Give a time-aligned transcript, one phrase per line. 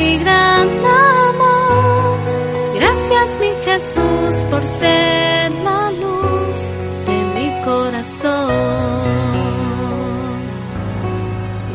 [0.00, 0.68] mi gran
[1.28, 2.18] amor.
[2.74, 6.58] Gracias mi Jesús por ser la luz
[7.08, 8.50] de mi corazón.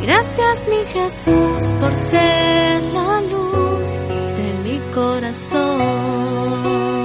[0.02, 4.00] Gracias mi Jesús por ser la luz
[4.38, 7.05] de mi corazón.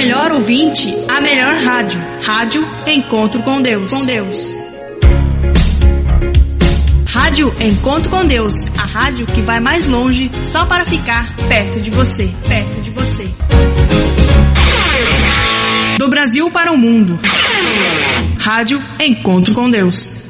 [0.00, 2.00] Melhor ouvinte, a melhor rádio.
[2.22, 3.92] Rádio Encontro com Deus.
[3.92, 4.56] Com Deus.
[7.06, 11.90] Rádio Encontro com Deus, a rádio que vai mais longe só para ficar perto de
[11.90, 13.28] você, perto de você.
[15.98, 17.20] Do Brasil para o mundo.
[18.38, 20.29] Rádio Encontro com Deus.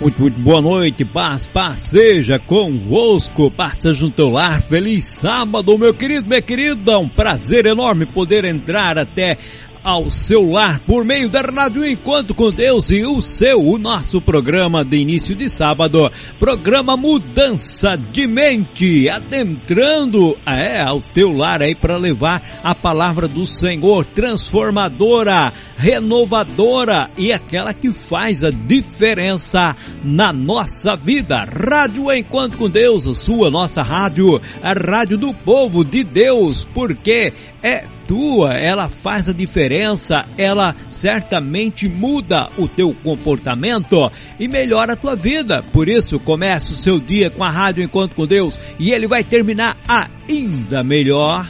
[0.00, 5.76] Muito, muito boa noite, paz, paz seja convosco, paz seja no teu lar, feliz sábado,
[5.76, 9.36] meu querido, minha querida, um prazer enorme poder entrar até
[9.82, 14.20] ao seu lar por meio da Rádio Enquanto com Deus e o seu, o nosso
[14.20, 21.74] programa de início de sábado, programa Mudança de Mente, adentrando é, ao teu lar aí
[21.74, 29.74] para levar a palavra do Senhor transformadora, renovadora e aquela que faz a diferença
[30.04, 31.44] na nossa vida.
[31.44, 37.32] Rádio Enquanto com Deus, a sua, nossa rádio, a rádio do povo de Deus, porque
[37.62, 44.96] é tua, ela faz a diferença, ela certamente muda o teu comportamento e melhora a
[44.96, 45.62] tua vida.
[45.72, 49.22] Por isso, comece o seu dia com a Rádio Encontro com Deus e ele vai
[49.22, 51.46] terminar ainda melhor.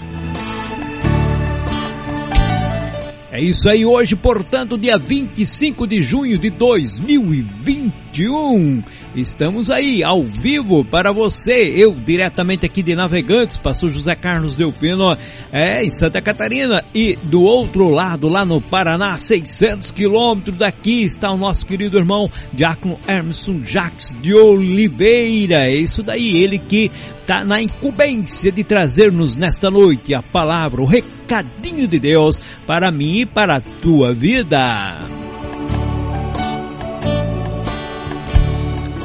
[3.33, 6.51] É isso aí hoje, portanto, dia 25 de junho de
[8.11, 8.83] 2021.
[9.15, 15.17] Estamos aí ao vivo para você, eu diretamente aqui de Navegantes, pastor José Carlos Delfino,
[15.53, 21.33] é, em Santa Catarina e do outro lado, lá no Paraná, 600 quilômetros daqui, está
[21.33, 25.69] o nosso querido irmão Diácono Emerson Jacques de Oliveira.
[25.69, 26.91] É isso daí, ele que
[27.21, 33.21] está na incumbência de trazer-nos nesta noite a palavra, o recadinho de Deus para mim
[33.21, 35.01] e para a tua vida.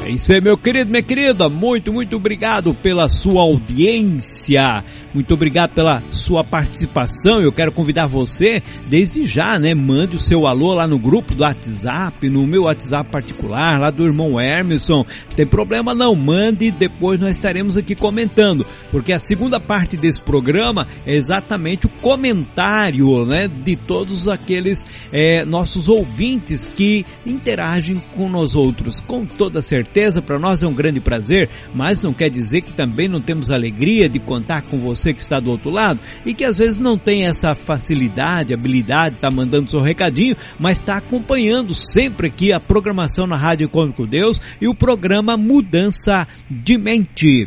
[0.06, 1.48] É isso aí, meu querido, minha querida.
[1.48, 4.76] Muito, muito obrigado pela sua audiência.
[5.16, 7.40] Muito obrigado pela sua participação.
[7.40, 9.74] Eu quero convidar você, desde já, né?
[9.74, 14.04] Mande o seu alô lá no grupo do WhatsApp, no meu WhatsApp particular, lá do
[14.04, 15.06] irmão Hermeson.
[15.34, 20.86] Tem problema não, mande depois nós estaremos aqui comentando, porque a segunda parte desse programa
[21.06, 23.48] é exatamente o comentário, né?
[23.48, 29.00] De todos aqueles é, nossos ouvintes que interagem com nós outros.
[29.00, 33.08] Com toda certeza, para nós é um grande prazer, mas não quer dizer que também
[33.08, 36.44] não temos alegria de contar com você você que está do outro lado e que
[36.44, 42.26] às vezes não tem essa facilidade, habilidade, está mandando seu recadinho, mas está acompanhando sempre
[42.26, 47.46] aqui a programação na Rádio Cômico Deus e o programa Mudança de Mente.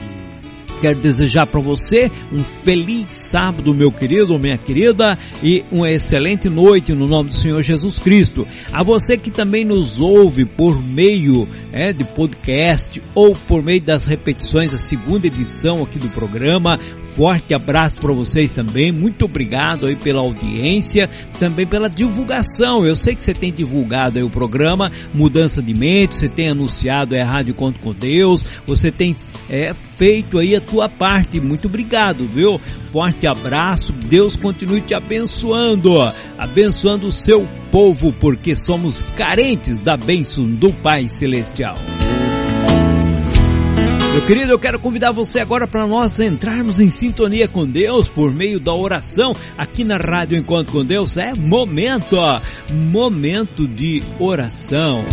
[0.80, 6.94] Quero desejar para você um feliz sábado, meu querido, minha querida, e uma excelente noite
[6.94, 8.48] no nome do Senhor Jesus Cristo.
[8.72, 14.06] A você que também nos ouve por meio é, de podcast ou por meio das
[14.06, 16.80] repetições da segunda edição aqui do programa,
[17.16, 18.92] forte abraço para vocês também.
[18.92, 21.10] Muito obrigado aí pela audiência,
[21.40, 22.86] também pela divulgação.
[22.86, 27.16] Eu sei que você tem divulgado aí o programa Mudança de Mente, você tem anunciado
[27.16, 29.16] a Rádio Conto com Deus, você tem
[29.50, 31.40] é, feito aí a tua parte.
[31.40, 32.60] Muito obrigado, viu?
[32.92, 33.92] Forte abraço.
[33.92, 35.96] Deus continue te abençoando,
[36.38, 41.76] abençoando o seu povo, porque somos carentes da bênção do Pai Celestial.
[44.20, 48.34] Meu querido, eu quero convidar você agora para nós entrarmos em sintonia com Deus por
[48.34, 51.16] meio da oração aqui na Rádio Encontro com Deus.
[51.16, 52.38] É momento, ó,
[52.70, 55.06] momento de oração.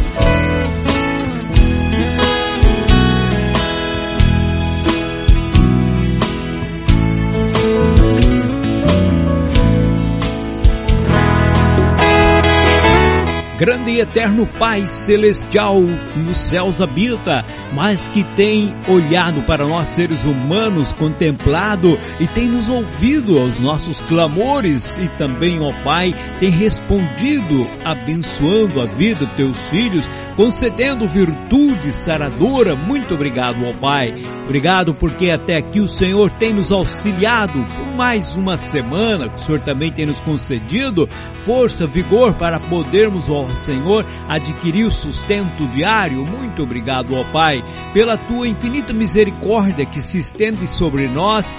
[13.58, 20.24] Grande e eterno Pai celestial nos céus habita, mas que tem olhado para nós seres
[20.24, 27.66] humanos, contemplado e tem nos ouvido aos nossos clamores e também, ó Pai, tem respondido,
[27.84, 32.74] abençoando a vida dos teus filhos, concedendo virtude saradora.
[32.74, 34.14] Muito obrigado, ó Pai.
[34.44, 39.38] Obrigado porque até aqui o Senhor tem nos auxiliado por mais uma semana, que o
[39.44, 41.08] Senhor também tem nos concedido
[41.46, 46.24] força, vigor para podermos, ó Senhor, adquirir o sustento diário.
[46.24, 47.62] Muito obrigado, ó Pai,
[47.92, 51.54] pela tua infinita misericórdia que se estende sobre nós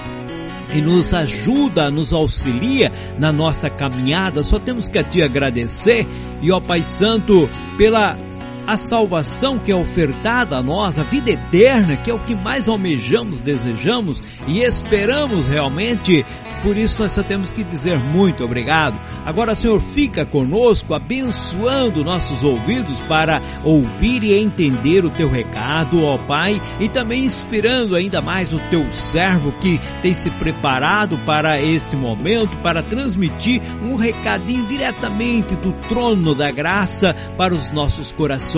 [0.74, 4.42] e nos ajuda, nos auxilia na nossa caminhada.
[4.42, 6.06] Só temos que a Ti agradecer
[6.42, 8.16] e, ó Pai Santo, pela
[8.68, 12.68] a salvação que é ofertada a nós, a vida eterna, que é o que mais
[12.68, 16.22] almejamos, desejamos e esperamos realmente.
[16.62, 18.98] Por isso nós só temos que dizer muito obrigado.
[19.24, 26.18] Agora, Senhor, fica conosco, abençoando nossos ouvidos para ouvir e entender o teu recado, ó
[26.18, 31.94] Pai, e também inspirando ainda mais o teu servo que tem se preparado para esse
[31.94, 38.57] momento, para transmitir um recadinho diretamente do trono da graça para os nossos corações.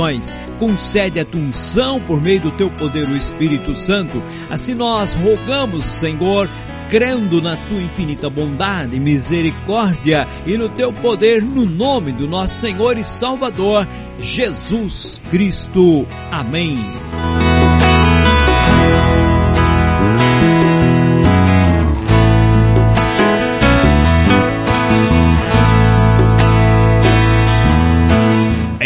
[0.59, 4.23] Concede a tua unção por meio do teu poder, o Espírito Santo.
[4.49, 6.49] Assim nós rogamos, Senhor,
[6.91, 12.99] crendo na tua infinita bondade, misericórdia e no teu poder, no nome do nosso Senhor
[12.99, 13.87] e Salvador,
[14.19, 16.07] Jesus Cristo.
[16.31, 16.77] Amém.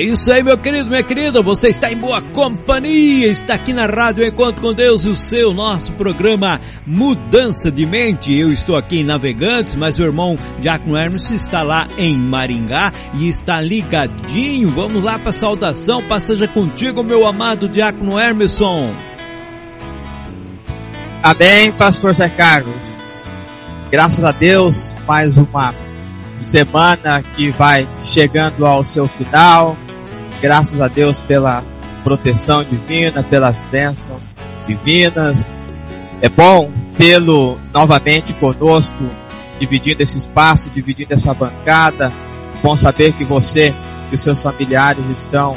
[0.04, 1.40] Isso aí, meu querido, minha querida.
[1.40, 3.28] Você está em boa companhia.
[3.28, 8.34] Está aqui na Rádio Encontro com Deus e o seu nosso programa Mudança de Mente.
[8.34, 13.28] Eu estou aqui em Navegantes, mas o irmão Diácono Hermes está lá em Maringá e
[13.28, 14.70] está ligadinho.
[14.70, 16.02] Vamos lá para a saudação.
[16.02, 18.92] Passeja contigo, meu amado Diácono Hermeson.
[21.22, 22.94] Amém, Pastor Zé Carlos.
[23.90, 25.72] Graças a Deus, mais uma
[26.36, 29.76] semana que vai chegando ao seu final.
[30.40, 31.62] Graças a Deus pela
[32.02, 34.22] proteção divina, pelas bênçãos
[34.66, 35.48] divinas.
[36.20, 39.04] É bom tê-lo novamente conosco,
[39.58, 42.12] dividindo esse espaço, dividindo essa bancada.
[42.62, 43.74] Bom saber que você
[44.12, 45.56] e os seus familiares estão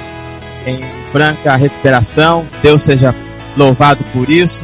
[0.65, 0.79] em
[1.11, 2.45] franca recuperação.
[2.61, 3.13] Deus seja
[3.55, 4.63] louvado por isso.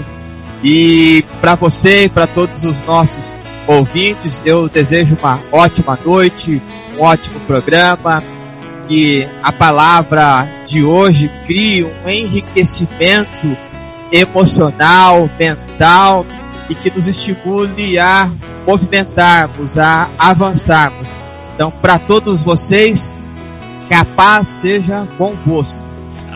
[0.64, 3.34] E para você e para todos os nossos
[3.68, 6.62] ouvintes, eu desejo uma ótima noite,
[6.98, 8.24] um ótimo programa
[8.88, 13.58] que a palavra de hoje crie um enriquecimento
[14.12, 16.26] emocional, mental
[16.70, 18.30] e que nos estimule a
[18.66, 21.08] movimentarmos, a avançarmos.
[21.54, 23.14] Então, para todos vocês,
[23.88, 25.83] que a paz seja convosco.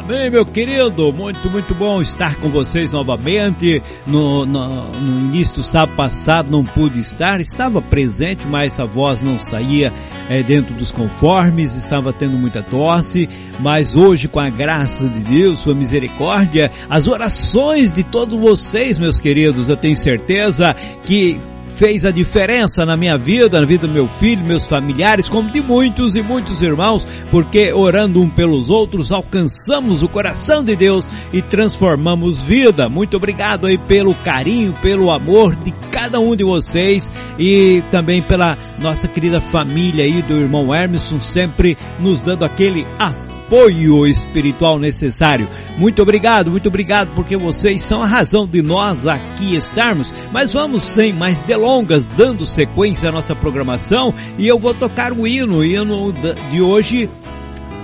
[0.07, 1.11] Amém, meu querido.
[1.11, 3.83] Muito, muito bom estar com vocês novamente.
[4.05, 9.21] No, no, no, início do sábado passado não pude estar, estava presente, mas a voz
[9.21, 9.91] não saía
[10.29, 13.27] é, dentro dos conformes, estava tendo muita tosse.
[13.59, 19.17] Mas hoje, com a graça de Deus, sua misericórdia, as orações de todos vocês, meus
[19.17, 20.73] queridos, eu tenho certeza
[21.03, 21.37] que
[21.77, 25.61] fez a diferença na minha vida, na vida do meu filho, meus familiares, como de
[25.61, 31.41] muitos e muitos irmãos, porque orando um pelos outros alcançamos o coração de Deus e
[31.41, 32.89] transformamos vida.
[32.89, 38.57] Muito obrigado aí pelo carinho, pelo amor de cada um de vocês e também pela
[38.79, 45.47] nossa querida família aí do irmão Hermeson, sempre nos dando aquele apoio apoio espiritual necessário.
[45.77, 50.13] Muito obrigado, muito obrigado porque vocês são a razão de nós aqui estarmos.
[50.31, 55.25] Mas vamos sem mais delongas, dando sequência à nossa programação e eu vou tocar o
[55.25, 55.57] hino.
[55.57, 56.13] O hino
[56.51, 57.09] de hoje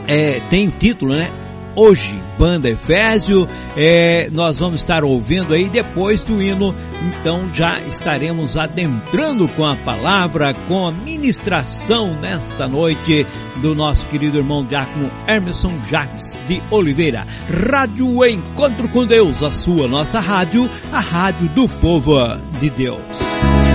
[0.06, 1.43] é, tem título, né?
[1.76, 3.48] Hoje, Banda Efésio.
[3.76, 9.76] É, nós vamos estar ouvindo aí depois do hino, então já estaremos adentrando com a
[9.76, 13.26] palavra, com a ministração nesta noite
[13.58, 17.26] do nosso querido irmão Diácono Emerson Jacques de Oliveira.
[17.50, 22.18] Rádio Encontro com Deus, a sua, nossa rádio, a rádio do povo
[22.60, 23.73] de Deus.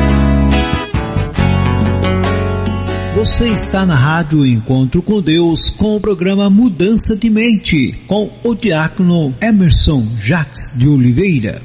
[3.19, 8.55] Você está na Rádio Encontro com Deus com o programa Mudança de Mente com o
[8.55, 11.61] diácono Emerson Jacques de Oliveira.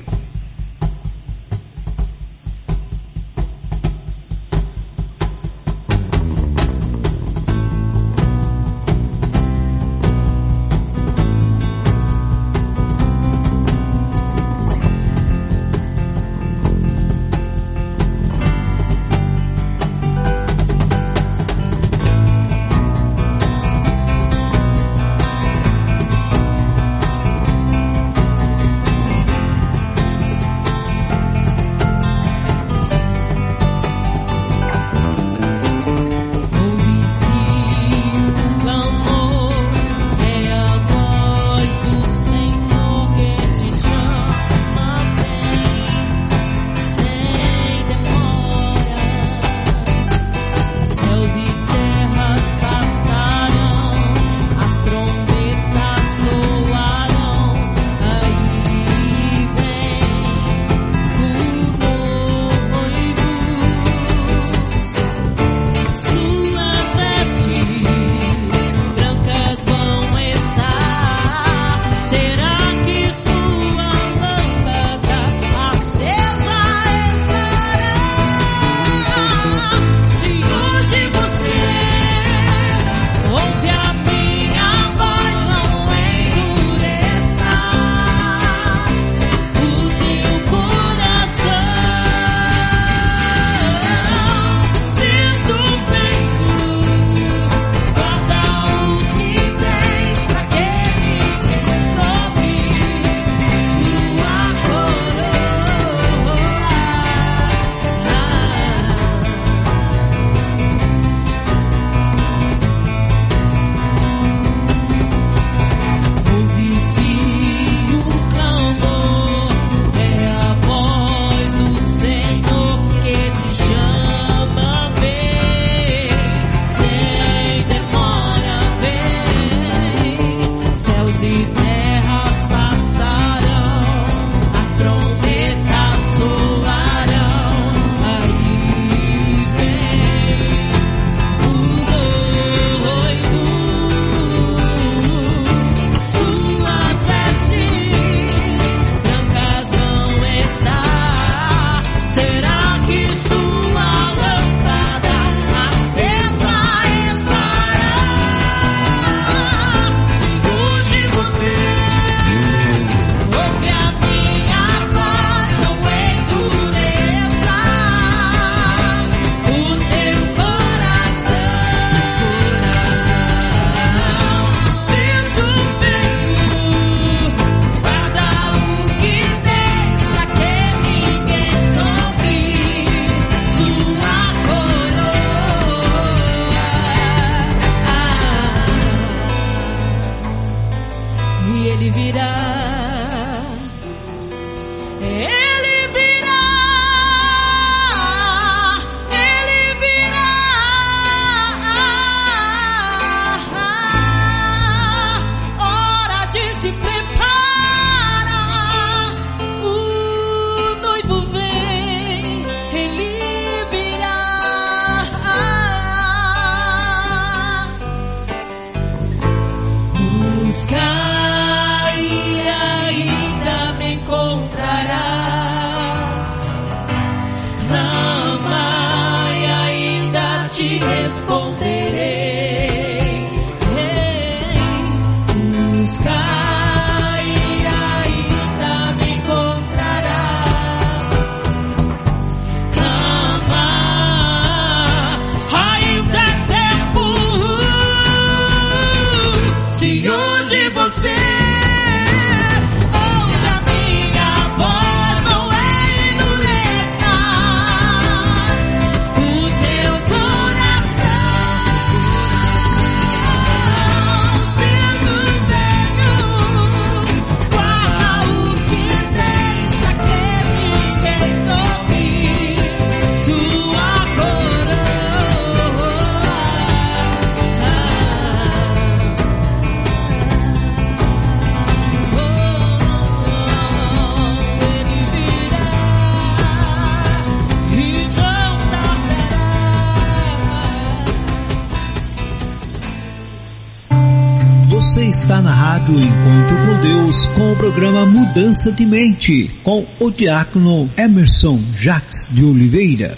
[298.36, 303.16] Mudança de Mente com o diácono Emerson Jacques de Oliveira.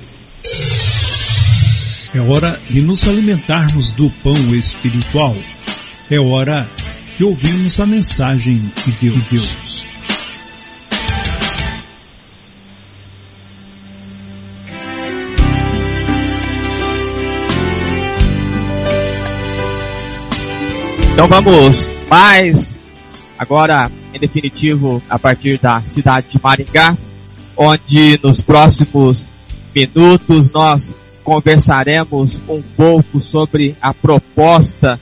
[2.13, 5.34] É hora de nos alimentarmos do pão espiritual.
[6.12, 6.67] É hora
[7.17, 8.91] de ouvirmos a mensagem de
[9.31, 9.86] Deus.
[21.13, 22.75] Então vamos mais
[23.39, 26.98] agora em definitivo a partir da cidade de Maringá,
[27.57, 29.27] onde nos próximos
[29.75, 35.00] minutos nós conversaremos um pouco sobre a proposta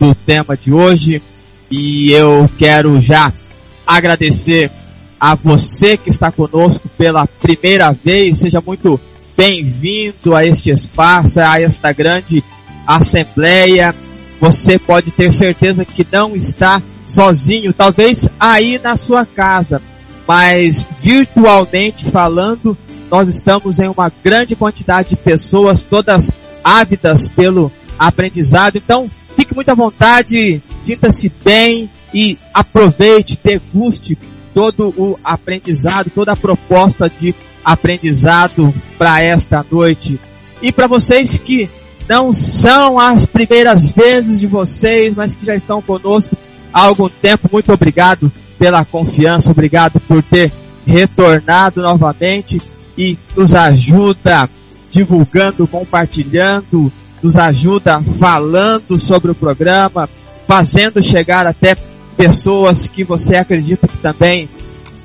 [0.00, 1.22] do tema de hoje.
[1.70, 3.32] E eu quero já
[3.86, 4.70] agradecer
[5.18, 9.00] a você que está conosco pela primeira vez, seja muito
[9.36, 12.42] bem-vindo a este espaço, a esta grande
[12.86, 13.94] assembleia.
[14.40, 19.80] Você pode ter certeza que não está sozinho, talvez aí na sua casa,
[20.26, 22.76] mas virtualmente falando,
[23.10, 26.30] nós estamos em uma grande quantidade de pessoas, todas
[26.62, 28.76] ávidas pelo aprendizado.
[28.76, 34.18] Então, fique muito à vontade, sinta-se bem e aproveite, deguste
[34.52, 40.18] todo o aprendizado, toda a proposta de aprendizado para esta noite.
[40.62, 41.68] E para vocês que
[42.08, 46.36] não são as primeiras vezes de vocês, mas que já estão conosco
[46.72, 47.48] há algum tempo.
[47.52, 50.52] Muito obrigado pela confiança, obrigado por ter
[50.86, 52.60] retornado novamente
[52.96, 54.48] e nos ajuda
[54.90, 56.90] divulgando, compartilhando,
[57.22, 60.08] nos ajuda falando sobre o programa,
[60.46, 61.76] fazendo chegar até
[62.16, 64.48] pessoas que você acredita que também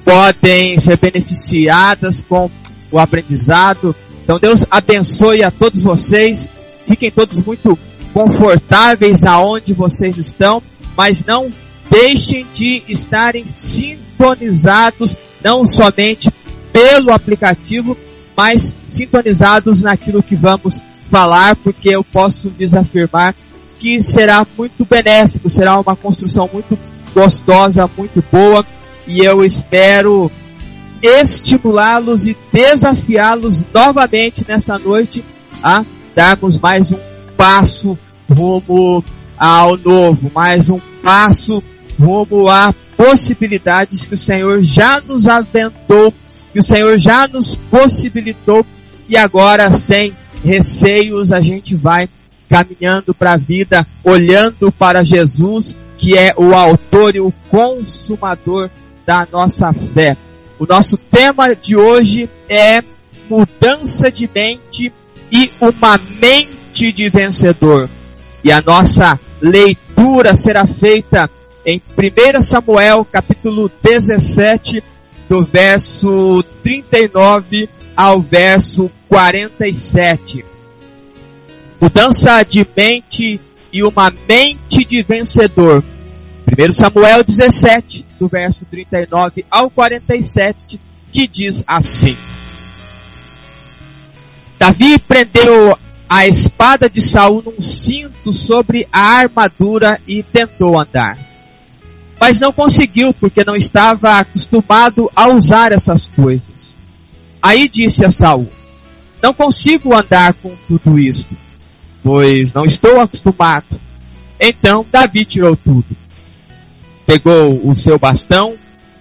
[0.05, 2.49] podem ser beneficiadas com
[2.91, 3.95] o aprendizado.
[4.23, 6.47] Então Deus abençoe a todos vocês
[6.91, 7.77] Fiquem todos muito
[8.13, 10.61] confortáveis aonde vocês estão,
[11.01, 11.51] mas não
[11.89, 16.29] deixem de estarem sintonizados, não somente
[16.71, 17.97] pelo aplicativo,
[18.37, 23.33] mas sintonizados naquilo que vamos falar, porque eu posso lhes afirmar
[23.79, 26.77] que será muito benéfico, será uma construção muito
[27.15, 28.63] gostosa, muito boa,
[29.07, 30.31] e eu espero
[31.01, 35.25] estimulá-los e desafiá-los novamente nesta noite
[35.63, 35.83] a
[36.13, 36.99] darmos mais um
[37.35, 37.97] passo
[38.29, 39.03] rumo
[39.41, 41.63] ao novo, mais um passo
[41.99, 46.13] rumo a possibilidades que o Senhor já nos aventou,
[46.53, 48.63] que o Senhor já nos possibilitou
[49.09, 50.13] e agora sem
[50.45, 52.07] receios a gente vai
[52.47, 58.69] caminhando para a vida, olhando para Jesus, que é o autor e o consumador
[59.07, 60.15] da nossa fé.
[60.59, 62.83] O nosso tema de hoje é
[63.27, 64.93] mudança de mente
[65.31, 67.89] e uma mente de vencedor.
[68.43, 71.29] E a nossa leitura será feita
[71.65, 74.83] em 1 Samuel capítulo 17,
[75.29, 80.43] do verso 39 ao verso 47.
[81.79, 83.39] Mudança de mente
[83.71, 85.83] e uma mente de vencedor.
[86.47, 90.79] 1 Samuel 17, do verso 39 ao 47,
[91.11, 92.17] que diz assim.
[94.57, 95.77] Davi prendeu
[96.13, 101.17] a espada de Saul num cinto sobre a armadura e tentou andar.
[102.19, 106.73] Mas não conseguiu porque não estava acostumado a usar essas coisas.
[107.41, 108.51] Aí disse a Saul:
[109.23, 111.33] Não consigo andar com tudo isto,
[112.03, 113.79] pois não estou acostumado.
[114.37, 115.95] Então Davi tirou tudo.
[117.05, 118.55] pegou o seu bastão,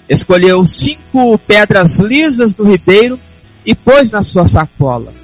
[0.08, 3.18] escolheu cinco pedras lisas do ribeiro
[3.66, 5.19] e pôs na sua sacola.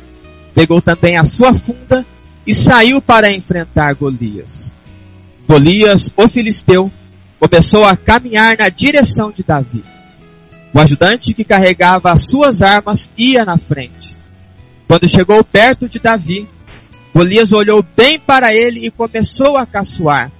[0.56, 2.02] Pegou também a sua funda
[2.46, 4.74] e saiu para enfrentar Golias.
[5.46, 6.90] Golias, o filisteu,
[7.38, 9.84] começou a caminhar na direção de Davi.
[10.72, 14.16] O ajudante que carregava as suas armas ia na frente.
[14.88, 16.48] Quando chegou perto de Davi,
[17.14, 20.32] Golias olhou bem para ele e começou a caçoar,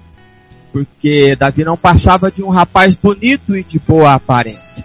[0.73, 4.83] porque Davi não passava de um rapaz bonito e de boa aparência.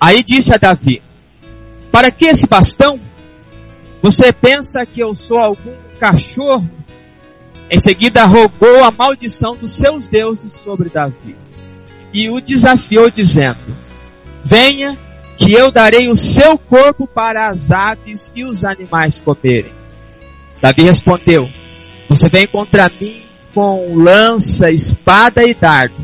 [0.00, 1.02] Aí disse a Davi:
[1.90, 3.00] Para que esse bastão?
[4.04, 6.68] Você pensa que eu sou algum cachorro?
[7.70, 11.34] Em seguida rogou a maldição dos seus deuses sobre Davi
[12.12, 13.56] e o desafiou dizendo:
[14.44, 14.98] Venha,
[15.38, 19.72] que eu darei o seu corpo para as aves e os animais comerem.
[20.60, 21.48] Davi respondeu:
[22.06, 23.22] Você vem contra mim
[23.54, 25.96] com lança, espada e dardo,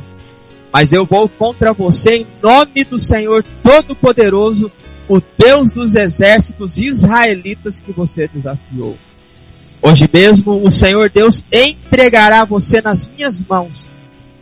[0.73, 4.73] mas eu vou contra você em nome do Senhor Todo-Poderoso,
[5.11, 8.97] o Deus dos exércitos israelitas que você desafiou.
[9.83, 13.89] Hoje mesmo o Senhor Deus entregará você nas minhas mãos,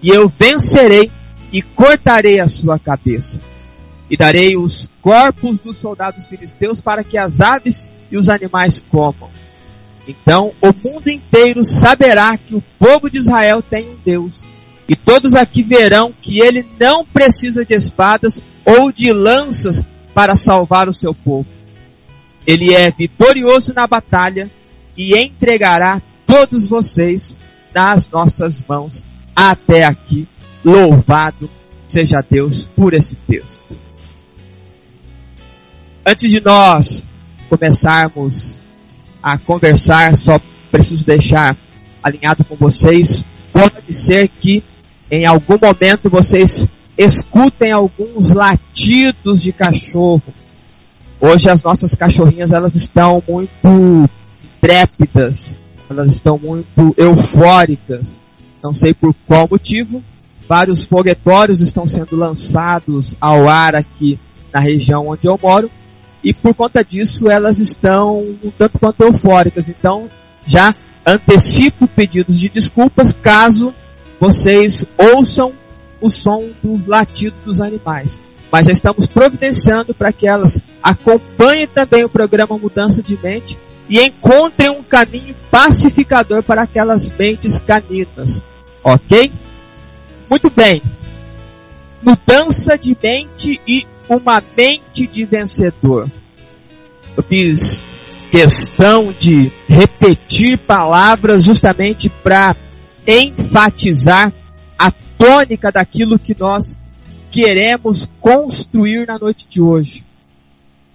[0.03, 1.11] e eu vencerei
[1.51, 3.41] e cortarei a sua cabeça.
[4.11, 9.31] E darei os corpos dos soldados filisteus para que as aves e os animais comam.
[10.07, 14.45] Então o mundo inteiro saberá que o povo de Israel tem um Deus.
[14.87, 19.83] E todos aqui verão que ele não precisa de espadas ou de lanças
[20.19, 21.47] para salvar o seu povo.
[22.45, 24.51] Ele é vitorioso na batalha
[24.97, 27.37] e entregará todos vocês
[27.73, 29.05] nas nossas mãos
[29.37, 30.27] até aqui.
[30.65, 31.49] Louvado
[31.87, 33.79] seja Deus por esse texto.
[36.05, 37.07] Antes de nós
[37.49, 38.57] começarmos
[39.23, 41.57] a conversar, só preciso deixar
[42.03, 43.25] alinhado com vocês.
[43.53, 44.65] Pode ser que
[45.09, 46.67] em algum momento vocês
[46.99, 50.35] escutem alguns latidos de cachorro.
[51.21, 54.11] Hoje as nossas cachorrinhas elas estão muito
[54.61, 55.55] trépidas,
[55.89, 58.19] elas estão muito eufóricas.
[58.61, 60.03] Não sei por qual motivo.
[60.49, 64.19] Vários foguetórios estão sendo lançados ao ar aqui
[64.53, 65.71] na região onde eu moro.
[66.25, 69.69] E por conta disso elas estão um tanto quanto eufóricas.
[69.69, 70.11] Então
[70.45, 70.75] já
[71.07, 73.73] antecipo pedidos de desculpas caso
[74.21, 75.53] vocês ouçam
[76.01, 78.21] o som do latido dos animais.
[78.51, 83.59] Mas já estamos providenciando para que elas acompanhem também o programa Mudança de Mente
[83.89, 88.43] e encontrem um caminho pacificador para aquelas mentes caninas.
[88.83, 89.31] Ok?
[90.29, 90.83] Muito bem.
[92.03, 96.09] Mudança de mente e uma mente de vencedor.
[97.17, 97.83] Eu fiz
[98.31, 102.55] questão de repetir palavras justamente para
[103.07, 104.33] enfatizar
[104.79, 106.77] a tônica daquilo que nós
[107.31, 110.05] queremos construir na noite de hoje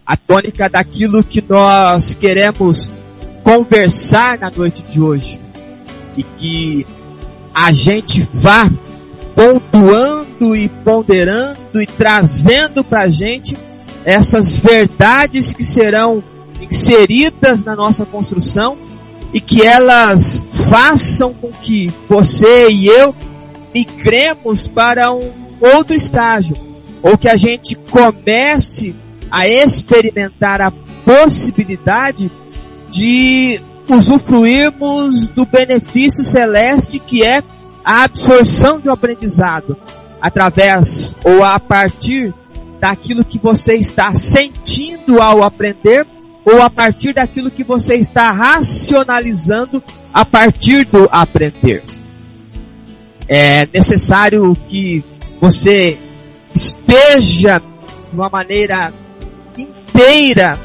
[0.06, 2.91] a tônica daquilo que nós queremos
[3.43, 5.39] conversar na noite de hoje.
[6.17, 6.86] E que
[7.54, 8.69] a gente vá
[9.34, 13.58] pontuando e ponderando e trazendo para a gente
[14.06, 16.22] essas verdades que serão
[16.62, 18.78] inseridas na nossa construção
[19.34, 23.15] e que elas façam com que você e eu
[23.74, 26.56] migremos para um outro estágio,
[27.02, 28.96] ou que a gente comece
[29.32, 30.72] a experimentar a
[31.04, 32.32] possibilidade
[32.90, 33.60] de
[33.90, 37.44] usufruirmos do benefício celeste que é
[37.84, 39.76] a absorção um aprendizado
[40.22, 42.34] através ou a partir
[42.80, 46.06] daquilo que você está sentindo ao aprender
[46.46, 49.84] ou a partir daquilo que você está racionalizando
[50.14, 51.84] a partir do aprender.
[53.36, 55.04] É necessário que
[55.41, 55.98] você
[56.54, 58.93] esteja de uma maneira
[59.58, 60.60] inteira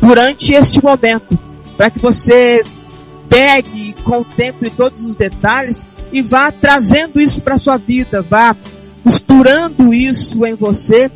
[0.00, 1.38] durante este momento,
[1.76, 2.64] para que você
[3.28, 8.56] pegue, contemple todos os detalhes e vá trazendo isso para sua vida, vá
[9.04, 11.08] costurando isso em você,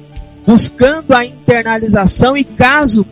[0.46, 3.04] buscando a internalização e caso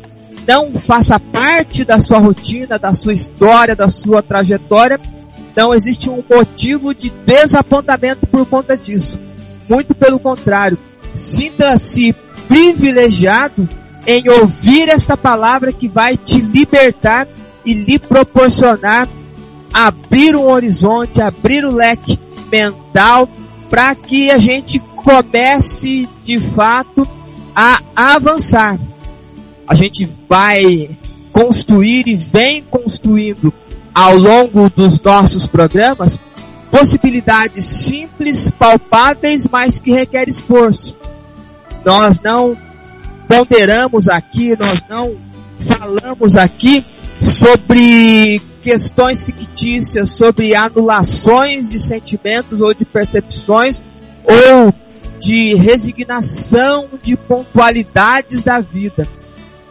[0.46, 5.00] não faça parte da sua rotina, da sua história, da sua trajetória,
[5.52, 9.20] então existe um motivo de desapontamento por conta disso.
[9.68, 10.78] Muito pelo contrário,
[11.14, 12.14] sinta-se
[12.48, 13.68] privilegiado
[14.06, 17.28] em ouvir esta palavra que vai te libertar
[17.64, 19.06] e lhe proporcionar
[19.72, 22.18] abrir um horizonte, abrir o um leque
[22.50, 23.28] mental
[23.70, 27.06] para que a gente comece de fato
[27.54, 28.78] a avançar.
[29.66, 30.90] A gente vai
[31.30, 33.52] construir e vem construindo
[33.94, 36.18] ao longo dos nossos programas
[36.72, 40.96] possibilidades simples, palpáveis, mas que requer esforço.
[41.84, 42.56] Nós não
[43.28, 45.14] ponderamos aqui, nós não
[45.60, 46.82] falamos aqui
[47.20, 53.82] sobre questões fictícias, sobre anulações de sentimentos ou de percepções
[54.24, 54.72] ou
[55.18, 59.06] de resignação de pontualidades da vida.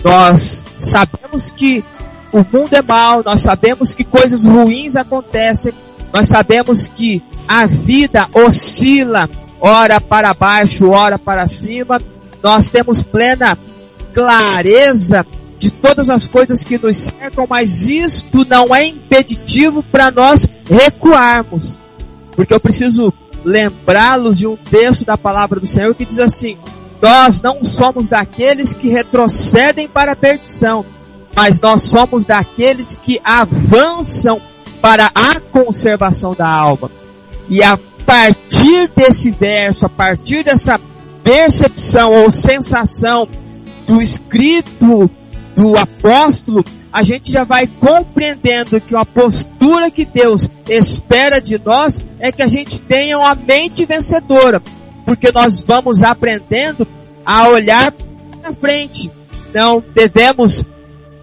[0.03, 1.83] Nós sabemos que
[2.31, 5.73] o mundo é mau, nós sabemos que coisas ruins acontecem,
[6.13, 11.99] nós sabemos que a vida oscila, ora para baixo, ora para cima.
[12.41, 13.57] Nós temos plena
[14.13, 15.25] clareza
[15.57, 21.77] de todas as coisas que nos cercam, mas isto não é impeditivo para nós recuarmos.
[22.35, 23.13] Porque eu preciso
[23.43, 26.57] lembrá-los de um texto da palavra do Senhor que diz assim:
[27.01, 30.85] Nós não somos daqueles que retrocedem para a perdição,
[31.35, 34.41] mas nós somos daqueles que avançam
[34.81, 36.89] para a conservação da alma.
[37.49, 40.79] E a partir desse verso, a partir dessa
[41.23, 43.27] percepção ou sensação
[43.87, 45.09] do escrito
[45.55, 52.01] do apóstolo, a gente já vai compreendendo que a postura que Deus espera de nós
[52.19, 54.61] é que a gente tenha uma mente vencedora,
[55.05, 56.85] porque nós vamos aprendendo
[57.25, 57.93] a olhar
[58.41, 59.09] para frente.
[59.53, 60.65] Não devemos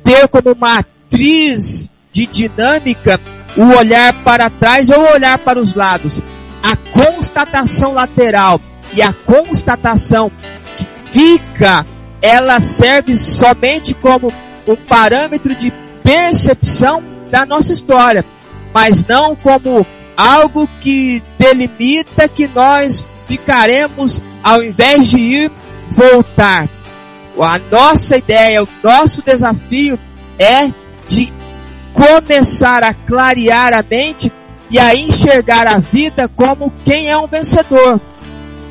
[0.08, 3.20] ter como matriz de dinâmica
[3.54, 6.22] o olhar para trás ou olhar para os lados.
[6.62, 8.58] A constatação lateral
[8.94, 10.32] e a constatação
[10.78, 11.84] que fica,
[12.22, 14.32] ela serve somente como
[14.66, 15.70] um parâmetro de
[16.02, 18.24] percepção da nossa história,
[18.72, 25.52] mas não como algo que delimita que nós ficaremos, ao invés de ir,
[25.90, 26.66] voltar.
[27.40, 29.98] A nossa ideia, o nosso desafio
[30.38, 30.68] é
[31.06, 31.32] de
[31.92, 34.32] começar a clarear a mente
[34.70, 38.00] e a enxergar a vida como quem é um vencedor,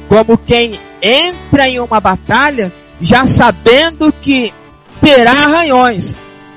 [0.08, 4.53] como quem entra em uma batalha já sabendo que
[5.01, 6.15] terá arranhões.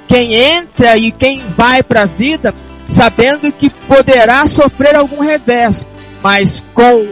[0.09, 2.53] Quem entra e quem vai para a vida
[2.89, 5.87] sabendo que poderá sofrer algum revés,
[6.21, 7.07] mas com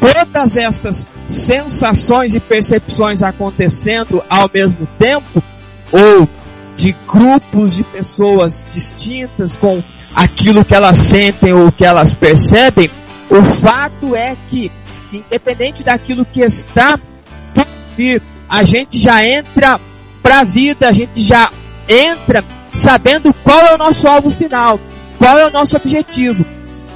[0.00, 5.42] todas estas sensações e percepções acontecendo ao mesmo tempo,
[5.92, 6.28] ou
[6.76, 9.82] de grupos de pessoas distintas com
[10.14, 12.90] aquilo que elas sentem ou que elas percebem,
[13.28, 14.70] o fato é que,
[15.12, 16.98] independente daquilo que está
[17.54, 17.66] por
[17.96, 19.78] vir, a gente já entra
[20.22, 21.50] para a vida, a gente já
[21.88, 24.80] entra sabendo qual é o nosso alvo final,
[25.18, 26.44] qual é o nosso objetivo.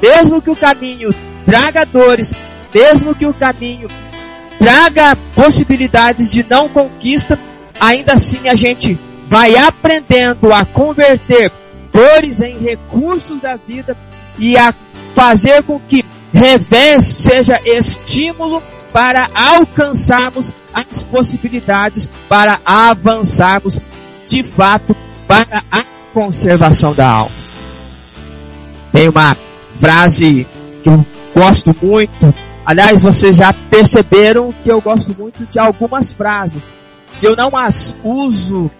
[0.02, 2.34] Mesmo que o caminho traga dores,
[2.74, 3.88] mesmo que o caminho
[4.58, 7.38] traga possibilidades de não conquista,
[7.78, 11.50] ainda assim a gente vai aprendendo a converter
[11.92, 13.96] dores em recursos da vida
[14.38, 14.74] e a
[15.14, 18.62] fazer com que revés seja estímulo
[18.92, 23.80] para alcançarmos as possibilidades, para avançarmos
[24.26, 27.44] de fato para a conservação da alma.
[28.92, 29.36] Tem uma
[29.80, 30.46] frase
[30.82, 32.34] que eu gosto muito.
[32.66, 36.72] Aliás, vocês já perceberam que eu gosto muito de algumas frases.
[37.22, 38.70] Eu não as uso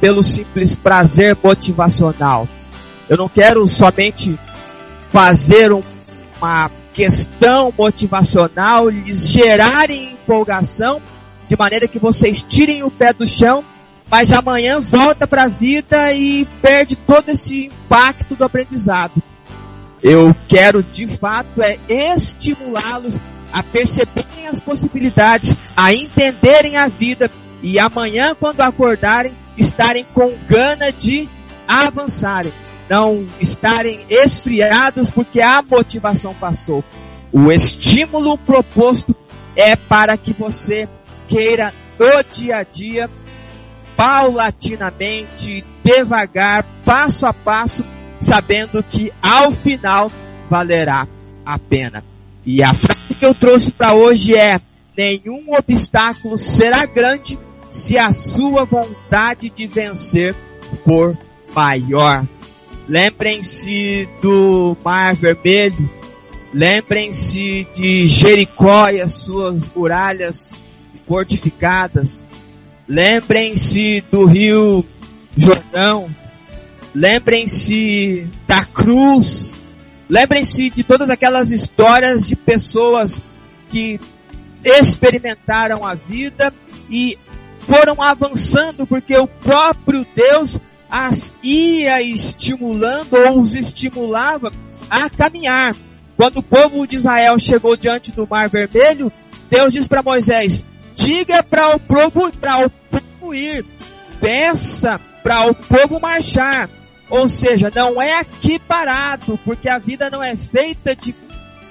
[0.00, 2.46] pelo simples prazer motivacional.
[3.08, 4.38] Eu não quero somente
[5.10, 5.82] fazer um,
[6.40, 11.02] uma questão motivacional, lhes gerar empolgação,
[11.48, 13.64] de maneira que vocês tirem o pé do chão,
[14.08, 19.20] mas amanhã volta para a vida e perde todo esse impacto do aprendizado.
[20.02, 23.14] Eu quero de fato é estimulá-los
[23.52, 27.30] a perceberem as possibilidades, a entenderem a vida
[27.62, 31.28] e amanhã quando acordarem estarem com gana de
[31.68, 32.52] avançarem,
[32.88, 36.82] não estarem esfriados porque a motivação passou.
[37.30, 39.14] O estímulo proposto
[39.54, 40.88] é para que você
[41.28, 43.10] queira no dia a dia,
[43.96, 47.84] paulatinamente, devagar, passo a passo,
[48.22, 50.10] sabendo que ao final
[50.48, 51.06] valerá
[51.44, 52.04] a pena.
[52.44, 54.60] E a frase que eu trouxe para hoje é:
[54.96, 57.38] nenhum obstáculo será grande
[57.70, 60.34] se a sua vontade de vencer
[60.84, 61.16] for
[61.54, 62.26] maior.
[62.88, 65.88] Lembrem-se do Mar Vermelho,
[66.52, 70.52] lembrem-se de Jericó e as suas muralhas
[71.06, 72.24] fortificadas,
[72.88, 74.84] lembrem-se do Rio
[75.36, 76.10] Jordão,
[76.94, 79.54] lembrem-se da cruz,
[80.08, 83.22] lembrem-se de todas aquelas histórias de pessoas
[83.70, 83.98] que
[84.64, 86.52] experimentaram a vida
[86.90, 87.18] e
[87.60, 94.52] foram avançando porque o próprio Deus as ia estimulando ou os estimulava
[94.90, 95.74] a caminhar.
[96.16, 99.10] quando o povo de Israel chegou diante do Mar Vermelho,
[99.48, 103.64] Deus disse para Moisés: diga para o povo, para o povo ir,
[104.20, 106.68] peça para o povo marchar.
[107.12, 111.14] Ou seja, não é aqui parado, porque a vida não é feita de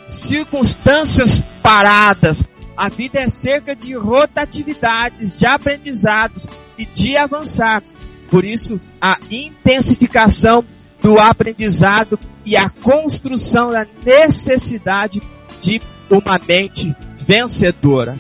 [0.06, 2.44] circunstâncias paradas.
[2.78, 6.46] A vida é cerca de rotatividades, de aprendizados
[6.78, 7.82] e de avançar.
[8.30, 10.64] Por isso, a intensificação
[11.02, 15.24] do aprendizado e a construção da necessidade
[15.60, 18.16] de uma mente vencedora.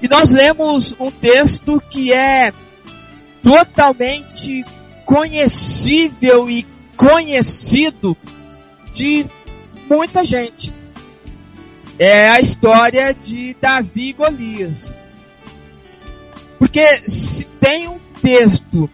[0.00, 2.52] E nós lemos um texto que é
[3.42, 4.64] totalmente
[5.06, 6.66] conhecível e
[6.96, 8.16] conhecido
[8.92, 9.24] de
[9.88, 10.74] muita gente.
[11.98, 14.98] É a história de Davi e Golias.
[16.58, 18.90] Porque se tem um texto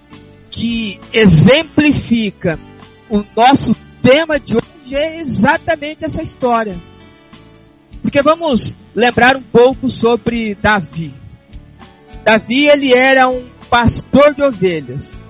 [0.50, 2.58] que exemplifica
[3.08, 6.76] o nosso tema de hoje é exatamente essa história.
[8.02, 11.14] Porque vamos lembrar um pouco sobre Davi.
[12.22, 15.21] Davi ele era um pastor de ovelhas.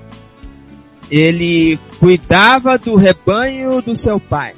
[1.12, 4.54] Ele cuidava do rebanho do seu pai.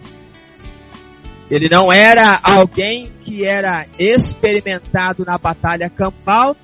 [1.51, 6.57] Ele não era alguém que era experimentado na batalha campal,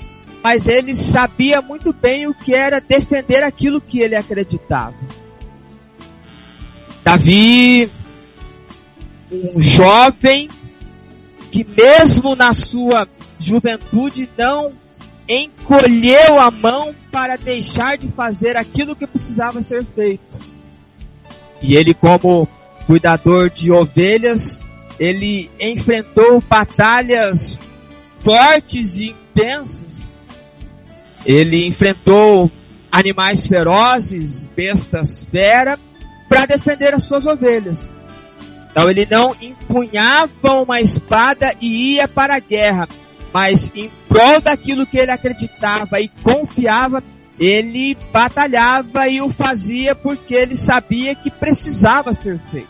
[0.45, 4.95] mas ele sabia muito bem o que era defender aquilo que ele acreditava.
[7.03, 7.91] Davi,
[9.33, 10.49] um jovem
[11.51, 13.09] que mesmo na sua
[13.41, 14.71] juventude não
[15.31, 20.39] encolheu a mão para deixar de fazer aquilo que precisava ser feito.
[21.63, 22.49] E ele como
[22.87, 24.59] cuidador de ovelhas,
[24.99, 27.57] ele enfrentou batalhas
[28.11, 30.11] fortes e intensas.
[31.25, 32.51] Ele enfrentou
[32.91, 35.79] animais ferozes, bestas fera,
[36.29, 37.93] para defender as suas ovelhas.
[38.71, 42.89] Então ele não empunhava uma espada e ia para a guerra,
[43.33, 47.03] mas em prol daquilo que ele acreditava e confiava,
[47.39, 52.69] ele batalhava e o fazia porque ele sabia que precisava ser feito.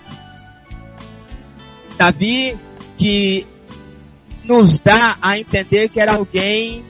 [1.98, 2.56] Davi,
[2.96, 3.46] que
[4.44, 6.84] nos dá a entender que era alguém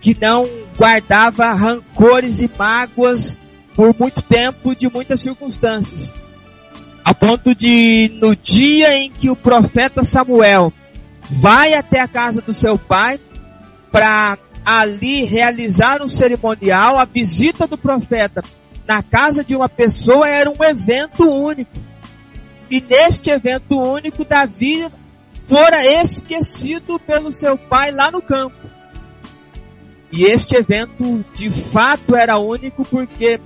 [0.00, 3.38] que não guardava rancores e mágoas
[3.74, 6.14] por muito tempo de muitas circunstâncias.
[7.04, 10.72] A ponto de, no dia em que o profeta Samuel
[11.30, 13.20] vai até a casa do seu pai
[13.90, 18.42] para ali realizar um cerimonial, a visita do profeta
[18.86, 21.72] na casa de uma pessoa era um evento único.
[22.70, 24.86] E neste evento único, Davi
[25.46, 28.56] fora esquecido pelo seu pai lá no campo.
[30.10, 33.40] E este evento de fato era único porque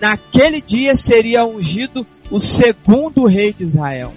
[0.00, 4.12] naquele dia seria ungido o segundo rei de Israel.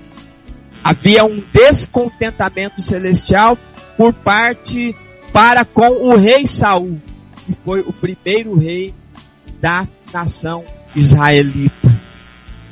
[0.87, 3.57] Havia um descontentamento celestial
[3.97, 4.95] por parte
[5.33, 6.97] para com o rei Saul,
[7.45, 8.93] que foi o primeiro rei
[9.59, 10.63] da nação
[10.95, 11.91] israelita.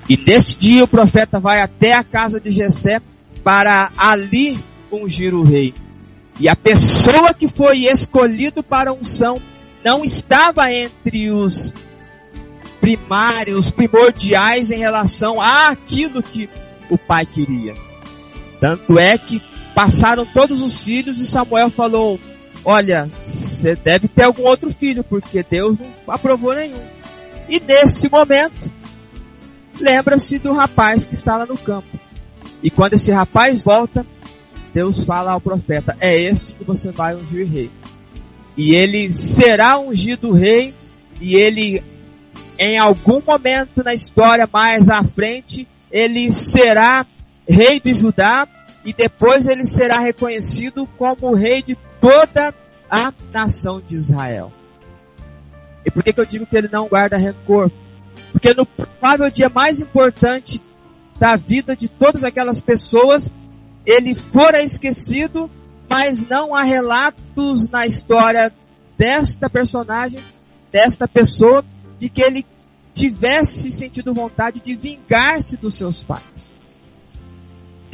[0.08, 3.02] E neste dia o profeta vai até a casa de Jessé
[3.44, 4.58] para ali
[4.90, 5.74] ungir o rei.
[6.40, 9.42] E a pessoa que foi escolhido para unção
[9.84, 11.74] não estava entre os
[12.80, 16.50] primários, primordiais em relação àquilo que
[16.90, 17.76] o pai queria.
[18.66, 19.44] Tanto é que
[19.76, 22.20] passaram todos os filhos e Samuel falou:
[22.64, 26.82] Olha, você deve ter algum outro filho, porque Deus não aprovou nenhum.
[27.48, 28.72] E nesse momento,
[29.80, 31.88] lembra-se do rapaz que está lá no campo.
[32.64, 34.04] E quando esse rapaz volta,
[34.74, 37.70] Deus fala ao profeta: É este que você vai ungir rei.
[38.58, 40.74] E ele será ungido rei,
[41.22, 41.84] e ele
[42.58, 47.06] em algum momento na história mais à frente, ele será
[47.48, 48.48] rei de Judá
[48.86, 52.54] e depois ele será reconhecido como rei de toda
[52.90, 54.54] a nação de Israel.
[55.84, 57.72] E por que, que eu digo que ele não guarda rancor?
[58.32, 60.62] Porque no provável dia mais importante
[61.20, 63.32] da vida de todas aquelas pessoas,
[63.86, 65.50] ele fora esquecido,
[65.90, 68.54] mas não há relatos na história
[68.98, 70.20] desta personagem,
[70.72, 71.66] desta pessoa,
[71.98, 72.46] de que ele
[72.94, 76.55] tivesse sentido vontade de vingar-se dos seus pais.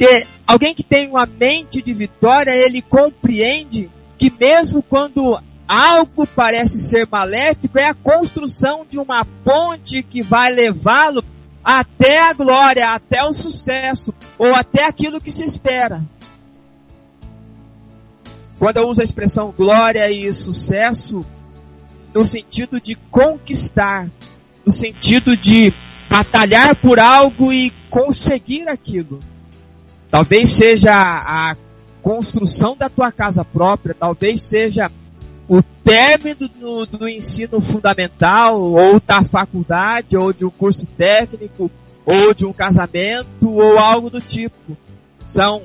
[0.02, 3.88] Porque alguém que tem uma mente de vitória, ele compreende
[4.18, 10.52] que mesmo quando algo parece ser maléfico, é a construção de uma ponte que vai
[10.52, 11.22] levá-lo
[11.62, 16.02] até a glória, até o sucesso, ou até aquilo que se espera.
[18.58, 21.24] Quando eu uso a expressão glória e sucesso,
[22.12, 24.10] no sentido de conquistar,
[24.66, 25.72] no sentido de
[26.10, 29.20] batalhar por algo e conseguir aquilo.
[30.12, 31.56] Talvez seja a
[32.02, 34.92] construção da tua casa própria, talvez seja
[35.48, 41.70] o término do, do, ensino fundamental, ou da faculdade, ou de um curso técnico,
[42.04, 44.76] ou de um casamento, ou algo do tipo.
[45.26, 45.62] São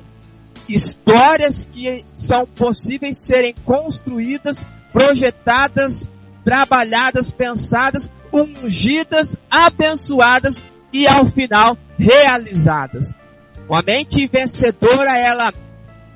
[0.66, 6.08] histórias que são possíveis serem construídas, projetadas,
[6.42, 13.12] trabalhadas, pensadas, ungidas, abençoadas e ao final realizadas.
[13.68, 15.52] Uma mente vencedora, ela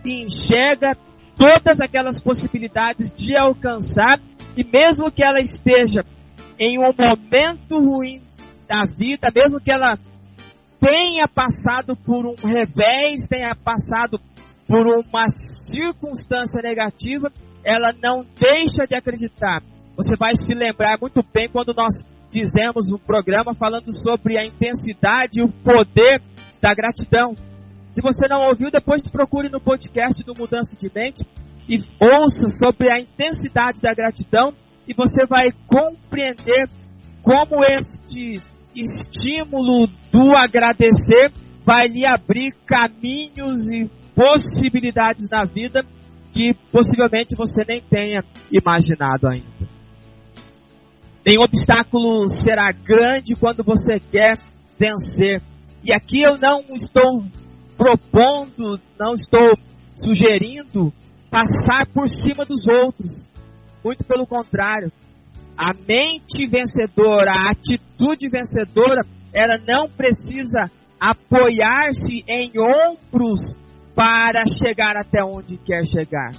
[0.04, 0.96] enxerga
[1.36, 4.18] todas aquelas possibilidades de alcançar
[4.56, 6.04] e mesmo que ela esteja
[6.58, 8.22] em um momento ruim
[8.66, 9.98] da vida, mesmo que ela
[10.80, 14.18] tenha passado por um revés, tenha passado
[14.66, 17.30] por uma circunstância negativa,
[17.62, 19.62] ela não deixa de acreditar.
[19.94, 25.40] Você vai se lembrar muito bem quando nós fizemos um programa falando sobre a intensidade
[25.40, 26.22] e o poder
[26.62, 27.34] da gratidão.
[27.92, 31.26] Se você não ouviu, depois te procure no podcast do Mudança de Mente
[31.68, 34.54] e ouça sobre a intensidade da gratidão
[34.86, 36.68] e você vai compreender
[37.20, 38.40] como este
[38.74, 41.32] estímulo do agradecer
[41.64, 45.84] vai lhe abrir caminhos e possibilidades na vida
[46.32, 49.46] que possivelmente você nem tenha imaginado ainda.
[51.24, 54.38] Nenhum obstáculo será grande quando você quer
[54.78, 55.42] vencer.
[55.84, 57.24] E aqui eu não estou
[57.76, 59.58] propondo, não estou
[59.94, 60.92] sugerindo
[61.30, 63.28] passar por cima dos outros.
[63.84, 64.92] Muito pelo contrário.
[65.56, 70.70] A mente vencedora, a atitude vencedora, ela não precisa
[71.00, 73.56] apoiar-se em ombros
[73.94, 76.32] para chegar até onde quer chegar.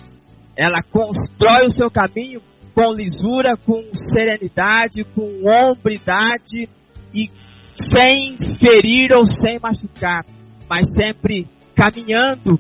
[0.56, 2.42] Ela constrói o seu caminho
[2.74, 6.70] com lisura, com serenidade, com hombridade
[7.14, 7.30] e
[7.76, 10.26] sem ferir ou sem machucar,
[10.70, 12.60] mas sempre caminhando,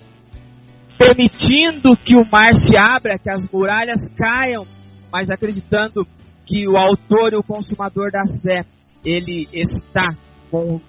[0.97, 4.65] permitindo que o mar se abra, que as muralhas caiam,
[5.11, 6.07] mas acreditando
[6.45, 8.65] que o autor e o consumador da fé,
[9.05, 10.15] ele está
[10.49, 10.79] com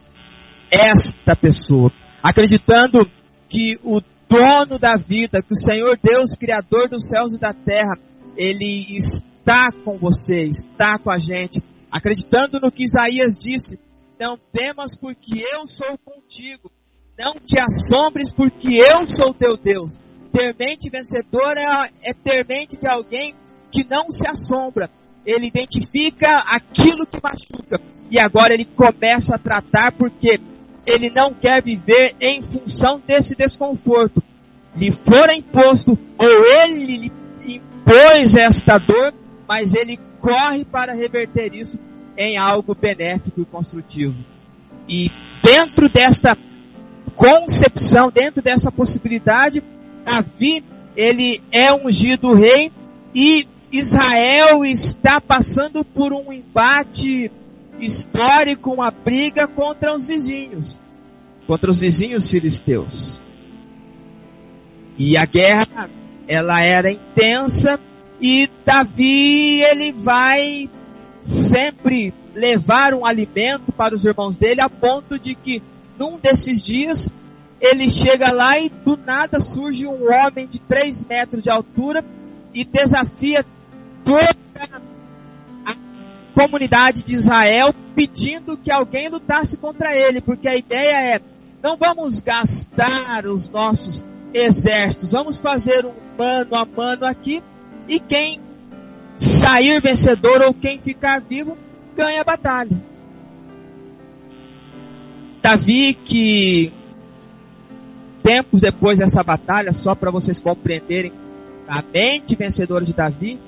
[0.70, 3.08] esta pessoa, acreditando
[3.48, 7.96] que o dono da vida, que o Senhor Deus, Criador dos céus e da terra,
[8.36, 13.78] Ele está com você, está com a gente, acreditando no que Isaías disse,
[14.18, 16.70] não temas porque eu sou contigo,
[17.18, 19.92] não te assombres porque eu sou teu Deus.
[20.32, 23.34] Ter mente vencedora é, é ter mente de alguém
[23.70, 24.90] que não se assombra,
[25.24, 30.40] ele identifica aquilo que machuca e agora ele começa a tratar porque
[30.86, 34.22] ele não quer viver em função desse desconforto.
[34.76, 37.12] Lhe fora imposto, ou ele lhe
[37.46, 39.14] impôs esta dor,
[39.46, 41.78] mas ele corre para reverter isso
[42.16, 44.24] em algo benéfico e construtivo.
[44.88, 45.10] E
[45.42, 46.36] dentro desta
[47.16, 49.62] concepção, dentro dessa possibilidade,
[50.04, 50.62] Davi,
[50.96, 52.70] ele é ungido rei
[53.14, 57.30] e Israel está passando por um embate
[57.80, 60.78] histórico uma briga contra os vizinhos,
[61.46, 63.20] contra os vizinhos filisteus.
[64.96, 65.90] E a guerra,
[66.28, 67.80] ela era intensa
[68.20, 70.70] e Davi, ele vai
[71.24, 75.62] sempre levar um alimento para os irmãos dele a ponto de que
[75.98, 77.08] num desses dias
[77.60, 82.04] ele chega lá e do nada surge um homem de 3 metros de altura
[82.52, 83.44] e desafia
[84.04, 84.34] toda
[86.34, 91.20] comunidade de Israel pedindo que alguém lutasse contra ele, porque a ideia é:
[91.62, 94.04] não vamos gastar os nossos
[94.34, 97.42] exércitos, vamos fazer um mano a mano aqui,
[97.88, 98.40] e quem
[99.16, 101.56] sair vencedor ou quem ficar vivo
[101.96, 102.76] ganha a batalha.
[105.40, 106.72] Davi, que
[108.22, 111.12] tempos depois dessa batalha, só para vocês compreenderem
[111.68, 113.38] a mente vencedora de Davi,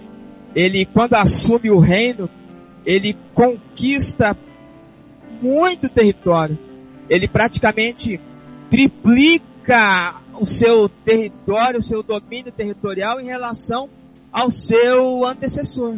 [0.55, 2.29] ele quando assume o reino,
[2.85, 4.37] ele conquista
[5.41, 6.59] muito território.
[7.09, 8.21] Ele praticamente
[8.71, 13.89] triplica o seu território, o seu domínio territorial em relação
[14.37, 15.97] ao seu antecessor.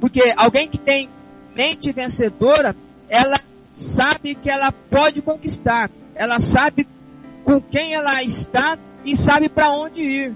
[0.00, 1.10] Porque alguém que tem
[1.54, 2.74] mente vencedora,
[3.10, 5.90] ela sabe que ela pode conquistar.
[6.14, 6.88] Ela sabe
[7.44, 10.34] com quem ela está e sabe para onde ir.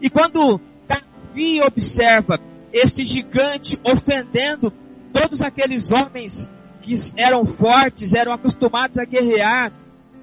[0.00, 0.58] E quando
[0.88, 2.40] Davi observa
[2.72, 4.72] esse gigante ofendendo
[5.12, 6.48] todos aqueles homens
[6.80, 9.70] que eram fortes, eram acostumados a guerrear,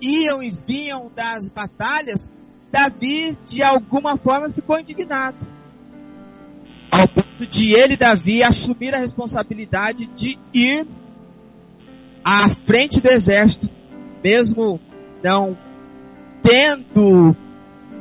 [0.02, 2.28] iam e vinham das batalhas,
[2.72, 5.61] Davi de alguma forma ficou indignado.
[6.92, 10.86] Ao ponto de ele, Davi, assumir a responsabilidade de ir
[12.24, 13.70] à frente do exército,
[14.24, 14.80] mesmo
[15.24, 15.58] não
[16.44, 17.36] tendo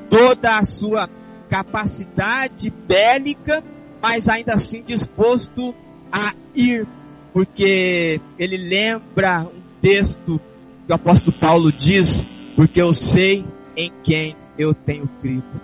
[0.09, 1.09] toda a sua
[1.49, 3.63] capacidade bélica,
[4.03, 5.75] mas ainda assim disposto
[6.11, 6.87] a ir,
[7.33, 10.41] porque ele lembra um texto
[10.87, 12.27] que o apóstolo Paulo diz,
[12.57, 13.45] porque eu sei
[13.77, 15.61] em quem eu tenho crido.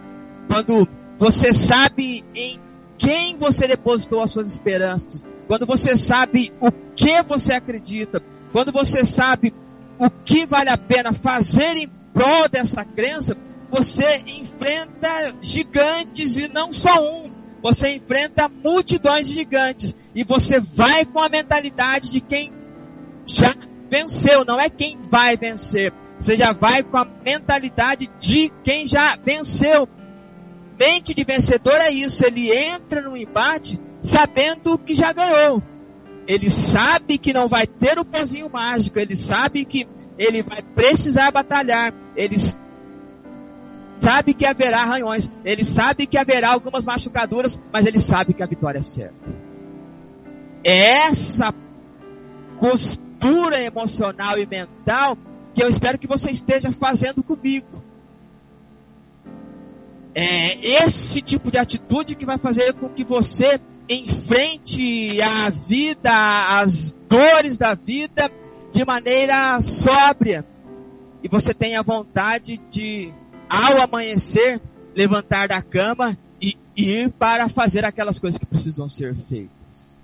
[0.48, 2.60] Quando você sabe em
[2.98, 8.22] quem você depositou as suas esperanças, quando você sabe o que você acredita,
[8.52, 9.54] quando você sabe
[9.98, 13.36] o que vale a pena fazer em prol dessa crença,
[13.70, 17.30] você enfrenta gigantes e não só um.
[17.62, 22.52] Você enfrenta multidões de gigantes e você vai com a mentalidade de quem
[23.24, 23.54] já
[23.90, 25.92] venceu, não é quem vai vencer.
[26.18, 29.88] Você já vai com a mentalidade de quem já venceu.
[30.78, 35.62] Mente de vencedor é isso, ele entra no embate sabendo que já ganhou.
[36.26, 39.86] Ele sabe que não vai ter o pozinho mágico, ele sabe que
[40.18, 42.36] ele vai precisar batalhar, ele
[44.00, 48.46] sabe que haverá arranhões, ele sabe que haverá algumas machucaduras, mas ele sabe que a
[48.46, 49.34] vitória é certa.
[50.64, 51.54] É essa
[52.56, 55.16] costura emocional e mental
[55.54, 57.85] que eu espero que você esteja fazendo comigo.
[60.18, 66.94] É esse tipo de atitude que vai fazer com que você enfrente a vida, as
[67.06, 68.32] dores da vida
[68.72, 70.42] de maneira sóbria.
[71.22, 73.12] E você tenha vontade de,
[73.46, 74.58] ao amanhecer,
[74.94, 79.98] levantar da cama e ir para fazer aquelas coisas que precisam ser feitas.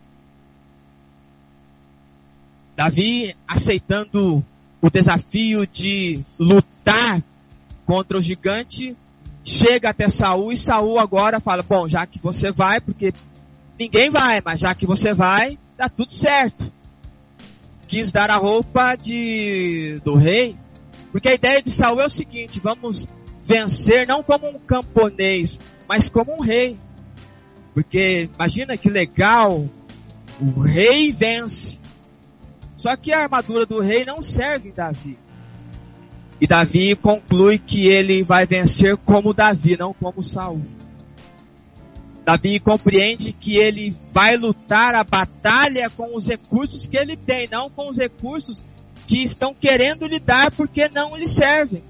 [2.76, 4.44] Davi aceitando
[4.78, 7.22] o desafio de lutar
[7.86, 8.94] contra o gigante,
[9.44, 13.12] chega até Saul e Saul agora fala: "Bom, já que você vai, porque
[13.78, 16.72] ninguém vai, mas já que você vai, tá tudo certo."
[17.88, 20.56] Quis dar a roupa de do rei,
[21.10, 23.06] porque a ideia de Saul é o seguinte: vamos
[23.42, 26.78] vencer não como um camponês, mas como um rei.
[27.74, 29.68] Porque imagina que legal,
[30.40, 31.78] o rei vence.
[32.76, 35.18] Só que a armadura do rei não serve em Davi.
[36.42, 40.60] E Davi conclui que ele vai vencer como Davi, não como Saul.
[42.24, 47.70] Davi compreende que ele vai lutar a batalha com os recursos que ele tem, não
[47.70, 48.60] com os recursos
[49.06, 51.84] que estão querendo lhe dar porque não lhe servem.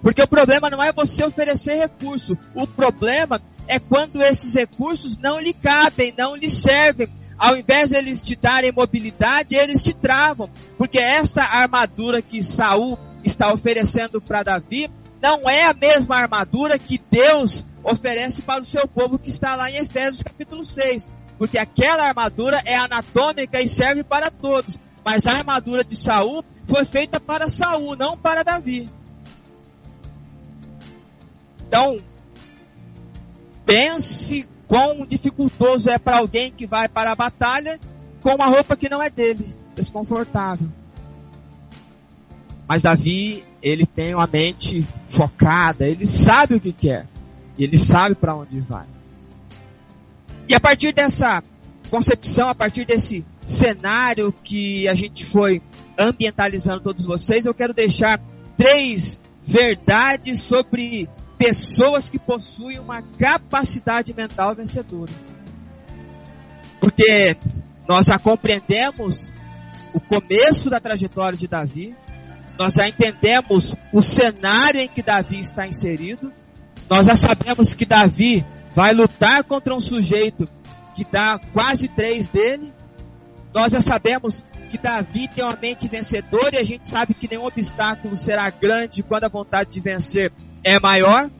[0.00, 3.38] Porque o problema não é você oferecer recurso, o problema
[3.68, 8.34] é quando esses recursos não lhe cabem, não lhe servem, ao invés de eles te
[8.34, 10.48] darem mobilidade, eles te travam.
[10.78, 14.90] Porque essa armadura que Saul está oferecendo para Davi
[15.20, 19.70] não é a mesma armadura que Deus oferece para o seu povo que está lá
[19.70, 21.10] em Efésios capítulo 6.
[21.38, 24.78] Porque aquela armadura é anatômica e serve para todos.
[25.04, 28.88] Mas a armadura de Saul foi feita para Saul, não para Davi.
[31.66, 31.98] Então,
[33.64, 37.78] pense quão dificultoso é para alguém que vai para a batalha
[38.20, 40.68] com uma roupa que não é dele, desconfortável.
[42.70, 47.04] Mas Davi, ele tem uma mente focada, ele sabe o que quer,
[47.58, 48.86] ele sabe para onde vai.
[50.48, 51.42] E a partir dessa
[51.90, 55.60] concepção, a partir desse cenário que a gente foi
[55.98, 58.20] ambientalizando todos vocês, eu quero deixar
[58.56, 65.10] três verdades sobre pessoas que possuem uma capacidade mental vencedora.
[66.78, 67.36] Porque
[67.88, 69.28] nós já compreendemos
[69.92, 71.96] o começo da trajetória de Davi,
[72.60, 76.30] nós já entendemos o cenário em que Davi está inserido,
[76.90, 78.44] nós já sabemos que Davi
[78.74, 80.46] vai lutar contra um sujeito
[80.94, 82.70] que dá quase três dele,
[83.54, 87.46] nós já sabemos que Davi tem uma mente vencedora e a gente sabe que nenhum
[87.46, 90.30] obstáculo será grande quando a vontade de vencer
[90.62, 91.30] é maior.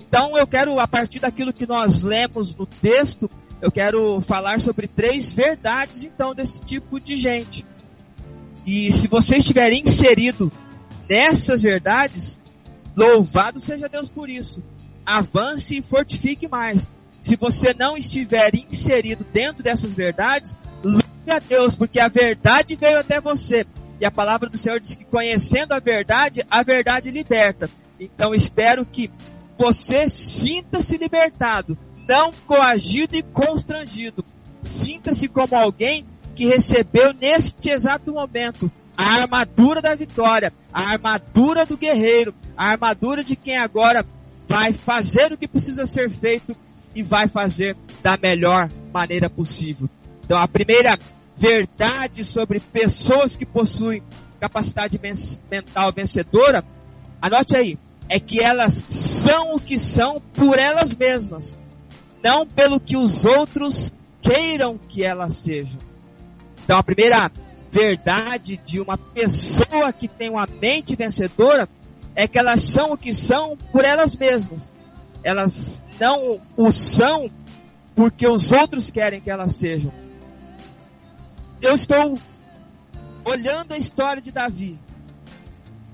[0.00, 3.30] Então eu quero, a partir daquilo que nós lemos no texto,
[3.62, 7.64] eu quero falar sobre três verdades então desse tipo de gente.
[8.66, 10.50] E se você estiver inserido
[11.08, 12.40] nessas verdades,
[12.96, 14.60] louvado seja Deus por isso.
[15.04, 16.84] Avance e fortifique mais.
[17.22, 22.98] Se você não estiver inserido dentro dessas verdades, louve a Deus, porque a verdade veio
[22.98, 23.64] até você.
[24.00, 27.70] E a palavra do Senhor diz que conhecendo a verdade, a verdade liberta.
[28.00, 29.10] Então espero que
[29.56, 34.24] você sinta-se libertado, não coagido e constrangido.
[34.60, 36.04] Sinta-se como alguém
[36.36, 43.24] que recebeu neste exato momento a armadura da vitória, a armadura do guerreiro, a armadura
[43.24, 44.04] de quem agora
[44.46, 46.54] vai fazer o que precisa ser feito
[46.94, 49.88] e vai fazer da melhor maneira possível.
[50.24, 50.98] Então, a primeira
[51.36, 54.02] verdade sobre pessoas que possuem
[54.38, 55.00] capacidade
[55.50, 56.62] mental vencedora,
[57.20, 57.78] anote aí,
[58.08, 61.58] é que elas são o que são por elas mesmas,
[62.22, 65.78] não pelo que os outros queiram que elas sejam.
[66.64, 67.30] Então a primeira
[67.70, 71.68] verdade de uma pessoa que tem uma mente vencedora
[72.14, 74.72] é que elas são o que são por elas mesmas.
[75.22, 77.30] Elas não o são
[77.94, 79.92] porque os outros querem que elas sejam.
[81.60, 82.18] Eu estou
[83.24, 84.78] olhando a história de Davi.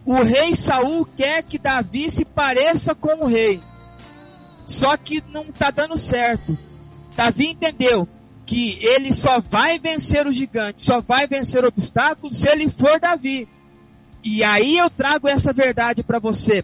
[0.04, 3.60] O rei Saul quer que Davi se pareça com o rei.
[4.66, 6.56] Só que não está dando certo.
[7.16, 8.08] Davi entendeu
[8.52, 13.48] que ele só vai vencer o gigante, só vai vencer obstáculos se ele for Davi.
[14.22, 16.62] E aí eu trago essa verdade para você.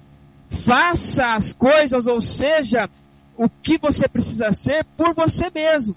[0.51, 2.91] Faça as coisas, ou seja,
[3.39, 5.97] o que você precisa ser por você mesmo.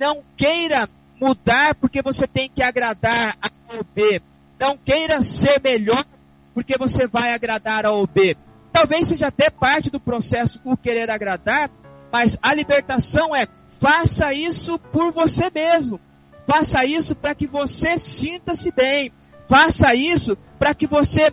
[0.00, 0.88] Não queira
[1.20, 4.20] mudar porque você tem que agradar a ou B.
[4.58, 6.04] Não queira ser melhor
[6.52, 8.36] porque você vai agradar a ou B.
[8.72, 11.70] Talvez seja até parte do processo o querer agradar,
[12.10, 13.46] mas a libertação é
[13.84, 16.00] faça isso por você mesmo.
[16.46, 19.12] Faça isso para que você sinta-se bem.
[19.46, 21.30] Faça isso para que você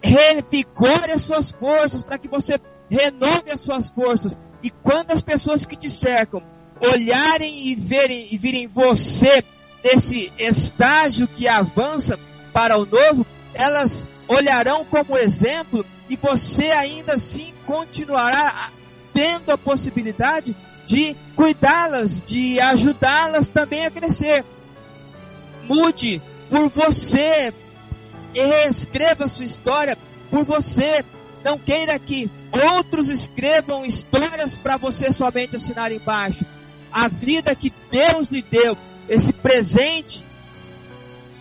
[0.00, 4.38] revigore as suas forças, para que você renove as suas forças.
[4.62, 6.40] E quando as pessoas que te cercam
[6.80, 9.42] olharem e verem e virem você
[9.82, 12.16] nesse estágio que avança
[12.52, 18.70] para o novo, elas olharão como exemplo e você ainda assim continuará
[19.12, 20.54] tendo a possibilidade
[20.90, 24.44] de cuidá-las, de ajudá-las também a crescer.
[25.68, 27.54] Mude por você,
[28.68, 29.96] escreva sua história
[30.28, 31.04] por você.
[31.44, 32.28] Não queira que
[32.76, 36.44] outros escrevam histórias para você somente assinar embaixo.
[36.90, 38.76] A vida que Deus lhe deu,
[39.08, 40.24] esse presente,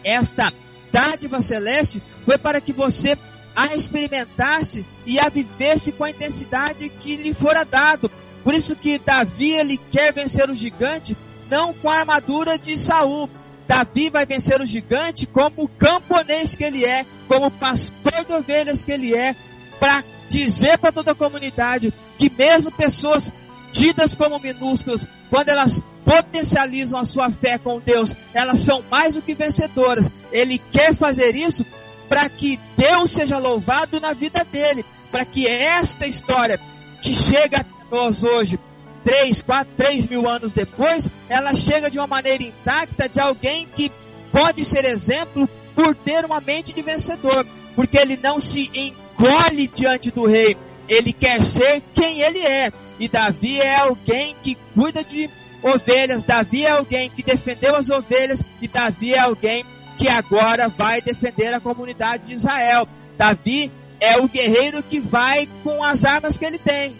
[0.04, 0.54] esta
[0.92, 3.18] dádiva celeste, foi para que você
[3.56, 8.12] a experimentasse e a vivesse com a intensidade que lhe fora dado.
[8.50, 11.16] Por isso que Davi ele quer vencer o gigante
[11.52, 13.30] não com a armadura de Saul.
[13.68, 18.92] Davi vai vencer o gigante como camponês que ele é, como pastor de ovelhas que
[18.92, 19.36] ele é,
[19.80, 23.32] para dizer para toda a comunidade que mesmo pessoas
[23.72, 29.22] tidas como minúsculas, quando elas potencializam a sua fé com Deus, elas são mais do
[29.22, 30.10] que vencedoras.
[30.32, 31.64] Ele quer fazer isso
[32.08, 36.60] para que Deus seja louvado na vida dele, para que esta história
[37.00, 38.60] que chega nós hoje,
[39.04, 43.92] três, quatro, três mil anos depois, ela chega de uma maneira intacta de alguém que
[44.32, 50.12] pode ser exemplo por ter uma mente de vencedor, porque ele não se encolhe diante
[50.12, 52.72] do rei, ele quer ser quem ele é.
[53.00, 55.30] E Davi é alguém que cuida de
[55.64, 59.66] ovelhas, Davi é alguém que defendeu as ovelhas, e Davi é alguém
[59.98, 62.88] que agora vai defender a comunidade de Israel.
[63.18, 66.96] Davi é o guerreiro que vai com as armas que ele tem.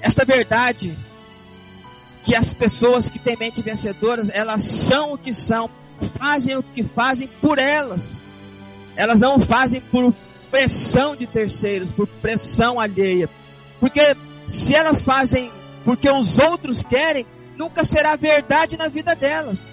[0.00, 0.96] Essa verdade
[2.22, 5.70] que as pessoas que têm mente vencedoras, elas são o que são,
[6.18, 8.22] fazem o que fazem por elas.
[8.96, 10.14] Elas não fazem por
[10.50, 13.28] pressão de terceiros, por pressão alheia.
[13.78, 14.16] Porque
[14.48, 15.50] se elas fazem
[15.84, 17.24] porque os outros querem,
[17.56, 19.70] nunca será verdade na vida delas.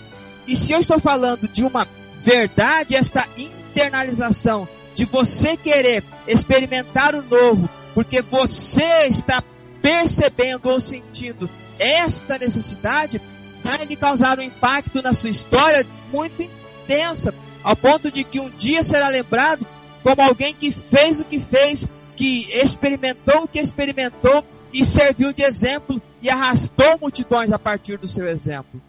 [0.47, 1.87] E se eu estou falando de uma
[2.21, 9.43] verdade, esta internalização de você querer experimentar o novo, porque você está
[9.87, 13.21] percebendo ou sentindo esta necessidade,
[13.63, 17.33] vai lhe causar um impacto na sua história muito intensa,
[17.63, 19.65] ao ponto de que um dia será lembrado
[20.03, 25.43] como alguém que fez o que fez, que experimentou o que experimentou e serviu de
[25.43, 28.81] exemplo e arrastou multidões a partir do seu exemplo.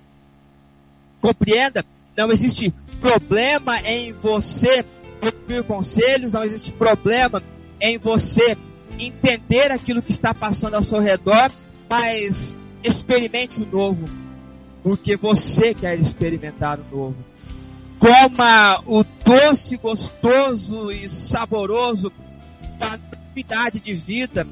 [1.20, 1.84] Compreenda,
[2.16, 4.84] não existe problema em você.
[5.20, 7.42] Ouvir conselhos, não existe problema
[7.80, 8.56] em você
[8.98, 11.50] entender aquilo que está passando ao seu redor,
[11.88, 14.08] mas experimente o novo,
[14.82, 17.16] porque você quer experimentar o novo.
[17.98, 22.12] Coma o doce, gostoso e saboroso
[22.78, 24.46] da novidade de vida.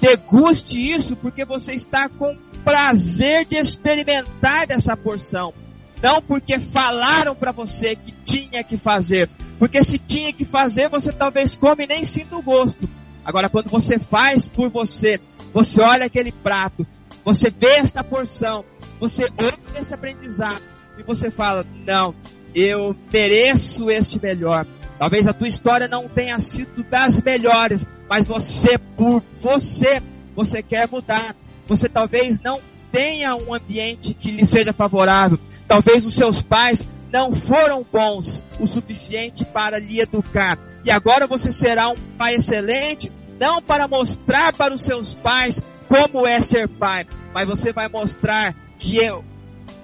[0.00, 5.54] Deguste isso porque você está com prazer de experimentar dessa porção.
[6.02, 9.30] Não porque falaram para você que tinha que fazer.
[9.58, 12.88] Porque se tinha que fazer, você talvez come e nem sinta o gosto.
[13.24, 15.20] Agora, quando você faz por você,
[15.52, 16.86] você olha aquele prato,
[17.24, 18.64] você vê esta porção,
[19.00, 20.60] você ouve esse aprendizado
[20.98, 22.14] e você fala: Não,
[22.54, 24.66] eu mereço este melhor.
[24.98, 30.02] Talvez a tua história não tenha sido das melhores, mas você, por você,
[30.36, 31.34] você quer mudar.
[31.66, 32.60] Você talvez não
[32.92, 38.66] tenha um ambiente que lhe seja favorável, Talvez os seus pais não foram bons o
[38.66, 40.58] suficiente para lhe educar.
[40.84, 43.08] E agora você será um pai excelente,
[43.38, 48.52] não para mostrar para os seus pais como é ser pai, mas você vai mostrar
[48.80, 49.24] que eu,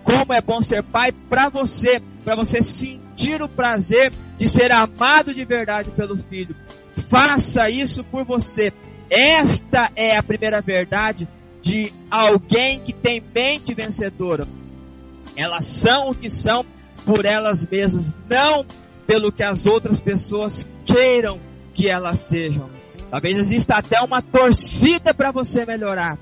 [0.03, 5.33] como é bom ser pai para você, para você sentir o prazer de ser amado
[5.33, 6.57] de verdade pelo filho.
[7.09, 8.73] Faça isso por você.
[9.09, 11.29] Esta é a primeira verdade
[11.63, 14.49] de alguém que tem mente vencedora.
[15.37, 16.67] Elas são o que são
[17.05, 18.65] por elas mesmas, não
[19.07, 21.39] pelo que as outras pessoas queiram
[21.75, 22.71] que elas sejam.
[23.11, 26.19] Talvez exista até uma torcida para você melhorar.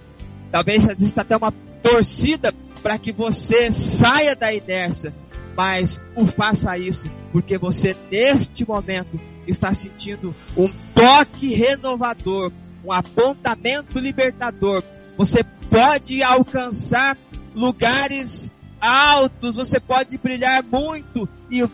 [0.50, 1.52] Talvez exista até uma
[1.82, 5.12] torcida para que você saia da inércia.
[5.54, 12.52] Mas o faça isso porque você neste momento está sentindo um toque renovador,
[12.84, 14.82] um apontamento libertador.
[15.16, 17.18] Você pode alcançar
[17.54, 18.47] lugares
[18.80, 21.66] altos, você pode brilhar muito e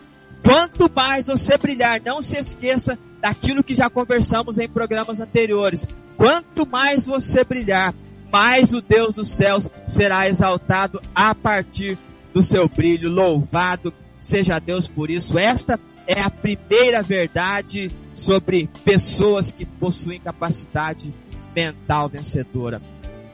[0.43, 5.87] quanto mais você brilhar, não se esqueça daquilo que já conversamos em programas anteriores.
[6.15, 7.93] Quanto mais você brilhar,
[8.31, 11.97] mais o Deus dos céus será exaltado a partir
[12.33, 13.09] do seu brilho.
[13.09, 15.39] Louvado seja Deus por isso.
[15.39, 21.13] Esta é a primeira verdade sobre pessoas que possuem capacidade
[21.55, 22.81] mental vencedora.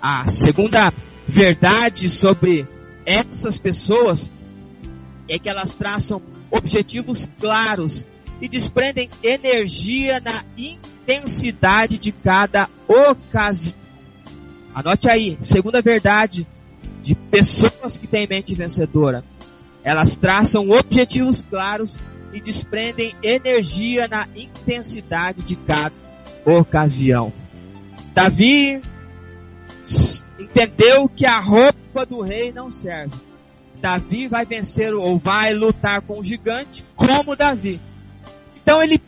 [0.01, 0.93] A segunda
[1.27, 2.67] verdade sobre
[3.05, 4.31] essas pessoas
[5.27, 8.05] é que elas traçam objetivos claros
[8.41, 13.79] e desprendem energia na intensidade de cada ocasião.
[14.73, 16.47] Anote aí, segunda verdade
[17.01, 19.23] de pessoas que têm mente vencedora.
[19.83, 21.99] Elas traçam objetivos claros
[22.33, 25.93] e desprendem energia na intensidade de cada
[26.45, 27.33] ocasião.
[28.13, 28.81] Davi
[30.41, 33.15] entendeu que a roupa do rei não serve.
[33.79, 37.79] Davi vai vencer ou vai lutar com o gigante como Davi.
[38.61, 39.01] Então ele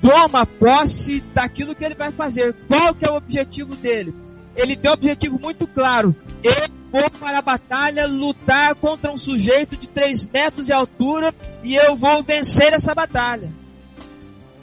[0.00, 2.54] toma posse daquilo que ele vai fazer.
[2.68, 4.14] Qual que é o objetivo dele?
[4.54, 6.14] Ele tem um objetivo muito claro.
[6.42, 11.74] Eu vou para a batalha lutar contra um sujeito de 3 metros de altura e
[11.74, 13.50] eu vou vencer essa batalha.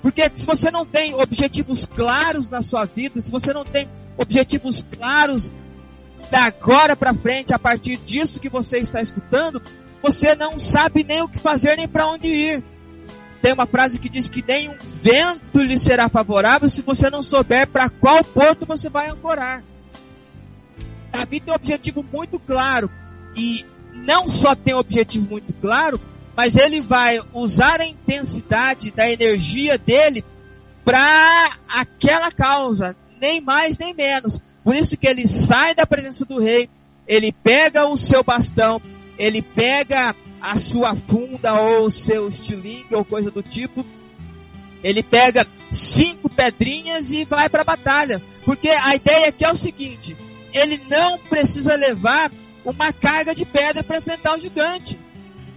[0.01, 4.85] Porque se você não tem objetivos claros na sua vida, se você não tem objetivos
[4.91, 5.51] claros
[6.29, 9.61] da agora para frente, a partir disso que você está escutando,
[10.01, 12.63] você não sabe nem o que fazer nem para onde ir.
[13.41, 17.23] Tem uma frase que diz que nem um vento lhe será favorável se você não
[17.23, 19.63] souber para qual porto você vai ancorar.
[21.11, 22.89] Davi tem um objetivo muito claro
[23.35, 25.99] e não só tem um objetivo muito claro,
[26.35, 30.23] mas ele vai usar a intensidade da energia dele
[30.83, 34.39] para aquela causa, nem mais nem menos.
[34.63, 36.69] Por isso que ele sai da presença do rei,
[37.07, 38.81] ele pega o seu bastão,
[39.17, 43.85] ele pega a sua funda ou o seu estilingue ou coisa do tipo.
[44.83, 48.21] Ele pega cinco pedrinhas e vai para a batalha.
[48.45, 50.15] Porque a ideia aqui é o seguinte:
[50.53, 52.31] ele não precisa levar
[52.63, 54.97] uma carga de pedra para enfrentar o gigante.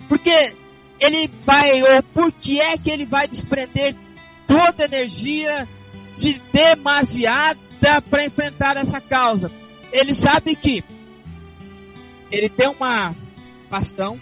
[0.08, 0.54] Porque
[1.00, 3.94] ele vai, ou por que é que ele vai desprender
[4.46, 5.68] toda a energia
[6.16, 6.40] de
[8.08, 9.50] para enfrentar essa causa?
[9.92, 10.84] Ele sabe que
[12.30, 13.14] ele tem uma
[13.70, 14.18] bastão,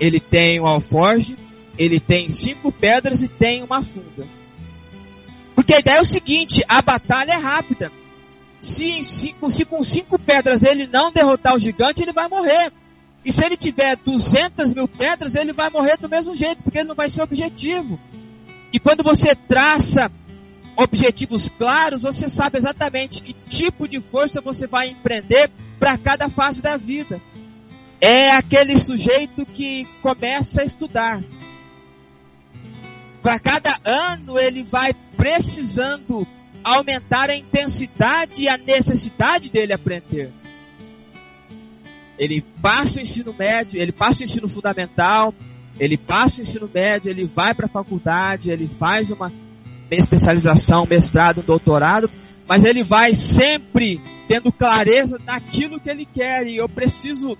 [0.00, 1.38] ele tem um alforge,
[1.78, 4.26] ele tem cinco pedras e tem uma funda.
[5.54, 7.92] Porque a ideia é o seguinte, a batalha é rápida.
[8.60, 12.72] Se, se, se com cinco pedras ele não derrotar o gigante, ele vai morrer.
[13.24, 16.88] E se ele tiver 200 mil pedras, ele vai morrer do mesmo jeito, porque ele
[16.88, 17.98] não vai ser objetivo.
[18.72, 20.10] E quando você traça
[20.76, 26.62] objetivos claros, você sabe exatamente que tipo de força você vai empreender para cada fase
[26.62, 27.20] da vida
[28.00, 31.22] é aquele sujeito que começa a estudar.
[33.22, 36.26] Para cada ano ele vai precisando
[36.62, 40.30] aumentar a intensidade e a necessidade dele aprender.
[42.18, 45.34] Ele passa o ensino médio, ele passa o ensino fundamental,
[45.80, 49.32] ele passa o ensino médio, ele vai para a faculdade, ele faz uma
[49.98, 52.10] especialização, mestrado, doutorado,
[52.46, 57.36] mas ele vai sempre tendo clareza daquilo que ele quer e eu preciso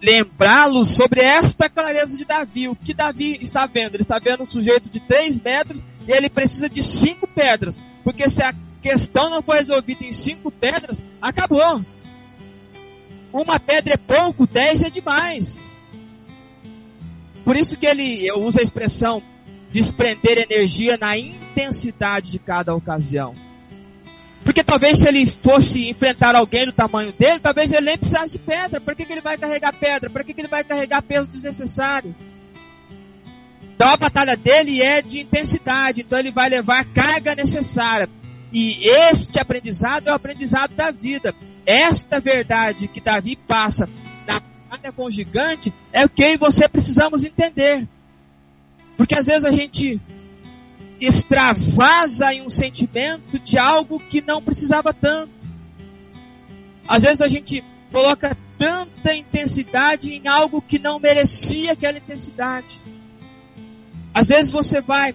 [0.00, 2.68] lembrá-los sobre esta clareza de Davi.
[2.68, 3.94] O que Davi está vendo?
[3.94, 7.82] Ele está vendo um sujeito de 3 metros e ele precisa de 5 pedras.
[8.04, 11.84] Porque se a questão não for resolvida em 5 pedras, acabou.
[13.32, 15.66] Uma pedra é pouco, 10 é demais.
[17.44, 19.22] Por isso que ele usa a expressão
[19.76, 23.34] desprender energia na intensidade de cada ocasião.
[24.42, 28.38] Porque talvez se ele fosse enfrentar alguém do tamanho dele, talvez ele nem precisasse de
[28.38, 28.80] pedra.
[28.80, 30.08] Para que, que ele vai carregar pedra?
[30.08, 32.14] Para que, que ele vai carregar peso desnecessário?
[33.74, 38.08] Então a batalha dele é de intensidade, então ele vai levar a carga necessária.
[38.50, 41.34] E este aprendizado é o aprendizado da vida.
[41.66, 43.86] Esta verdade que Davi passa
[44.26, 47.86] na batalha com o gigante é o que você precisamos entender.
[48.96, 50.00] Porque às vezes a gente
[51.00, 55.32] extravasa em um sentimento de algo que não precisava tanto.
[56.88, 62.80] Às vezes a gente coloca tanta intensidade em algo que não merecia aquela intensidade.
[64.14, 65.14] Às vezes você vai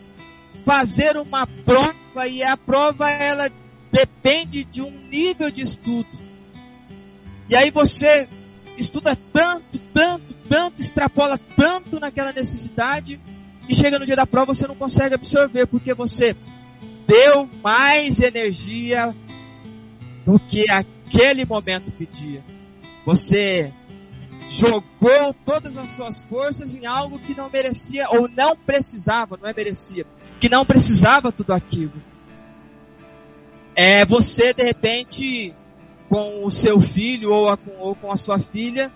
[0.64, 3.52] fazer uma prova e a prova ela
[3.92, 6.08] depende de um nível de estudo.
[7.50, 8.30] E aí você
[8.78, 13.20] estuda tanto, tanto, tanto, extrapola tanto naquela necessidade
[13.72, 16.36] e chega no dia da prova você não consegue absorver porque você
[17.08, 19.16] deu mais energia
[20.26, 22.44] do que aquele momento pedia.
[23.06, 23.72] Você
[24.50, 29.54] jogou todas as suas forças em algo que não merecia ou não precisava, não é
[29.54, 30.06] merecia,
[30.38, 31.94] que não precisava tudo aquilo.
[33.74, 35.56] É você de repente
[36.10, 38.92] com o seu filho ou, a, ou com a sua filha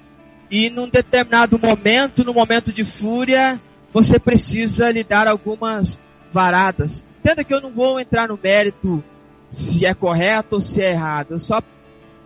[0.52, 3.58] e num determinado momento, no momento de fúria,
[3.96, 7.06] você precisa lhe dar algumas varadas.
[7.20, 9.02] Entenda que eu não vou entrar no mérito
[9.50, 11.32] se é correto ou se é errado.
[11.32, 11.64] Eu só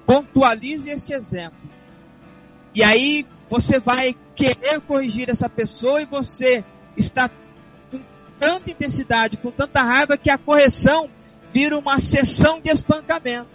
[0.03, 1.59] pontualize este exemplo.
[2.73, 6.65] E aí você vai querer corrigir essa pessoa e você
[6.97, 7.29] está
[7.91, 8.01] com
[8.39, 11.07] tanta intensidade, com tanta raiva que a correção
[11.53, 13.47] vira uma sessão de espancamento.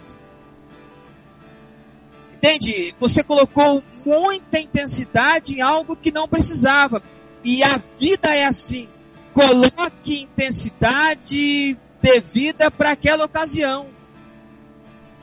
[2.35, 2.95] Entende?
[2.97, 7.03] Você colocou muita intensidade em algo que não precisava.
[7.45, 8.89] E a vida é assim.
[9.31, 13.85] Coloque intensidade devida para aquela ocasião.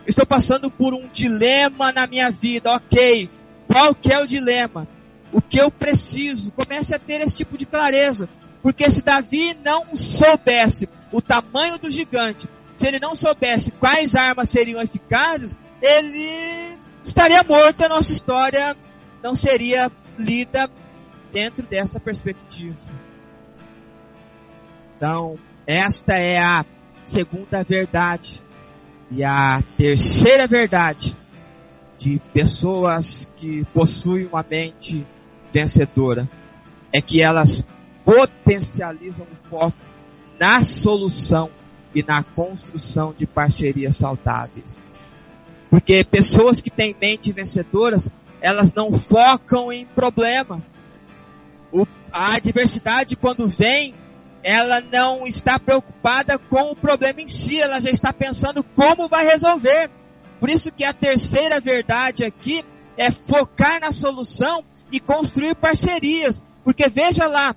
[0.06, 3.28] Estou passando por um dilema na minha vida, ok.
[3.66, 4.86] Qual que é o dilema?
[5.32, 6.52] O que eu preciso?
[6.52, 8.28] Comece a ter esse tipo de clareza.
[8.62, 14.48] Porque se Davi não soubesse o tamanho do gigante, se ele não soubesse quais armas
[14.48, 18.76] seriam eficazes, ele estaria morto, a nossa história
[19.20, 20.70] não seria lida
[21.32, 22.76] dentro dessa perspectiva.
[24.96, 26.64] Então, esta é a
[27.04, 28.42] segunda verdade.
[29.10, 31.16] E a terceira verdade
[31.98, 35.06] de pessoas que possuem uma mente
[35.52, 36.28] vencedora
[36.92, 37.64] é que elas
[38.04, 39.76] potencializam o foco
[40.38, 41.50] na solução
[41.94, 44.90] e na construção de parcerias saudáveis.
[45.70, 48.10] Porque pessoas que têm mente vencedoras,
[48.40, 50.62] elas não focam em problema.
[51.72, 53.94] O, a adversidade quando vem,
[54.42, 59.24] ela não está preocupada com o problema em si, ela já está pensando como vai
[59.24, 59.90] resolver.
[60.38, 62.64] Por isso que a terceira verdade aqui
[62.96, 66.44] é focar na solução e construir parcerias.
[66.64, 67.54] Porque veja lá,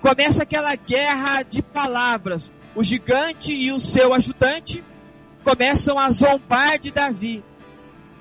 [0.00, 2.52] começa aquela guerra de palavras.
[2.74, 4.84] O gigante e o seu ajudante
[5.42, 7.42] começam a zombar de Davi.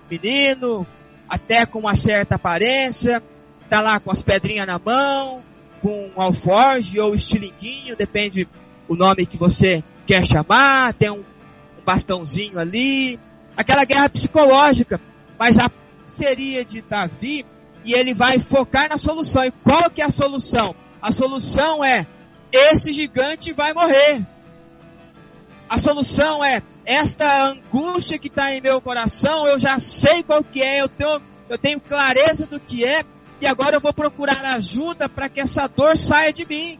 [0.09, 0.87] Menino,
[1.27, 3.21] até com uma certa aparência,
[3.69, 5.43] tá lá com as pedrinhas na mão,
[5.81, 8.47] com um alforge ou estilinguinho, depende
[8.87, 13.19] o nome que você quer chamar, tem um, um bastãozinho ali,
[13.55, 14.99] aquela guerra psicológica,
[15.37, 15.69] mas a
[16.05, 17.45] seria de Davi
[17.85, 19.45] e ele vai focar na solução.
[19.45, 20.73] E qual que é a solução?
[21.01, 22.07] A solução é
[22.51, 24.25] esse gigante vai morrer.
[25.69, 30.61] A solução é esta angústia que está em meu coração, eu já sei qual que
[30.61, 33.03] é, eu tenho, eu tenho clareza do que é,
[33.39, 36.79] e agora eu vou procurar ajuda para que essa dor saia de mim.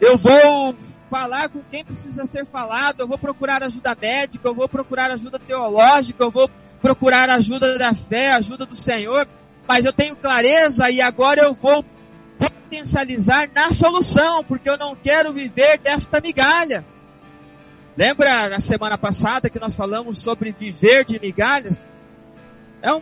[0.00, 0.76] Eu vou
[1.08, 5.38] falar com quem precisa ser falado, eu vou procurar ajuda médica, eu vou procurar ajuda
[5.38, 6.50] teológica, eu vou
[6.80, 9.26] procurar ajuda da fé, ajuda do Senhor,
[9.66, 11.84] mas eu tenho clareza e agora eu vou
[12.38, 16.84] potencializar na solução, porque eu não quero viver desta migalha.
[17.96, 21.88] Lembra na semana passada que nós falamos sobre viver de migalhas?
[22.82, 23.00] É um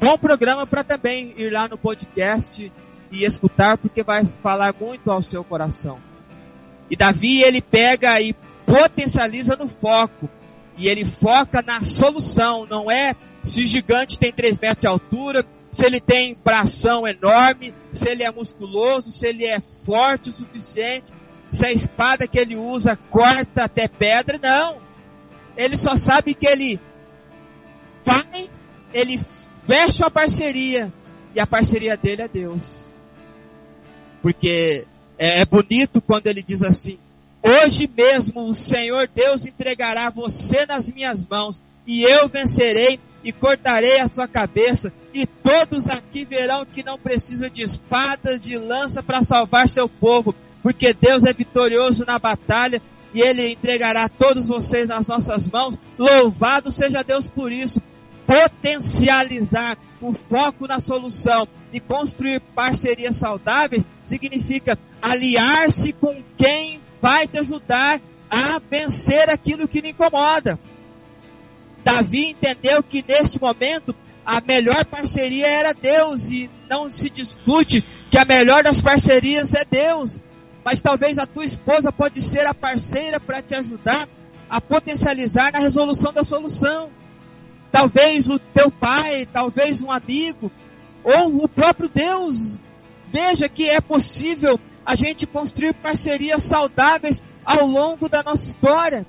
[0.00, 2.72] bom programa para também ir lá no podcast
[3.10, 5.98] e escutar, porque vai falar muito ao seu coração.
[6.90, 8.34] E Davi ele pega e
[8.66, 10.28] potencializa no foco.
[10.76, 13.14] E ele foca na solução, não é
[13.44, 18.24] se o gigante tem 3 metros de altura, se ele tem bração enorme, se ele
[18.24, 21.12] é musculoso, se ele é forte o suficiente
[21.54, 24.78] se a espada que ele usa corta até pedra, não.
[25.56, 26.80] Ele só sabe que ele
[28.04, 28.50] vai,
[28.92, 29.18] ele
[29.66, 30.92] fecha a parceria,
[31.34, 32.62] e a parceria dele é Deus.
[34.22, 34.86] Porque
[35.18, 36.98] é, é bonito quando ele diz assim,
[37.42, 44.00] hoje mesmo o Senhor Deus entregará você nas minhas mãos, e eu vencerei e cortarei
[44.00, 49.22] a sua cabeça, e todos aqui verão que não precisa de espadas, de lança para
[49.22, 52.80] salvar seu povo, porque Deus é vitorioso na batalha
[53.14, 55.78] e Ele entregará todos vocês nas nossas mãos.
[55.96, 57.80] Louvado seja Deus por isso.
[58.26, 67.38] Potencializar o foco na solução e construir parcerias saudáveis significa aliar-se com quem vai te
[67.38, 68.00] ajudar
[68.30, 70.58] a vencer aquilo que lhe incomoda.
[71.84, 73.94] Davi entendeu que neste momento
[74.24, 79.64] a melhor parceria era Deus e não se discute que a melhor das parcerias é
[79.64, 80.18] Deus.
[80.64, 84.08] Mas talvez a tua esposa pode ser a parceira para te ajudar
[84.48, 86.90] a potencializar na resolução da solução.
[87.74, 90.48] Talvez o teu pai, talvez um amigo,
[91.02, 92.60] ou o próprio Deus.
[93.08, 99.04] Veja que é possível a gente construir parcerias saudáveis ao longo da nossa história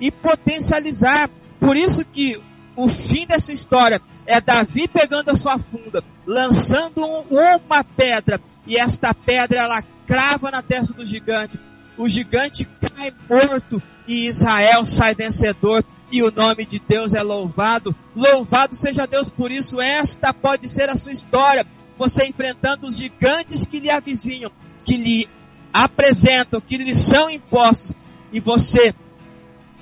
[0.00, 1.28] e potencializar.
[1.60, 2.40] Por isso que
[2.74, 8.78] o fim dessa história é Davi pegando a sua funda, lançando um, uma pedra, e
[8.78, 11.60] esta pedra ela crava na testa do gigante.
[11.98, 17.94] O gigante cai morto e Israel sai vencedor e o nome de Deus é louvado.
[18.14, 19.80] Louvado seja Deus por isso.
[19.80, 21.66] Esta pode ser a sua história.
[21.98, 24.52] Você enfrentando os gigantes que lhe avizinham,
[24.84, 25.28] que lhe
[25.72, 27.94] apresentam, que lhe são impostos
[28.32, 28.94] e você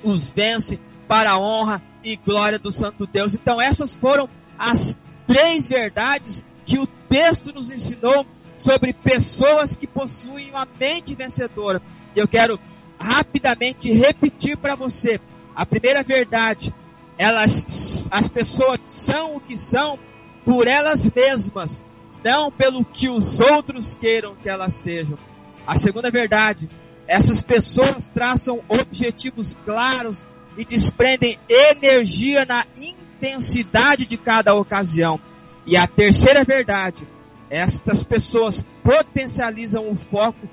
[0.03, 3.33] os vence para a honra e glória do Santo Deus.
[3.33, 4.97] Então essas foram as
[5.27, 8.25] três verdades que o texto nos ensinou
[8.57, 11.81] sobre pessoas que possuem uma mente vencedora.
[12.15, 12.59] Eu quero
[12.99, 15.19] rapidamente repetir para você.
[15.55, 16.73] A primeira verdade,
[17.17, 19.97] elas, as pessoas são o que são
[20.43, 21.83] por elas mesmas,
[22.23, 25.17] não pelo que os outros queiram que elas sejam.
[25.65, 26.69] A segunda verdade,
[27.07, 30.25] essas pessoas traçam objetivos claros
[30.57, 35.19] e desprendem energia na intensidade de cada ocasião.
[35.65, 37.07] E a terceira verdade,
[37.49, 40.47] estas pessoas potencializam o foco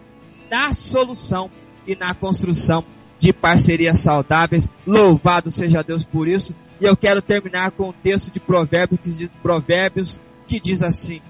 [0.50, 1.50] na solução
[1.86, 2.84] e na construção
[3.18, 4.68] de parcerias saudáveis.
[4.86, 6.54] Louvado seja Deus por isso.
[6.80, 11.20] E eu quero terminar com um texto de Provérbios que diz, Provérbios que diz assim: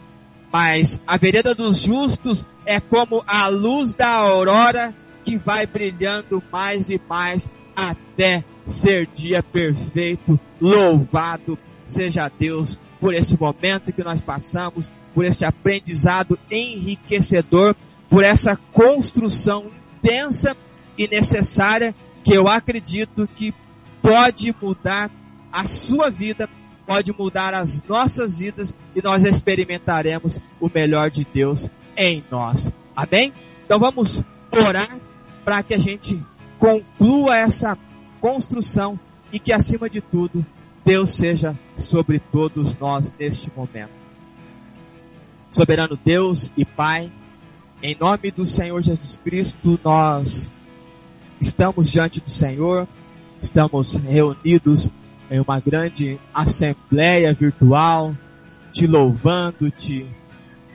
[0.50, 4.94] Mas a vereda dos justos é como a luz da aurora
[5.24, 10.40] que vai brilhando mais e mais até ser dia perfeito.
[10.60, 17.74] Louvado seja Deus por esse momento que nós passamos, por esse aprendizado enriquecedor,
[18.08, 19.66] por essa construção
[20.02, 20.56] intensa
[20.98, 21.94] e necessária
[22.24, 23.54] que eu acredito que
[24.02, 25.10] pode mudar
[25.52, 26.48] a sua vida,
[26.86, 32.70] pode mudar as nossas vidas e nós experimentaremos o melhor de Deus em nós.
[32.96, 33.32] Amém?
[33.64, 34.22] Então vamos
[34.52, 34.98] orar
[35.44, 36.20] para que a gente
[36.58, 37.78] conclua essa
[38.20, 38.98] construção
[39.32, 40.44] e que acima de tudo
[40.84, 44.02] Deus seja sobre todos nós neste momento.
[45.48, 47.10] Soberano Deus e Pai,
[47.82, 50.48] em nome do Senhor Jesus Cristo, nós
[51.40, 52.86] estamos diante do Senhor,
[53.42, 54.88] estamos reunidos
[55.28, 58.16] em uma grande assembleia virtual,
[58.70, 60.06] te louvando, te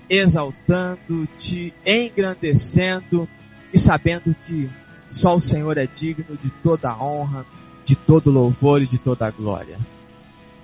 [0.10, 3.28] exaltando, te engrandecendo
[3.74, 4.70] e sabendo que
[5.10, 7.46] só o Senhor é digno de toda a honra,
[7.86, 9.78] de todo louvor e de toda a glória.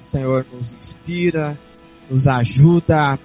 [0.05, 1.57] O Senhor nos inspira,
[2.09, 3.17] nos ajuda a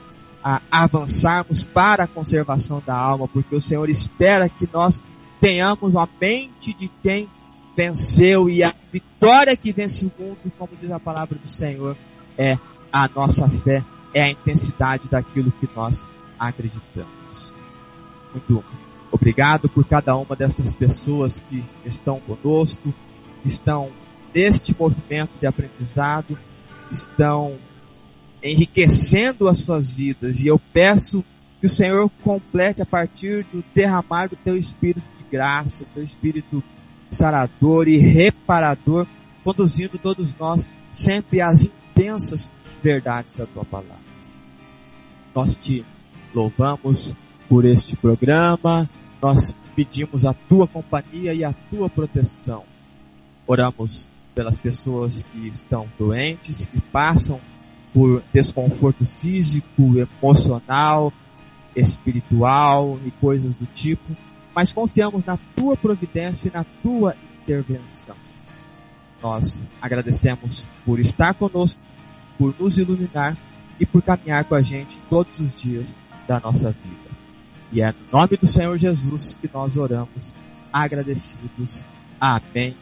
[0.70, 5.00] avançarmos para a conservação da alma, porque o Senhor espera que nós
[5.40, 7.28] tenhamos a mente de quem
[7.76, 11.96] venceu e a vitória que vence o mundo, como diz a palavra do Senhor,
[12.36, 12.58] é
[12.92, 13.84] a nossa fé,
[14.14, 16.06] é a intensidade daquilo que nós
[16.38, 17.52] acreditamos.
[18.32, 18.64] Muito
[19.10, 22.92] Obrigado por cada uma dessas pessoas que estão conosco,
[23.44, 23.88] estão
[24.34, 26.38] neste movimento de aprendizado,
[26.90, 27.56] estão
[28.42, 30.40] enriquecendo as suas vidas.
[30.40, 31.24] E eu peço
[31.60, 36.62] que o Senhor complete a partir do derramar do teu espírito de graça, teu espírito
[37.10, 39.06] sarador e reparador,
[39.42, 42.50] conduzindo todos nós sempre às intensas
[42.82, 43.96] verdades da tua palavra.
[45.34, 45.84] Nós te
[46.34, 47.14] louvamos
[47.48, 48.88] por este programa,
[49.20, 52.64] nós pedimos a tua companhia e a tua proteção.
[53.46, 57.40] Oramos pelas pessoas que estão doentes, que passam
[57.92, 61.12] por desconforto físico, emocional,
[61.74, 64.16] espiritual e coisas do tipo,
[64.54, 68.16] mas confiamos na tua providência e na tua intervenção.
[69.22, 71.80] Nós agradecemos por estar conosco,
[72.36, 73.36] por nos iluminar
[73.80, 75.94] e por caminhar com a gente todos os dias
[76.26, 77.08] da nossa vida.
[77.72, 80.32] E é no nome do Senhor Jesus que nós oramos,
[80.72, 81.82] agradecidos.
[82.20, 82.74] Amém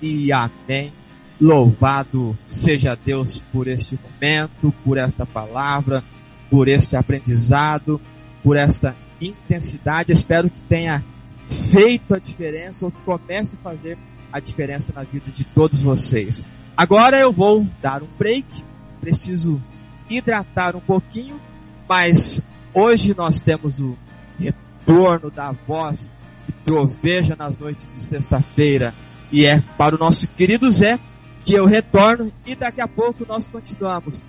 [0.00, 0.92] e amém.
[1.40, 6.02] Louvado seja Deus por este momento, por esta palavra,
[6.48, 8.00] por este aprendizado,
[8.42, 10.12] por esta intensidade.
[10.12, 11.04] Espero que tenha
[11.48, 13.98] feito a diferença ou que comece a fazer
[14.32, 16.42] a diferença na vida de todos vocês.
[16.76, 18.46] Agora eu vou dar um break,
[19.00, 19.60] preciso
[20.08, 21.40] hidratar um pouquinho,
[21.88, 22.40] mas
[22.72, 23.96] hoje nós temos o
[24.38, 26.10] retorno da voz
[26.46, 28.92] que troveja nas noites de sexta-feira
[29.32, 30.98] e é para o nosso querido Zé
[31.44, 34.22] que eu retorno e daqui a pouco nós continuamos.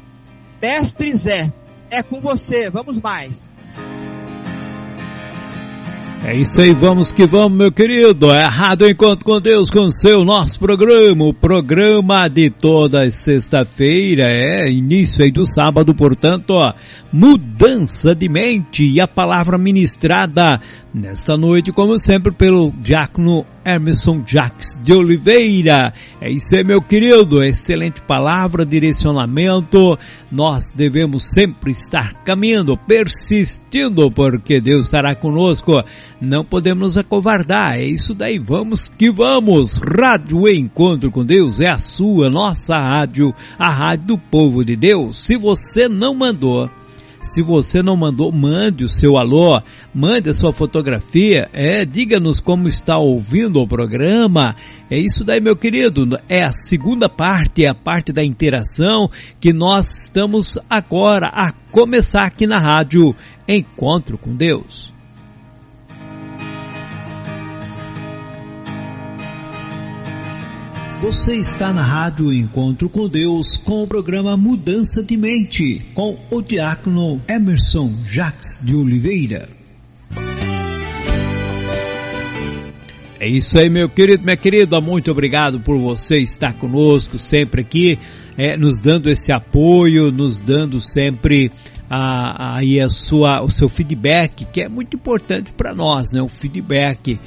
[0.61, 1.53] Mestre Zé,
[1.89, 3.55] é com você, vamos mais.
[6.25, 8.31] É isso aí, vamos que vamos, meu querido.
[8.31, 14.23] É Rádio Encontro com Deus com o seu nosso programa, o programa de toda sexta-feira,
[14.25, 16.73] é início aí do sábado, portanto, ó,
[17.13, 20.59] mudança de mente e a palavra ministrada
[20.91, 25.91] nesta noite, como sempre, pelo diácono Emerson Jacques de Oliveira.
[26.21, 27.43] É isso aí, meu querido.
[27.43, 29.97] Excelente palavra, direcionamento.
[30.31, 35.83] Nós devemos sempre estar caminhando, persistindo, porque Deus estará conosco.
[36.21, 37.79] Não podemos nos acovardar.
[37.79, 38.37] É isso daí.
[38.37, 39.77] Vamos que vamos.
[39.77, 45.17] Rádio Encontro com Deus é a sua, nossa rádio, a rádio do povo de Deus.
[45.17, 46.69] Se você não mandou,
[47.25, 49.61] se você não mandou, mande o seu alô,
[49.93, 54.55] mande a sua fotografia, é, diga-nos como está ouvindo o programa.
[54.89, 56.19] É isso daí, meu querido.
[56.29, 59.09] É a segunda parte, é a parte da interação
[59.39, 63.15] que nós estamos agora a começar aqui na rádio
[63.47, 64.94] Encontro com Deus.
[71.05, 76.41] Você está na Rádio Encontro com Deus com o programa Mudança de Mente com o
[76.41, 79.47] diácono Emerson Jacques de Oliveira.
[83.19, 84.81] É isso aí, meu querido, minha querida.
[84.81, 87.99] Muito obrigado por você estar conosco sempre aqui,
[88.35, 91.51] é, nos dando esse apoio, nos dando sempre
[91.87, 96.19] a, a, a sua, o seu feedback, que é muito importante para nós, né?
[96.19, 97.19] O feedback.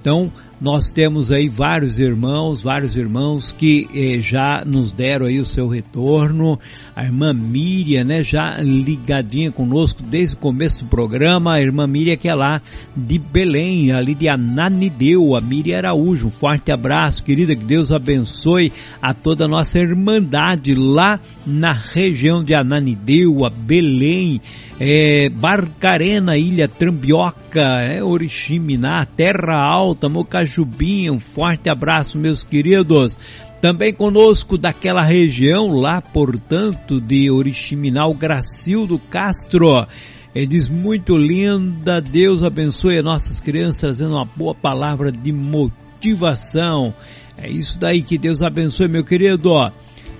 [0.00, 5.46] Então, nós temos aí vários irmãos, vários irmãos que eh, já nos deram aí o
[5.46, 6.58] seu retorno.
[6.96, 11.52] A irmã Miriam, né, já ligadinha conosco desde o começo do programa.
[11.52, 12.62] A irmã Miriam que é lá
[12.96, 16.28] de Belém, ali de Ananideu, a Miriam Araújo.
[16.28, 18.72] Um forte abraço, querida, que Deus abençoe
[19.02, 24.40] a toda a nossa irmandade lá na região de Ananideu, a Belém
[24.78, 33.18] é, Barcarena, Ilha Trambioca, é, Oriximiná, Terra Alta, Mocajubinha, um forte abraço meus queridos.
[33.60, 39.86] Também conosco daquela região lá, portanto, de Oriximiná, Gracildo Castro.
[40.34, 46.94] Ele diz muito linda, Deus abençoe as nossas crianças, trazendo uma boa palavra de motivação.
[47.38, 49.50] É isso daí que Deus abençoe, meu querido.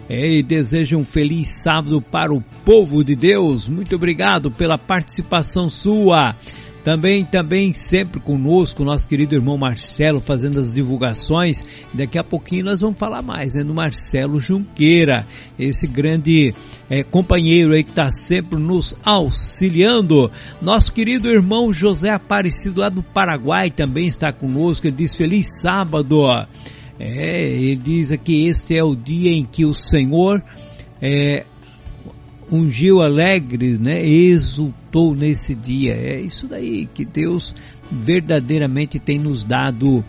[0.08, 3.68] É, e desejo um feliz sábado para o povo de Deus.
[3.68, 6.34] Muito obrigado pela participação sua.
[6.86, 11.64] Também, também sempre conosco, nosso querido irmão Marcelo fazendo as divulgações.
[11.92, 13.64] Daqui a pouquinho nós vamos falar mais, né?
[13.64, 15.26] Do Marcelo Junqueira,
[15.58, 16.54] esse grande
[16.88, 20.30] é, companheiro aí que está sempre nos auxiliando.
[20.62, 24.86] Nosso querido irmão José Aparecido lá do Paraguai também está conosco.
[24.86, 26.22] Ele diz feliz sábado.
[27.00, 30.40] É, ele diz aqui: este é o dia em que o Senhor
[31.02, 31.44] é,
[32.50, 34.06] ungiu alegre, né?
[34.06, 35.94] Exultou nesse dia.
[35.94, 37.54] É isso daí que Deus
[37.90, 40.04] verdadeiramente tem nos dado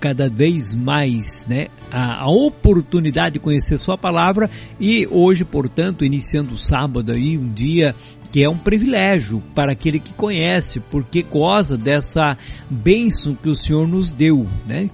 [0.00, 1.68] cada vez mais, né?
[1.90, 7.50] A, a oportunidade de conhecer Sua palavra e hoje, portanto, iniciando o sábado aí, um
[7.50, 7.94] dia
[8.30, 12.36] que é um privilégio para aquele que conhece, porque goza dessa
[12.68, 14.90] bênção que o Senhor nos deu, né?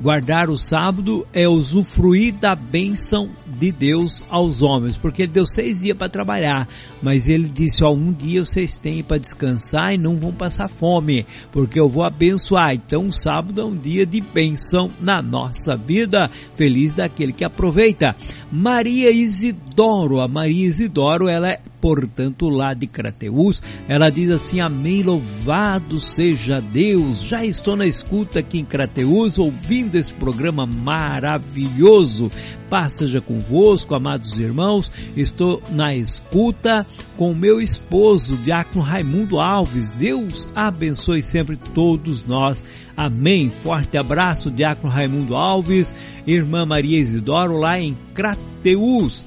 [0.00, 5.80] Guardar o sábado é usufruir da bênção de Deus aos homens, porque ele deu seis
[5.80, 6.68] dias para trabalhar,
[7.02, 11.26] mas ele disse: ó, um dia vocês têm para descansar e não vão passar fome,
[11.50, 12.74] porque eu vou abençoar.
[12.74, 16.30] Então, o sábado é um dia de bênção na nossa vida.
[16.54, 18.14] Feliz daquele que aproveita.
[18.50, 25.04] Maria Isidoro, a Maria Isidoro, ela é portanto, lá de Crateus, ela diz assim: Amém,
[25.04, 27.22] louvado seja Deus.
[27.22, 32.28] Já estou na escuta aqui em Crateus, ouvindo esse programa maravilhoso.
[32.68, 34.90] Paz seja convosco, amados irmãos.
[35.16, 36.84] Estou na escuta
[37.16, 39.92] com meu esposo, Diácono Raimundo Alves.
[39.92, 42.64] Deus abençoe sempre todos nós.
[42.96, 43.48] Amém.
[43.48, 45.94] Forte abraço, Diácono Raimundo Alves,
[46.26, 49.24] irmã Maria Isidoro, lá em Crateus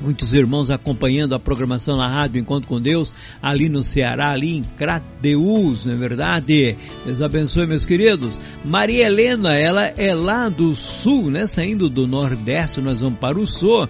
[0.00, 3.12] muitos irmãos acompanhando a programação na rádio Encontro com Deus,
[3.42, 6.76] ali no Ceará, ali em Crateus, não é verdade?
[7.04, 8.38] Deus abençoe, meus queridos.
[8.64, 11.46] Maria Helena, ela é lá do sul, né?
[11.46, 13.88] Saindo do nordeste, nós vamos para o sul.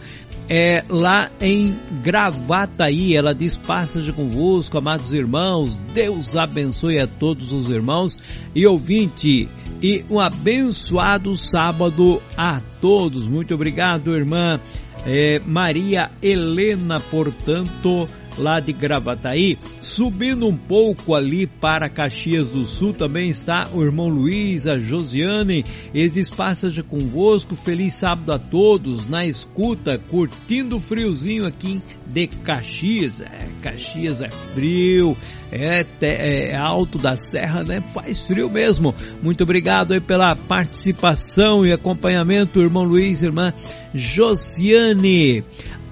[0.49, 3.15] é lá em Gravataí.
[3.17, 5.77] Ela diz: Passa-se convosco, amados irmãos.
[5.93, 8.19] Deus abençoe a todos os irmãos
[8.55, 9.49] e ouvinte.
[9.83, 13.27] E um abençoado sábado a todos.
[13.27, 14.59] Muito obrigado, irmã
[15.07, 18.09] é, Maria Helena, portanto
[18.39, 19.59] lá de Gravataí.
[19.81, 25.65] Subindo um pouco ali para Caxias do Sul também está o irmão Luiz, a Josiane.
[25.95, 27.55] Eles passagem convosco.
[27.55, 33.21] Feliz sábado a todos na escuta, curtindo o friozinho aqui de Caxias.
[33.21, 35.17] É, Caxias é frio,
[35.51, 37.83] é, é, alto da serra, né?
[37.95, 38.95] Faz frio mesmo.
[39.23, 43.53] Muito obrigado aí pela participação e acompanhamento, irmão Luiz, irmã
[43.95, 45.45] Josiane.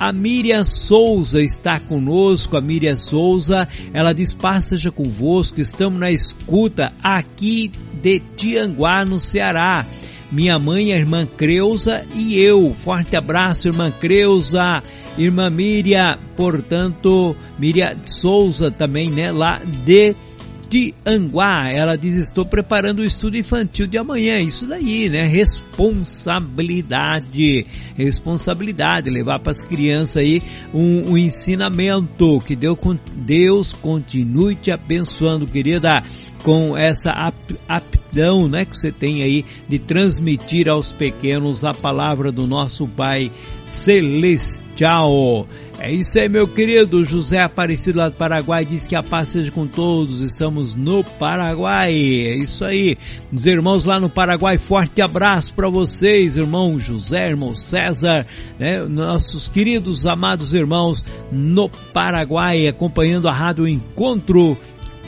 [0.04, 6.92] A Miriam Souza está conosco, a Miriam Souza, ela diz, passa convosco, estamos na escuta
[7.02, 7.70] aqui
[8.02, 9.86] de Tianguá, no Ceará.
[10.30, 12.74] Minha mãe, a irmã Creuza e eu.
[12.74, 14.82] Forte abraço, irmã Creuza.
[15.16, 20.14] Irmã Miriam, portanto, Miriam Souza também, né, lá de
[20.74, 21.70] Tianguá.
[21.70, 24.40] Ela diz: Estou preparando o estudo infantil de amanhã.
[24.40, 25.24] Isso daí, né?
[25.24, 27.64] Responsabilidade.
[27.96, 29.08] Responsabilidade.
[29.08, 30.42] Levar para as crianças aí
[30.72, 32.40] um, um ensinamento.
[32.44, 32.76] Que Deus,
[33.14, 36.02] Deus continue te abençoando, querida
[36.44, 37.10] com essa
[37.66, 43.32] aptidão né, que você tem aí de transmitir aos pequenos a palavra do nosso Pai
[43.64, 45.48] Celestial.
[45.80, 47.02] É isso aí, meu querido.
[47.02, 50.20] José Aparecido lá do Paraguai diz que a paz seja com todos.
[50.20, 51.92] Estamos no Paraguai.
[51.92, 52.96] É isso aí.
[53.32, 58.26] Os irmãos lá no Paraguai, forte abraço para vocês, irmão José, irmão César,
[58.58, 58.84] né?
[58.84, 61.02] nossos queridos, amados irmãos
[61.32, 64.56] no Paraguai, acompanhando a Rádio Encontro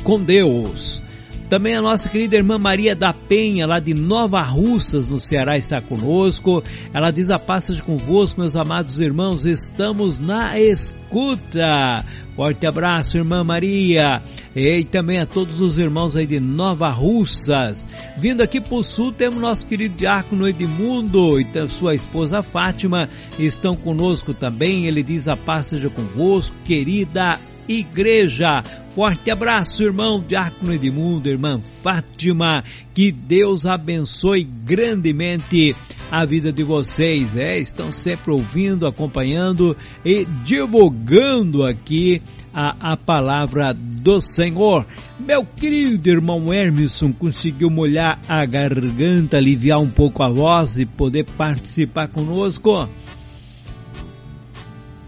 [0.03, 1.06] com Deus.
[1.49, 5.81] Também a nossa querida irmã Maria da Penha, lá de Nova Russas, no Ceará, está
[5.81, 6.61] conosco.
[6.93, 12.05] Ela diz a paz convosco, meus amados irmãos, estamos na escuta.
[12.35, 14.21] Forte abraço, irmã Maria.
[14.57, 17.87] E também a todos os irmãos aí de Nova Russas.
[18.19, 23.09] Vindo aqui para o sul, temos nosso querido diácono Edmundo e sua esposa Fátima.
[23.39, 24.87] Estão conosco também.
[24.87, 28.63] Ele diz a paz seja convosco, querida igreja.
[28.91, 32.65] Forte abraço, irmão Diácono Edmundo, irmã Fátima.
[32.95, 35.77] Que Deus abençoe grandemente
[36.11, 37.37] a vida de vocês.
[37.37, 42.23] É, estão sempre ouvindo, acompanhando e divulgando aqui
[42.55, 44.87] a, a palavra do Senhor.
[45.21, 51.27] Meu querido irmão Hermisson conseguiu molhar a garganta, aliviar um pouco a voz e poder
[51.37, 52.89] participar conosco?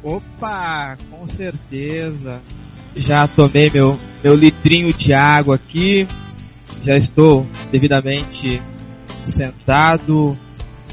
[0.03, 2.41] Opa, com certeza.
[2.97, 6.07] Já tomei meu, meu litrinho de água aqui.
[6.83, 8.63] Já estou devidamente
[9.25, 10.37] sentado,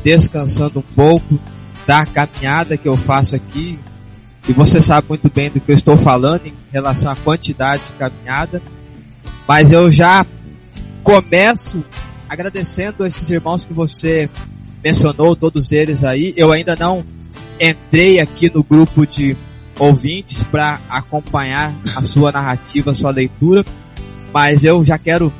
[0.03, 1.39] descansando um pouco
[1.85, 3.79] da caminhada que eu faço aqui.
[4.47, 7.93] E você sabe muito bem do que eu estou falando em relação à quantidade de
[7.93, 8.61] caminhada.
[9.47, 10.25] Mas eu já
[11.03, 11.83] começo
[12.27, 14.29] agradecendo a esses irmãos que você
[14.83, 16.33] mencionou, todos eles aí.
[16.35, 17.03] Eu ainda não
[17.59, 19.35] entrei aqui no grupo de
[19.79, 23.65] ouvintes para acompanhar a sua narrativa, a sua leitura,
[24.33, 25.31] mas eu já quero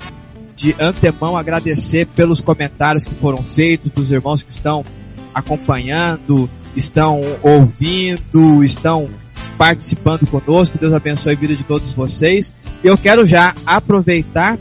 [0.56, 4.86] de antemão agradecer pelos comentários que foram feitos, dos irmãos que estão
[5.34, 9.10] acompanhando, estão ouvindo, estão
[9.58, 10.78] participando conosco.
[10.78, 12.54] Deus abençoe a vida de todos vocês.
[12.84, 14.58] Eu quero já aproveitar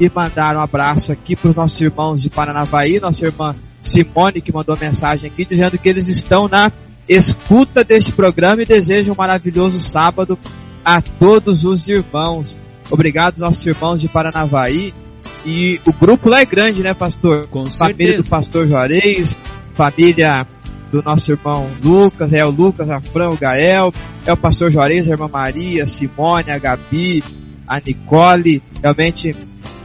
[0.00, 3.54] e mandar um abraço aqui para os nossos irmãos de Paranavaí, nossa irmã
[3.84, 6.72] Simone que mandou mensagem aqui dizendo que eles estão na
[7.08, 10.38] escuta deste programa e desejo um maravilhoso sábado
[10.84, 12.58] a todos os irmãos.
[12.90, 14.94] Obrigado, nossos irmãos de Paranavaí.
[15.44, 17.46] E o grupo lá é grande, né, pastor?
[17.46, 18.22] Com família certeza.
[18.22, 19.36] do pastor Juarez,
[19.74, 20.46] família
[20.90, 23.92] do nosso irmão Lucas, é o Lucas, a Fran, o Gael,
[24.24, 27.22] é o pastor Juarez, a irmã Maria, a Simone, a Gabi,
[27.66, 28.62] a Nicole.
[28.80, 29.36] Realmente,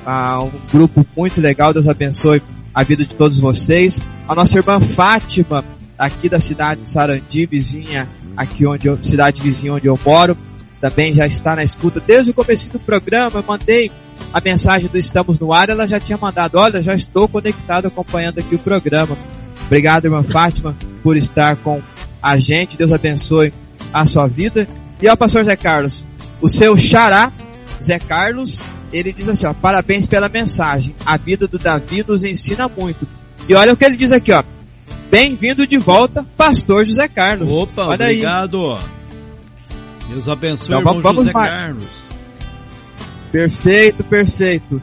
[0.05, 1.73] ah, um grupo muito legal.
[1.73, 2.41] Deus abençoe
[2.73, 3.99] a vida de todos vocês.
[4.27, 5.63] A nossa irmã Fátima,
[5.97, 10.37] aqui da cidade de Sarandi, vizinha, aqui onde eu, cidade vizinha onde eu moro,
[10.79, 12.01] também já está na escuta.
[12.05, 13.91] Desde o começo do programa, eu mandei
[14.33, 18.39] a mensagem do Estamos no Ar, ela já tinha mandado, olha, já estou conectado acompanhando
[18.39, 19.17] aqui o programa.
[19.65, 21.81] Obrigado, irmã Fátima, por estar com
[22.21, 22.77] a gente.
[22.77, 23.53] Deus abençoe
[23.93, 24.67] a sua vida.
[25.01, 26.05] E ao pastor Zé Carlos,
[26.41, 27.31] o seu xará,
[27.81, 28.61] Zé Carlos,
[28.91, 30.95] ele diz assim, ó, parabéns pela mensagem.
[31.06, 33.07] A vida do Davi nos ensina muito.
[33.48, 34.44] E olha o que ele diz aqui, ó.
[35.10, 37.52] Bem-vindo de volta, pastor José Carlos.
[37.52, 38.74] Opa, olha obrigado.
[38.74, 38.99] Aí.
[40.10, 41.88] Deus abençoe então, irmão vamos, José vamos Carlos.
[43.32, 44.82] Perfeito, perfeito.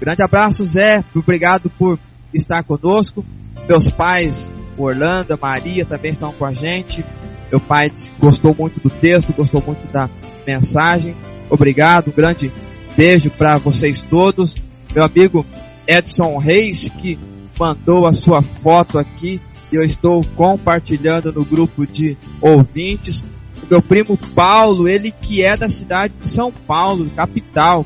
[0.00, 1.02] Grande abraço, Zé.
[1.14, 1.98] Obrigado por
[2.32, 3.24] estar conosco.
[3.68, 7.04] Meus pais, Orlando, Maria também estão com a gente.
[7.50, 10.08] Meu pai gostou muito do texto, gostou muito da
[10.46, 11.14] mensagem.
[11.48, 12.52] Obrigado, grande
[12.96, 14.56] beijo para vocês todos.
[14.94, 15.44] Meu amigo
[15.86, 17.18] Edson Reis, que
[17.58, 19.40] mandou a sua foto aqui,
[19.70, 23.20] eu estou compartilhando no grupo de ouvintes.
[23.62, 27.84] O meu primo Paulo, ele que é da cidade de São Paulo, capital.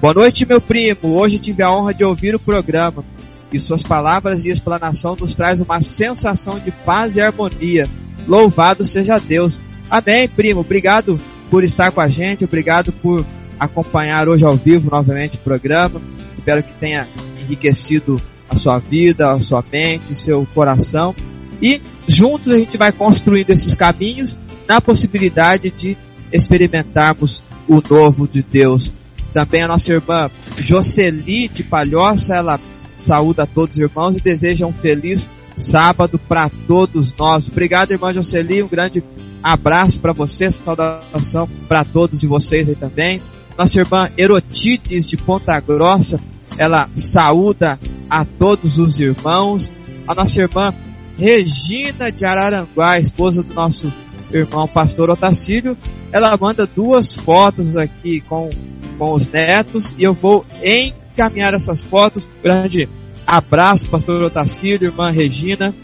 [0.00, 1.18] Boa noite, meu primo.
[1.18, 3.04] Hoje tive a honra de ouvir o programa.
[3.52, 7.86] E suas palavras e explanação nos traz uma sensação de paz e harmonia.
[8.26, 9.60] Louvado seja Deus.
[9.88, 10.60] Amém, primo.
[10.60, 11.18] Obrigado
[11.50, 12.44] por estar com a gente.
[12.44, 13.24] Obrigado por
[13.58, 16.00] acompanhar hoje ao vivo novamente o programa.
[16.36, 17.06] Espero que tenha
[17.40, 21.14] enriquecido a sua vida, a sua mente, seu coração.
[21.60, 25.96] E juntos a gente vai construindo esses caminhos na possibilidade de
[26.32, 28.92] experimentarmos o novo de Deus.
[29.32, 32.58] Também a nossa irmã Jocely de Palhoça, ela
[32.96, 37.48] saúda a todos os irmãos e deseja um feliz sábado para todos nós.
[37.48, 39.02] Obrigado, irmã Jocely, um grande
[39.42, 43.20] abraço para você, saudação para todos de vocês aí também.
[43.58, 46.20] Nossa irmã Erotides de Ponta Grossa,
[46.56, 47.76] ela saúda
[48.08, 49.68] a todos os irmãos.
[50.06, 50.72] A nossa irmã
[51.18, 53.92] Regina de Araranguá, esposa do nosso
[54.32, 55.76] irmão pastor Otacílio,
[56.12, 58.48] ela manda duas fotos aqui com,
[58.96, 62.28] com os netos e eu vou encaminhar essas fotos.
[62.40, 62.88] Grande
[63.26, 65.74] abraço, pastor Otacílio, irmã Regina.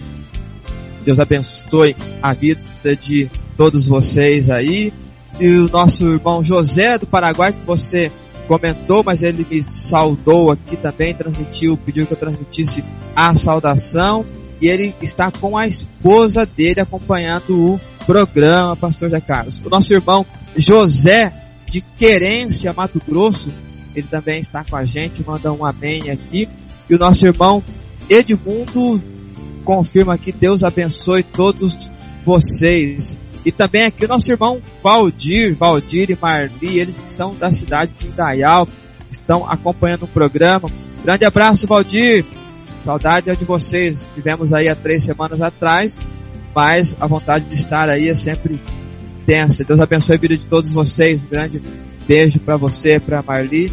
[1.05, 4.93] Deus abençoe a vida de todos vocês aí.
[5.41, 8.11] E o nosso irmão José do Paraguai, que você
[8.47, 12.85] comentou, mas ele me saudou aqui também, transmitiu, pediu que eu transmitisse
[13.15, 14.25] a saudação.
[14.61, 19.61] E ele está com a esposa dele acompanhando o programa, pastor José Carlos.
[19.65, 20.25] O nosso irmão
[20.57, 21.33] José
[21.69, 23.53] de Querência, Mato Grosso,
[23.95, 26.49] ele também está com a gente, manda um amém aqui.
[26.89, 27.63] E o nosso irmão
[28.09, 29.03] Edmundo
[29.65, 31.91] confirma que Deus abençoe todos
[32.25, 33.17] vocês.
[33.45, 37.93] E também aqui o nosso irmão Valdir, Valdir e Marli, eles que são da cidade
[37.99, 38.67] de Indaial,
[39.11, 40.69] estão acompanhando o programa.
[41.05, 42.25] Grande abraço, Valdir.
[42.85, 44.11] Saudade é de vocês.
[44.15, 45.99] Tivemos aí há três semanas atrás,
[46.55, 48.61] mas a vontade de estar aí é sempre
[49.27, 49.65] tensa.
[49.65, 51.23] Deus abençoe a vida de todos vocês.
[51.25, 51.63] Um grande
[52.07, 53.71] beijo para você, para Marli.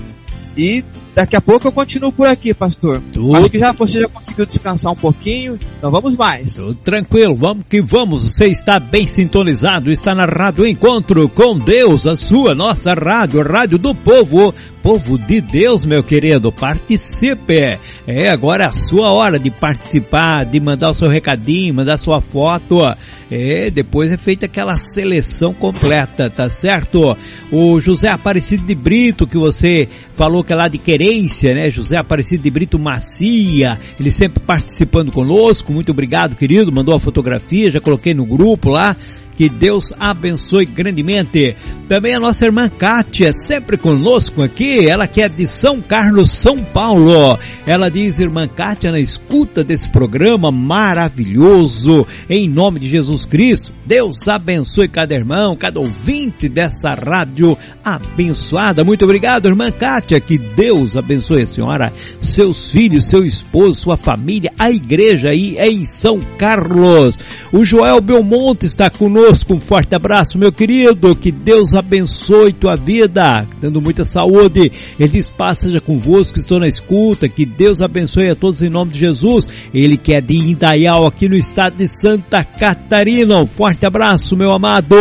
[0.55, 0.83] E
[1.15, 3.01] daqui a pouco eu continuo por aqui, pastor.
[3.11, 3.37] Tudo.
[3.37, 6.55] Acho que já você já conseguiu descansar um pouquinho, então vamos mais.
[6.55, 8.23] Tudo tranquilo, vamos que vamos.
[8.23, 13.43] Você está bem sintonizado, está na Rádio Encontro com Deus, a sua, nossa rádio, a
[13.43, 16.51] rádio do povo, povo de Deus, meu querido.
[16.51, 17.79] Participe.
[18.07, 22.81] É agora a sua hora de participar, de mandar o seu recadinho, mandar sua foto.
[23.29, 27.15] É, depois é feita aquela seleção completa, tá certo?
[27.51, 31.71] O José Aparecido de Brito, que você falou que é lá de Querência, né?
[31.71, 35.73] José Aparecido de Brito Macia, ele sempre participando conosco.
[35.73, 36.71] Muito obrigado, querido.
[36.71, 38.95] Mandou a fotografia, já coloquei no grupo lá.
[39.35, 41.55] Que Deus abençoe grandemente.
[41.87, 46.57] Também a nossa irmã Kátia, sempre conosco aqui, ela que é de São Carlos, São
[46.57, 47.37] Paulo.
[47.65, 54.27] Ela diz, irmã Kátia, na escuta desse programa maravilhoso, em nome de Jesus Cristo, Deus
[54.27, 58.83] abençoe cada irmão, cada ouvinte dessa rádio abençoada.
[58.83, 64.53] Muito obrigado, irmã Kátia, que Deus abençoe a senhora, seus filhos, seu esposo, sua família,
[64.57, 67.19] a igreja aí em São Carlos.
[67.51, 69.53] O Joel Belmonte está conosco conosco.
[69.53, 71.15] Um forte abraço, meu querido.
[71.15, 74.71] Que Deus abençoe tua vida, dando muita saúde.
[74.99, 77.29] Ele diz: paz seja convosco, estou na escuta.
[77.29, 79.47] Que Deus abençoe a todos em nome de Jesus.
[79.73, 83.39] Ele que é de Indaial, aqui no estado de Santa Catarina.
[83.39, 84.95] Um forte abraço, meu amado.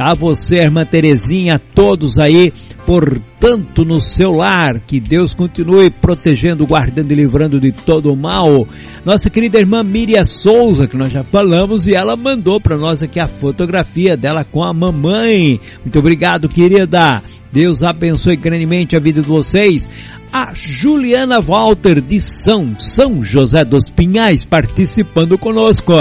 [0.00, 2.52] A você, irmã Terezinha, a todos aí
[2.86, 4.80] portanto, no seu lar.
[4.86, 8.66] Que Deus continue protegendo, guardando e livrando de todo o mal.
[9.04, 13.20] Nossa querida irmã Miriam Souza, que nós já falamos, e ela mandou para nós aqui
[13.20, 15.60] a fotografia dela com a mamãe.
[15.84, 17.22] Muito obrigado, querida.
[17.52, 19.88] Deus abençoe grandemente a vida de vocês
[20.32, 25.92] a Juliana Walter de São, São José dos Pinhais participando conosco.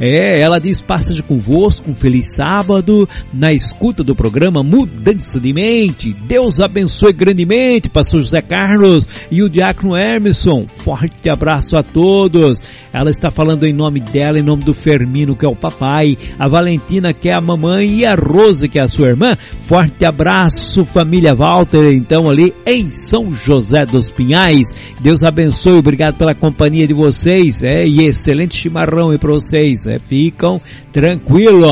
[0.00, 6.12] É, ela diz, passa convosco, um feliz sábado, na escuta do programa Mudança de Mente.
[6.12, 10.66] Deus abençoe grandemente, pastor José Carlos e o diácono Emerson.
[10.66, 12.62] Forte abraço a todos.
[12.92, 16.48] Ela está falando em nome dela, em nome do Fermino, que é o papai, a
[16.48, 19.36] Valentina, que é a mamãe, e a Rosa, que é a sua irmã.
[19.66, 24.72] Forte abraço, família Walter, então ali em São José dos Pinhais.
[24.98, 29.98] Deus abençoe, obrigado pela companhia de vocês, é, e excelente chimarrão aí para vocês, é,
[29.98, 30.58] ficam
[30.90, 31.66] tranquilo.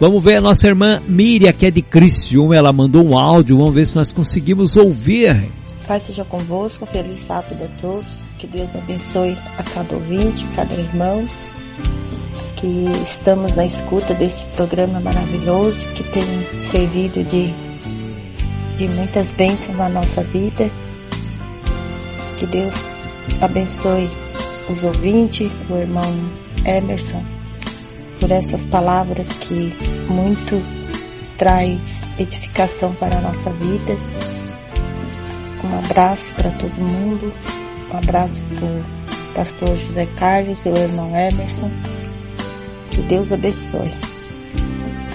[0.00, 3.72] Vamos ver a nossa irmã Miriam, que é de Criciúma, ela mandou um áudio, vamos
[3.72, 5.48] ver se nós conseguimos ouvir.
[5.86, 8.08] Pai seja convosco, feliz sábado a todos,
[8.40, 11.24] que Deus abençoe a cada ouvinte, cada irmão.
[12.56, 16.24] que estamos na escuta desse programa maravilhoso que tem
[16.64, 17.52] servido de,
[18.76, 20.70] de muitas bênçãos na nossa vida.
[22.38, 22.74] Que Deus
[23.40, 24.10] abençoe
[24.68, 26.02] os ouvintes, o irmão
[26.64, 27.22] Emerson,
[28.20, 29.72] por essas palavras que
[30.08, 30.62] muito
[31.36, 33.96] traz edificação para a nossa vida.
[35.62, 37.32] Um abraço para todo mundo,
[37.92, 38.84] um abraço para o
[39.34, 41.70] pastor José Carlos e o irmão Emerson.
[42.90, 43.92] Que Deus abençoe.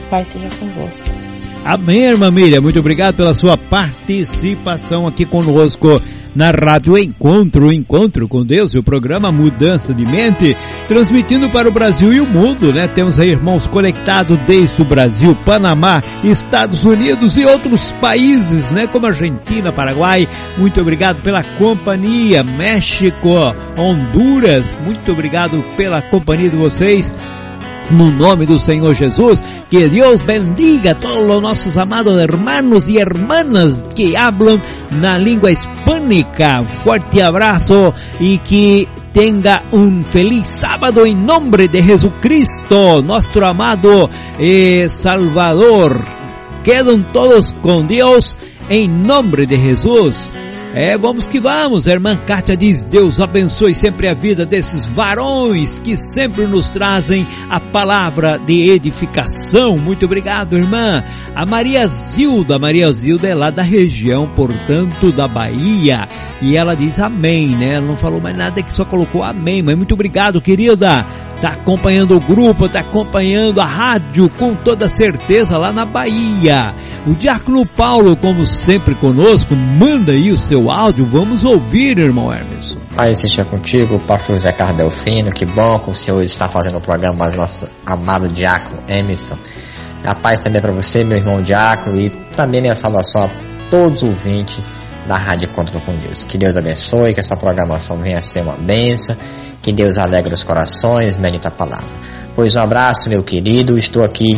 [0.09, 1.28] Pai seja convosco.
[1.63, 2.61] Amém, irmã Miriam.
[2.61, 6.01] Muito obrigado pela sua participação aqui conosco
[6.35, 10.55] na Rádio Encontro, Encontro com Deus, o programa Mudança de Mente,
[10.87, 12.87] transmitindo para o Brasil e o mundo, né?
[12.87, 18.87] Temos aí irmãos conectados desde o Brasil, Panamá, Estados Unidos e outros países, né?
[18.87, 20.27] Como Argentina, Paraguai.
[20.57, 23.29] Muito obrigado pela companhia, México,
[23.77, 24.77] Honduras.
[24.85, 27.13] Muito obrigado pela companhia de vocês
[27.91, 29.43] no nome do Senhor Jesus.
[29.69, 34.61] Que Deus bendiga todos os nossos amados hermanos e hermanas que hablam
[34.91, 36.61] na língua hispânica.
[36.83, 44.09] Forte abraço e que tenga um feliz sábado em nome de Jesucristo, nosso amado
[44.39, 45.99] eh, Salvador.
[46.63, 48.37] Quedam todos com Deus
[48.69, 50.31] em nome de Jesus.
[50.73, 51.87] É, vamos que vamos.
[51.87, 57.25] A irmã Kátia diz: Deus abençoe sempre a vida desses varões que sempre nos trazem
[57.49, 59.77] a palavra de edificação.
[59.77, 61.03] Muito obrigado, irmã.
[61.35, 66.07] A Maria Zilda, Maria Zilda é lá da região, portanto, da Bahia.
[66.41, 67.75] E ela diz amém, né?
[67.75, 69.61] Ela não falou mais nada, que só colocou amém.
[69.61, 71.05] Mas muito obrigado, querida.
[71.41, 76.75] Tá acompanhando o grupo, tá acompanhando a rádio com toda certeza lá na Bahia.
[77.07, 81.05] O Diácono Paulo, como sempre conosco, manda aí o seu áudio.
[81.05, 82.75] Vamos ouvir, irmão Hermes.
[82.95, 85.29] Pai, seja contigo, pastor José Carlos Delfino.
[85.29, 89.37] Que bom que o senhor está fazendo o programa, nosso amado Diácono Emerson.
[90.03, 93.29] A paz também para você, meu irmão Diácono, e também minha saudação a
[93.69, 94.57] todos os ouvintes
[95.07, 96.23] da Rádio Encontro com Deus.
[96.23, 99.15] Que Deus abençoe, que essa programação venha a ser uma benção
[99.61, 101.89] que Deus alegre os corações, medita a palavra.
[102.35, 103.77] Pois um abraço, meu querido.
[103.77, 104.31] Estou aqui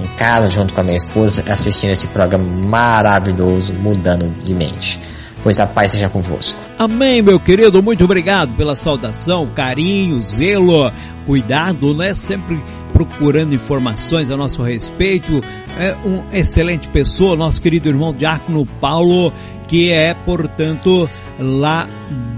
[0.00, 4.98] em casa junto com a minha esposa assistindo esse programa maravilhoso, mudando de mente.
[5.44, 6.58] Pois a paz seja convosco.
[6.78, 7.82] Amém, meu querido.
[7.82, 10.90] Muito obrigado pela saudação, carinho, zelo,
[11.26, 12.14] cuidado, né?
[12.14, 12.58] Sempre
[12.94, 15.42] procurando informações a nosso respeito.
[15.78, 19.30] É um excelente pessoa, nosso querido irmão Diácono Paulo,
[19.68, 21.88] que é, portanto, lá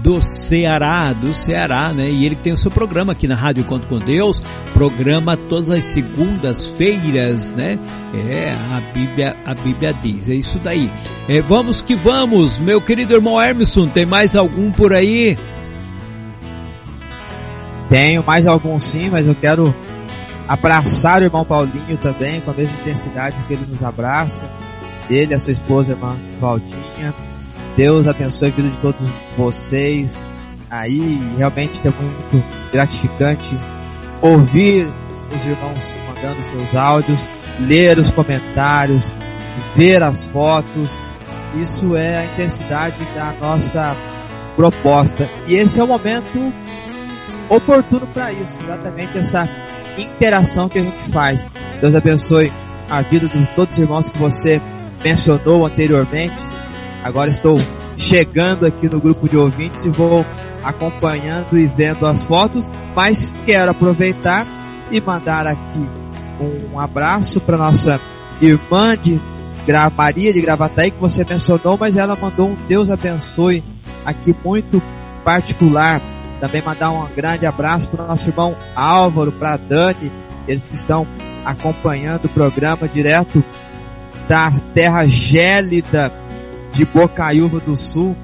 [0.01, 2.09] do Ceará, do Ceará, né?
[2.09, 4.41] E ele tem o seu programa aqui na Rádio Conto com Deus,
[4.73, 7.77] programa todas as segundas-feiras, né?
[8.13, 10.91] É, a Bíblia, a Bíblia diz, é isso daí.
[11.27, 15.37] É, vamos que vamos, meu querido irmão Hermeson, tem mais algum por aí?
[17.89, 19.73] Tenho mais algum sim, mas eu quero
[20.47, 24.49] abraçar o irmão Paulinho também, com a mesma intensidade que ele nos abraça.
[25.09, 27.13] Ele, a sua esposa, a irmã Valdinha,
[27.77, 30.25] Deus abençoe a vida de todos vocês
[30.67, 31.21] aí.
[31.37, 32.43] Realmente é muito
[32.73, 33.55] gratificante
[34.19, 34.89] ouvir
[35.31, 37.27] os irmãos mandando seus áudios,
[37.59, 39.11] ler os comentários,
[39.75, 40.89] ver as fotos.
[41.61, 43.95] Isso é a intensidade da nossa
[44.55, 45.29] proposta.
[45.47, 46.51] E esse é o momento
[47.47, 49.47] oportuno para isso, exatamente essa
[49.95, 51.47] interação que a gente faz.
[51.79, 52.51] Deus abençoe
[52.89, 54.59] a vida de todos os irmãos que você
[55.03, 56.57] mencionou anteriormente
[57.07, 57.57] Agora estou
[57.95, 60.25] chegando aqui no grupo de ouvintes e vou
[60.61, 64.45] acompanhando e vendo as fotos, mas quero aproveitar
[64.91, 65.87] e mandar aqui
[66.73, 67.97] um abraço para nossa
[68.41, 69.21] irmã de
[69.65, 73.63] Gra Maria de Gravataí que você mencionou, mas ela mandou um Deus abençoe
[74.05, 74.83] aqui muito
[75.23, 76.01] particular.
[76.41, 80.11] Também mandar um grande abraço para o nosso irmão Álvaro, para Dani,
[80.45, 81.07] eles que estão
[81.45, 83.41] acompanhando o programa direto
[84.27, 86.11] da terra gélida
[86.77, 88.15] de Bocaiúva do Sul.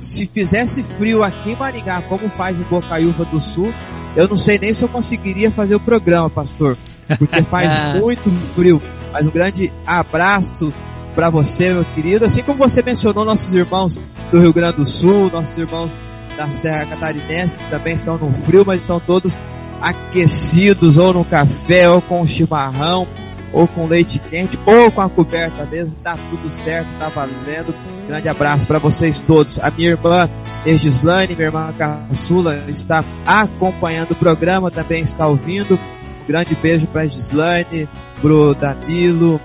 [0.00, 3.72] Se fizesse frio aqui em Maringá, como faz em Bocaiúva do Sul,
[4.16, 6.76] eu não sei nem se eu conseguiria fazer o programa, pastor,
[7.18, 8.80] porque faz muito frio.
[9.12, 10.72] Mas um grande abraço
[11.14, 12.24] para você, meu querido.
[12.24, 14.00] Assim como você mencionou nossos irmãos
[14.30, 15.90] do Rio Grande do Sul, nossos irmãos
[16.34, 19.38] da Serra Catarinense, que também estão no frio, mas estão todos
[19.82, 23.06] aquecidos, ou no café, ou com chimarrão,
[23.52, 27.74] ou com leite quente, ou com a coberta mesmo, tá tudo certo, tá valendo.
[28.08, 29.58] Grande abraço para vocês todos.
[29.58, 30.28] A minha irmã
[30.64, 35.74] Egislane, minha irmã Caçula, está acompanhando o programa, também está ouvindo.
[35.74, 37.88] Um grande beijo para Gislane,
[38.20, 39.40] pro Danilo,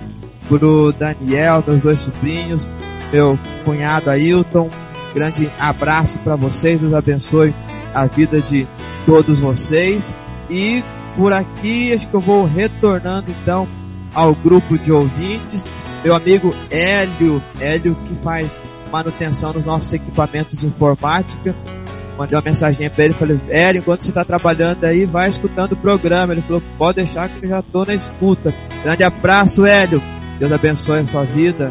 [0.48, 2.68] pro Daniel, meus dois sobrinhos,
[3.12, 4.70] meu cunhado Ailton.
[5.14, 7.54] Grande abraço para vocês, Deus abençoe
[7.94, 8.68] a vida de
[9.06, 10.16] todos vocês.
[10.50, 10.84] E
[11.16, 13.68] por aqui, acho que eu vou retornando então
[14.14, 15.64] ao grupo de ouvintes.
[16.04, 18.60] Meu amigo Hélio, Hélio que faz
[18.92, 21.56] manutenção nos nossos equipamentos de informática.
[22.18, 25.78] Mandei uma mensagem para ele, falei, Hélio, enquanto você está trabalhando aí, vai escutando o
[25.78, 26.34] programa.
[26.34, 28.54] Ele falou, pode deixar que eu já estou na escuta.
[28.84, 30.02] Grande abraço, Hélio.
[30.40, 31.70] Deus abençoe a sua vida.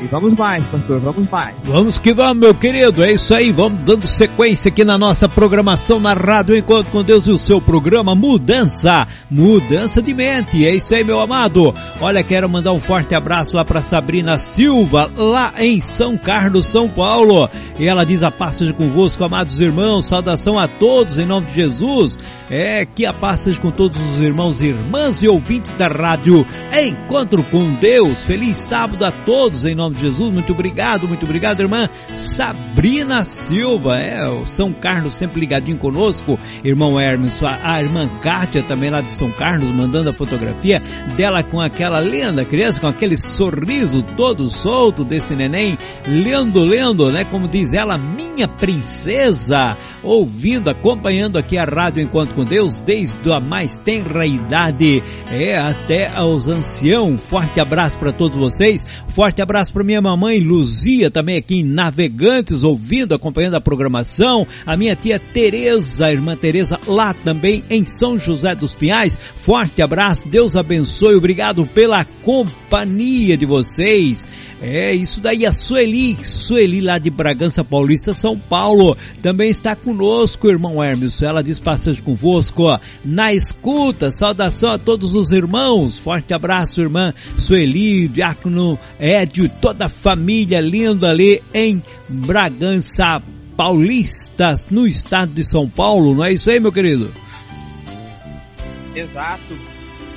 [0.00, 1.56] E vamos mais, pastor, vamos mais.
[1.64, 3.02] Vamos que vamos, meu querido.
[3.02, 7.26] É isso aí, vamos dando sequência aqui na nossa programação na Rádio Enquanto com Deus
[7.26, 10.64] e o seu programa Mudança, Mudança de Mente.
[10.64, 11.74] É isso aí, meu amado.
[12.00, 16.88] Olha, quero mandar um forte abraço lá para Sabrina Silva, lá em São Carlos, São
[16.88, 17.48] Paulo.
[17.78, 20.06] E ela diz a paz seja convosco, amados irmãos.
[20.06, 22.18] Saudação a todos em nome de Jesus.
[22.50, 26.46] É que a paz seja com todos os irmãos e irmãs e ouvintes da Rádio
[26.72, 28.22] Encontro com Deus.
[28.22, 30.32] Feliz sábado a todos em nome de Jesus.
[30.32, 33.98] Muito obrigado, muito obrigado, irmã Sabrina Silva.
[33.98, 36.38] É, o São Carlos sempre ligadinho conosco.
[36.64, 40.80] Irmão Hermes, a, a irmã Kátia também lá de São Carlos, mandando a fotografia
[41.16, 45.76] dela com aquela linda criança, com aquele sorriso todo solto desse neném,
[46.06, 47.24] lendo, lendo, né?
[47.24, 53.40] Como diz ela, minha princesa, ouvindo, acompanhando aqui a Rádio Enquanto com Deus, desde a
[53.40, 57.20] mais tenra idade, é, até aos anciãos.
[57.20, 62.62] Forte abraço para todos vocês, forte abraço para minha mamãe Luzia, também aqui em Navegantes,
[62.62, 64.46] ouvindo, acompanhando a programação.
[64.64, 69.18] A minha tia Tereza, a irmã Tereza, lá também em São José dos Pinhais.
[69.18, 74.28] Forte abraço, Deus abençoe, obrigado pela companhia de vocês.
[74.60, 80.48] É isso daí, a Sueli, Sueli lá de Bragança Paulista, São Paulo, também está conosco,
[80.48, 81.22] irmão Hermes.
[81.22, 84.10] Ela diz passagem convosco, ó, na escuta.
[84.10, 85.98] Saudação a todos os irmãos.
[85.98, 93.22] Forte abraço, irmã Sueli, Diácono Edio, toda a família linda ali em Bragança
[93.56, 97.12] Paulista, no estado de São Paulo, não é isso aí, meu querido?
[98.94, 99.56] Exato.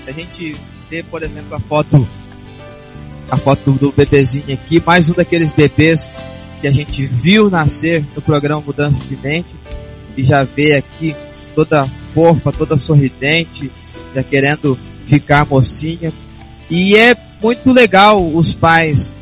[0.08, 0.56] A gente
[0.90, 2.08] vê, por exemplo, a foto
[3.32, 6.14] a foto do bebezinho aqui, mais um daqueles bebês
[6.60, 9.56] que a gente viu nascer no programa Mudança de Mente
[10.18, 11.16] e já vê aqui
[11.56, 13.72] toda fofa, toda sorridente,
[14.14, 16.12] já querendo ficar mocinha.
[16.70, 19.16] E é muito legal os pais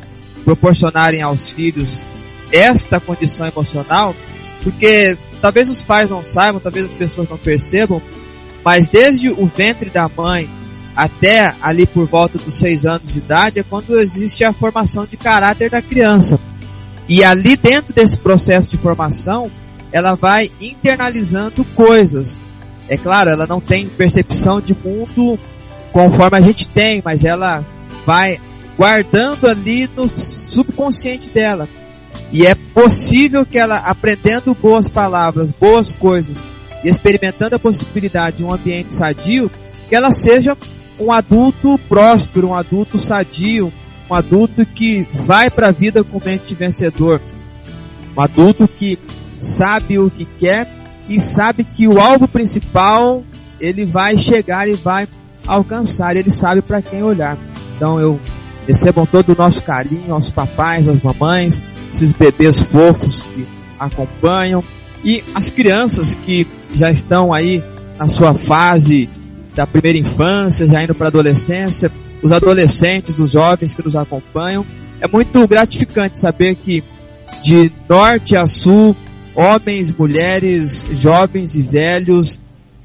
[0.44, 2.04] proporcionarem aos filhos
[2.50, 4.12] esta condição emocional,
[4.60, 8.02] porque talvez os pais não saibam, talvez as pessoas não percebam,
[8.64, 10.50] mas desde o ventre da mãe
[11.00, 15.16] até ali por volta dos seis anos de idade é quando existe a formação de
[15.16, 16.38] caráter da criança.
[17.08, 19.50] E ali dentro desse processo de formação,
[19.90, 22.38] ela vai internalizando coisas.
[22.86, 25.38] É claro, ela não tem percepção de mundo
[25.90, 27.64] conforme a gente tem, mas ela
[28.04, 28.38] vai
[28.76, 31.66] guardando ali no subconsciente dela.
[32.30, 36.36] E é possível que ela, aprendendo boas palavras, boas coisas,
[36.84, 39.50] e experimentando a possibilidade de um ambiente sadio,
[39.88, 40.54] que ela seja
[41.00, 43.72] um adulto próspero, um adulto sadio,
[44.08, 47.20] um adulto que vai para a vida com mente vencedor,
[48.16, 48.98] um adulto que
[49.38, 50.68] sabe o que quer
[51.08, 53.24] e sabe que o alvo principal
[53.58, 55.08] ele vai chegar e vai
[55.46, 57.38] alcançar, ele sabe para quem olhar.
[57.76, 58.20] Então eu
[58.66, 61.62] recebam todo o nosso carinho aos papais, às mamães,
[61.92, 63.46] esses bebês fofos que
[63.78, 64.62] acompanham
[65.02, 67.62] e as crianças que já estão aí
[67.98, 69.08] na sua fase
[69.54, 71.90] da primeira infância, já indo para a adolescência,
[72.22, 74.64] os adolescentes, os jovens que nos acompanham.
[75.00, 76.82] É muito gratificante saber que
[77.42, 78.94] de norte a sul,
[79.34, 82.38] homens, mulheres, jovens e velhos,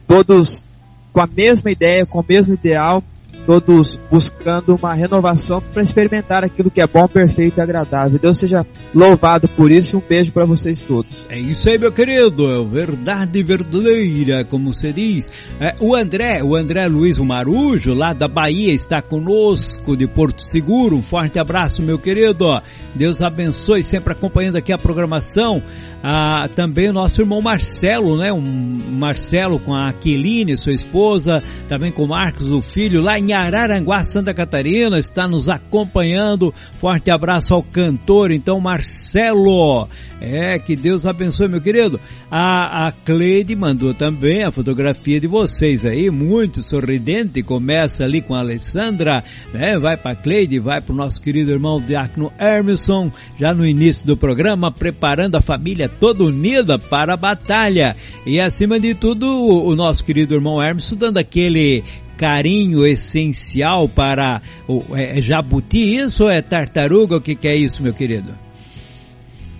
[0.07, 0.63] todos
[1.11, 3.03] com a mesma ideia, com o mesmo ideal,
[3.45, 8.17] todos buscando uma renovação para experimentar aquilo que é bom, perfeito e agradável.
[8.19, 11.27] Deus seja louvado por isso um beijo para vocês todos.
[11.29, 15.31] É isso aí, meu querido, é verdade verdadeira, como se diz.
[15.59, 20.95] É, o André, o André Luiz Marujo, lá da Bahia, está conosco de Porto Seguro.
[20.95, 22.45] Um forte abraço, meu querido.
[22.93, 25.61] Deus abençoe, sempre acompanhando aqui a programação.
[26.03, 28.31] Ah, também o nosso irmão Marcelo, né?
[28.31, 33.33] Um Marcelo com a Aquiline, sua esposa, também com o Marcos, o filho, lá em
[33.39, 36.53] Araranguá, Santa Catarina, está nos acompanhando.
[36.73, 39.87] Forte abraço ao cantor, então, Marcelo.
[40.21, 41.99] É, que Deus abençoe, meu querido.
[42.31, 47.43] A, a Cleide mandou também a fotografia de vocês aí, muito sorridente.
[47.43, 49.77] Começa ali com a Alessandra, né?
[49.77, 54.17] Vai para Cleide, vai para o nosso querido irmão Diácono Hermeson, já no início do
[54.17, 57.95] programa, preparando a família toda unida para a batalha.
[58.25, 61.83] E acima de tudo, o, nosso querido irmão Hermeson dando aquele
[62.17, 67.17] carinho essencial para o é, jabuti, isso ou é tartaruga?
[67.17, 68.33] O que, que é isso, meu querido?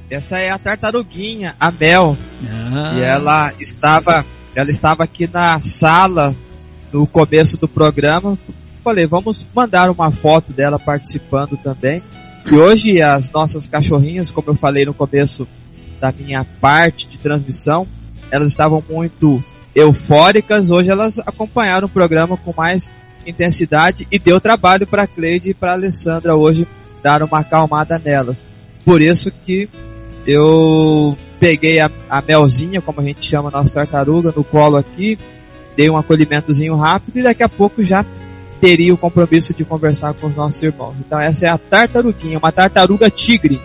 [0.10, 2.18] Essa é a tartaruguinha, a Mel.
[2.48, 2.94] Ah.
[2.95, 4.26] E ela estava,
[4.56, 6.36] ela estava aqui na sala
[6.94, 8.38] no começo do programa,
[8.84, 12.02] falei, vamos mandar uma foto dela participando também.
[12.49, 15.48] E hoje as nossas cachorrinhas, como eu falei no começo
[15.99, 17.88] da minha parte de transmissão,
[18.30, 19.44] elas estavam muito
[19.76, 20.72] eufóricas.
[20.72, 22.89] Hoje elas acompanharam o programa com mais
[23.27, 26.68] intensidade e deu trabalho para Cleide e para Alessandra hoje
[27.03, 28.43] dar uma acalmada nelas.
[28.84, 29.68] Por isso que
[30.26, 35.18] eu peguei a, a melzinha, como a gente chama a nossa tartaruga, no colo aqui,
[35.76, 38.06] dei um acolhimentozinho rápido e daqui a pouco já
[38.61, 40.95] teria o compromisso de conversar com os nossos irmãos.
[40.99, 43.60] Então essa é a tartaruguinha, uma tartaruga tigre.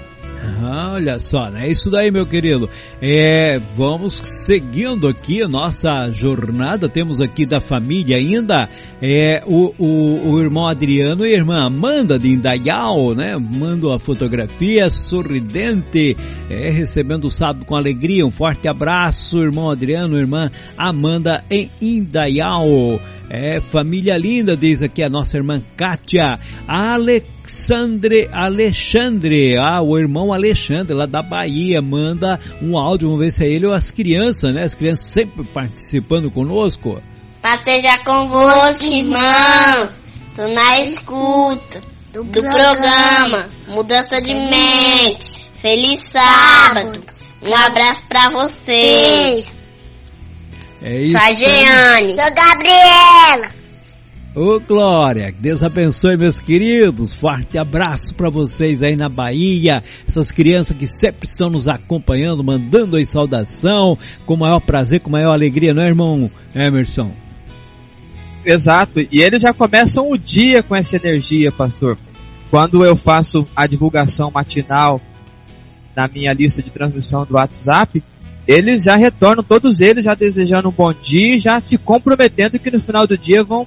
[0.62, 2.68] Olha só, é isso daí, meu querido.
[3.00, 6.88] É, vamos seguindo aqui nossa jornada.
[6.88, 8.68] Temos aqui da família ainda
[9.02, 13.36] é, o, o, o irmão Adriano e a irmã Amanda de Indaial, né?
[13.36, 16.16] Mando a fotografia sorridente,
[16.48, 18.26] é, recebendo o sábado com alegria.
[18.26, 23.00] Um forte abraço, irmão Adriano, irmã Amanda em Indaial.
[23.32, 26.40] É, família linda, diz aqui a nossa irmã Kátia.
[26.66, 33.44] Alexandre, Alexandre, ah, o irmão Alexandre, lá da Bahia, manda um áudio, vamos ver se
[33.44, 34.64] é ele ou as crianças, né?
[34.64, 37.00] As crianças sempre participando conosco.
[37.40, 40.00] Passeja convosco, irmãos.
[40.34, 41.80] Tô na escuta
[42.12, 43.48] do, do programa.
[43.68, 45.38] Mudança de mente.
[45.54, 47.00] Feliz sábado.
[47.42, 49.59] Um abraço para vocês.
[50.82, 51.12] É isso.
[51.12, 52.14] Sou a Jeane.
[52.14, 53.60] Sou Gabriela.
[54.32, 60.76] Ô Glória, Deus abençoe meus queridos, forte abraço para vocês aí na Bahia, essas crianças
[60.76, 65.82] que sempre estão nos acompanhando, mandando aí saudação, com maior prazer, com maior alegria, não
[65.82, 67.10] é irmão Emerson?
[68.44, 71.98] Exato, e eles já começam o dia com essa energia, pastor.
[72.52, 75.00] Quando eu faço a divulgação matinal
[75.94, 78.00] na minha lista de transmissão do WhatsApp,
[78.46, 82.80] eles já retornam, todos eles já desejando um bom dia, já se comprometendo que no
[82.80, 83.66] final do dia vão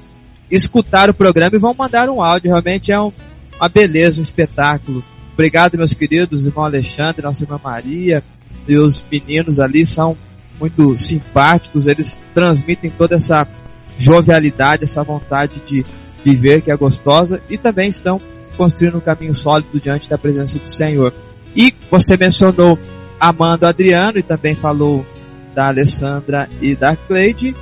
[0.49, 2.49] escutar o programa e vão mandar um áudio.
[2.49, 3.11] Realmente é um,
[3.59, 5.03] uma beleza, um espetáculo.
[5.33, 8.23] Obrigado, meus queridos, irmão Alexandre, nossa irmã Maria,
[8.67, 10.15] e os meninos ali são
[10.59, 13.47] muito simpáticos, eles transmitem toda essa
[13.97, 15.83] jovialidade, essa vontade de
[16.23, 18.21] viver que é gostosa e também estão
[18.55, 21.13] construindo um caminho sólido diante da presença do Senhor.
[21.55, 22.77] E você mencionou
[23.29, 25.05] Amanda Adriano e também falou
[25.55, 27.55] da Alessandra e da Cleide.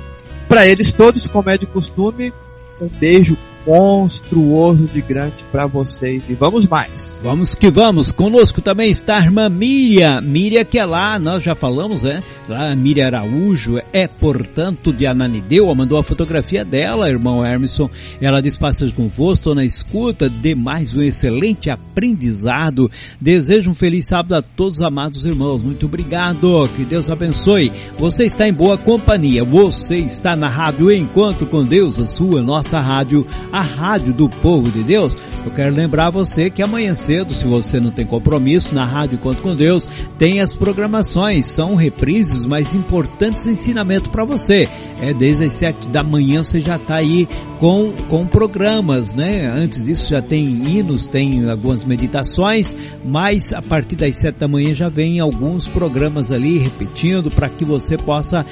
[0.48, 2.32] Para eles todos, como é de costume,
[2.80, 3.36] um beijo
[3.66, 7.20] monstruoso de grande para vocês e vamos mais.
[7.22, 8.12] Vamos que vamos.
[8.12, 10.20] Conosco também está a irmã Miriam.
[10.20, 12.22] Miriam que é lá, nós já falamos, né?
[12.48, 15.72] Lá Miriam Araújo é, portanto, de Ananideu.
[15.74, 17.88] Mandou a fotografia dela, irmão Hermeson.
[18.20, 22.90] Ela diz passagem convosco, estou na escuta de mais um excelente aprendizado.
[23.20, 25.62] Desejo um feliz sábado a todos os amados irmãos.
[25.62, 26.68] Muito obrigado.
[26.76, 27.72] Que Deus abençoe.
[27.96, 29.44] Você está em boa companhia.
[29.44, 34.70] Você está na rádio Encontro com Deus, a sua, nossa rádio a rádio do povo
[34.70, 35.14] de Deus.
[35.44, 39.42] Eu quero lembrar você que amanhã cedo, se você não tem compromisso, na Rádio Encontro
[39.42, 39.86] com Deus,
[40.18, 44.68] tem as programações, são reprises, mas importantes ensinamento para você.
[45.02, 49.46] É desde as sete da manhã você já está aí com, com programas, né?
[49.46, 52.74] Antes disso já tem hinos, tem algumas meditações,
[53.04, 57.64] mas a partir das sete da manhã já vem alguns programas ali repetindo para que
[57.64, 58.46] você possa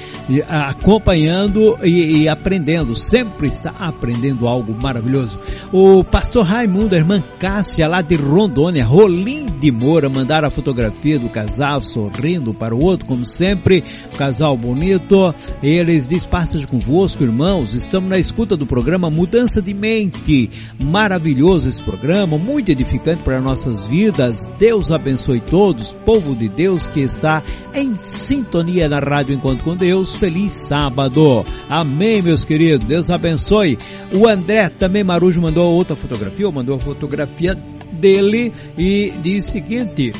[0.47, 2.97] acompanhando e, e aprendendo.
[2.97, 5.39] Sempre está aprendendo algo maravilhoso.
[5.71, 11.17] O pastor Raimundo, a irmã Cássia, lá de Rondônia, Rolim de Moura, mandaram a fotografia
[11.17, 13.83] do casal sorrindo para o outro, como sempre.
[14.17, 15.33] Casal bonito.
[15.63, 16.07] Eles
[16.41, 17.75] diz passagem convosco, irmãos.
[17.75, 20.49] Estamos na escuta do programa Mudança de Mente.
[20.83, 24.47] Maravilhoso esse programa, muito edificante para nossas vidas.
[24.57, 27.43] Deus abençoe todos, povo de Deus que está
[27.75, 30.15] em sintonia na Rádio Encontro com Deus.
[30.15, 31.45] Feliz sábado.
[31.69, 32.87] Amém, meus queridos.
[32.87, 33.77] Deus abençoe.
[34.11, 37.55] O André também Marujo mandou outra fotografia, ou mandou a fotografia
[37.91, 40.11] dele e diz o seguinte: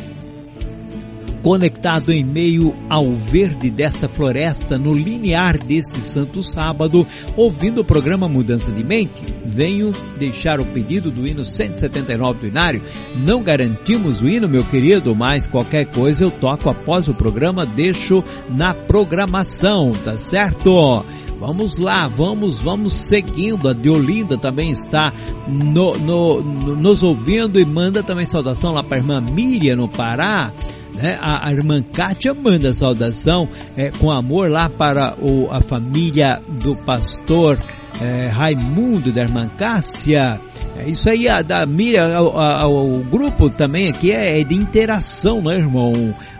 [1.41, 7.05] conectado em meio ao verde desta floresta no linear deste santo sábado,
[7.35, 12.81] ouvindo o programa Mudança de Mente, venho deixar o pedido do hino 179 do Inário.
[13.15, 18.23] Não garantimos o hino, meu querido, mas qualquer coisa eu toco após o programa, deixo
[18.49, 21.03] na programação, tá certo?
[21.41, 23.67] Vamos lá, vamos, vamos seguindo.
[23.67, 25.11] A Deolinda também está
[25.47, 29.87] no, no, no, nos ouvindo e manda também saudação lá para a irmã Miriam no
[29.87, 30.51] Pará.
[30.93, 31.17] Né?
[31.21, 36.75] A, a, irmã Kátia manda saudação é, com amor lá para o, a família do
[36.75, 37.57] pastor
[38.01, 40.39] é, Raimundo da irmã Cássia.
[40.81, 45.55] É isso aí, a, da Miriam, o grupo também aqui é, é de interação, né,
[45.55, 45.93] irmão?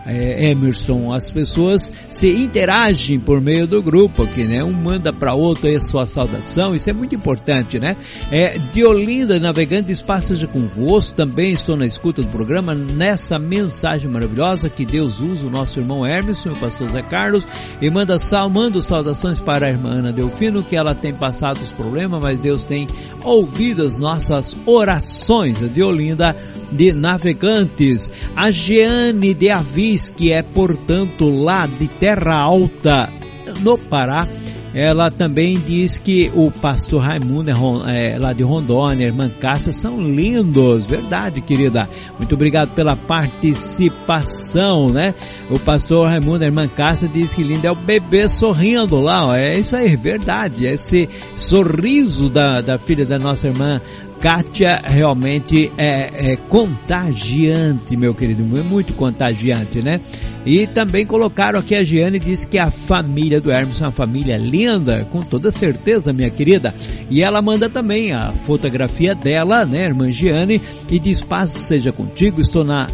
[0.06, 4.62] é, Emerson, as pessoas se interagem por meio do grupo aqui, né?
[4.64, 7.96] Um manda para outro a sua saudação, isso é muito importante, né?
[8.30, 14.10] É, de Olinda, navegante, espaço de convosco, também estou na escuta do programa, nessa mensagem
[14.10, 17.46] maravilhosa que Deus usa o nosso irmão Emerson, o pastor Zé Carlos,
[17.80, 21.70] e manda, sal, manda saudações para a irmã Ana Delfino, que ela tem passado os
[21.70, 22.88] problemas, mas Deus tem
[23.22, 24.31] ouvido as nossas
[24.66, 25.58] orações.
[25.72, 26.36] De Olinda,
[26.70, 33.08] de Navegantes, a Jeane de Avis, que é portanto lá de Terra Alta,
[33.60, 34.26] no Pará,
[34.74, 37.50] ela também diz que o pastor Raimundo
[37.86, 41.86] é, é, lá de Rondônia, irmã Cássia, são lindos, verdade, querida.
[42.18, 45.14] Muito obrigado pela participação, né?
[45.50, 49.34] O pastor Raimundo, a irmã Cássia, diz que lindo é o bebê sorrindo lá, ó.
[49.34, 50.64] é isso aí, verdade.
[50.64, 51.06] Esse
[51.36, 53.78] sorriso da, da filha da nossa irmã
[54.22, 60.00] Kátia realmente é, é, contagiante, meu querido, é muito contagiante, né?
[60.46, 64.36] E também colocaram aqui a Giane disse que a família do Hermes é uma família
[64.36, 66.72] linda, com toda certeza, minha querida.
[67.10, 72.40] E ela manda também a fotografia dela, né, irmã Giane, e diz: Paz seja contigo,
[72.40, 72.86] estou na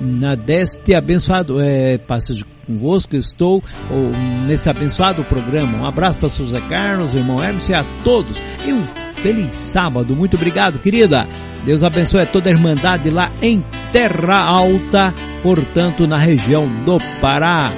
[0.00, 2.26] na deste abençoado, é, paz
[2.64, 4.10] convosco, estou ou,
[4.46, 5.78] nesse abençoado programa.
[5.78, 8.36] Um abraço para Souza Carlos, irmão Hermes e a todos.
[8.64, 10.14] E um feliz sábado.
[10.16, 11.26] Muito obrigado, querida.
[11.64, 13.62] Deus abençoe toda a Irmandade lá em
[13.92, 17.72] Terra Alta, portanto, na região do Pará.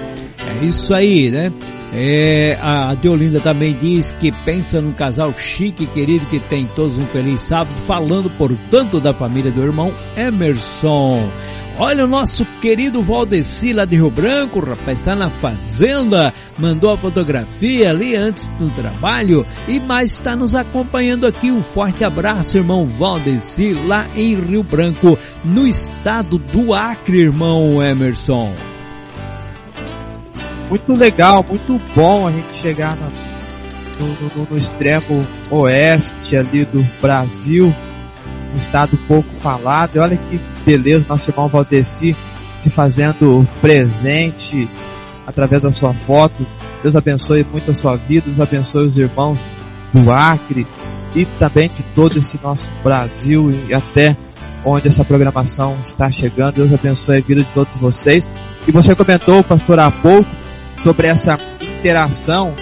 [0.47, 1.53] É isso aí, né?
[1.93, 7.07] É, a Deolinda também diz que pensa num casal chique, querido, que tem todos um
[7.07, 11.29] feliz sábado, falando, portanto, da família do irmão Emerson.
[11.83, 16.97] Olha o nosso querido Valdeci lá de Rio Branco, rapaz, está na fazenda, mandou a
[16.99, 21.51] fotografia ali antes do trabalho e mais está nos acompanhando aqui.
[21.51, 28.53] Um forte abraço, irmão Valdeci, lá em Rio Branco, no estado do Acre, irmão Emerson.
[30.69, 32.95] Muito legal, muito bom a gente chegar
[33.99, 37.75] no, no, no extremo oeste ali do Brasil
[38.53, 39.97] um estado pouco falado.
[39.97, 42.17] E olha que beleza, nosso irmão Valdeci
[42.63, 44.69] se fazendo presente
[45.27, 46.47] através da sua foto.
[46.83, 49.39] Deus abençoe muito a sua vida, Deus abençoe os irmãos
[49.93, 50.67] do Acre
[51.15, 54.17] e também de todo esse nosso Brasil e até
[54.65, 56.57] onde essa programação está chegando.
[56.57, 58.29] Deus abençoe a vida de todos vocês.
[58.67, 60.31] E você comentou, pastor, há pouco
[60.79, 62.55] sobre essa interação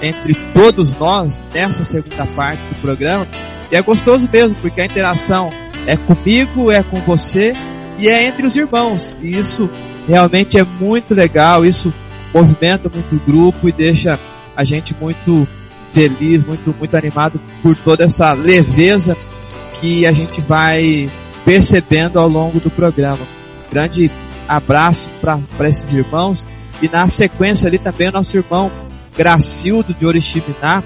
[0.00, 3.26] entre todos nós nessa segunda parte do programa.
[3.74, 5.50] E é gostoso mesmo, porque a interação
[5.84, 7.54] é comigo, é com você
[7.98, 9.16] e é entre os irmãos.
[9.20, 9.68] E isso
[10.06, 11.92] realmente é muito legal, isso
[12.32, 14.16] movimenta muito o grupo e deixa
[14.56, 15.48] a gente muito
[15.92, 19.16] feliz, muito, muito animado por toda essa leveza
[19.80, 21.10] que a gente vai
[21.44, 23.26] percebendo ao longo do programa.
[23.72, 24.08] Grande
[24.46, 26.46] abraço para esses irmãos
[26.80, 28.70] e na sequência ali também o nosso irmão
[29.16, 30.80] Gracildo de Oriximiná,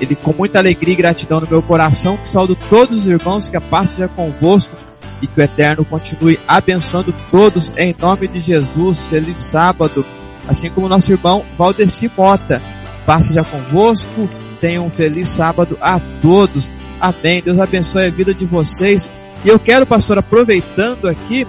[0.00, 3.56] ele com muita alegria e gratidão no meu coração, que saúdo todos os irmãos, que
[3.56, 4.76] a paz seja convosco
[5.20, 9.04] e que o Eterno continue abençoando todos em nome de Jesus.
[9.06, 10.04] Feliz sábado.
[10.48, 12.60] Assim como nosso irmão Valdeci Mota.
[13.06, 14.28] Paz seja convosco.
[14.60, 16.70] Tenham um feliz sábado a todos.
[17.00, 17.42] Amém.
[17.42, 19.10] Deus abençoe a vida de vocês.
[19.44, 21.46] E eu quero, pastor, aproveitando aqui,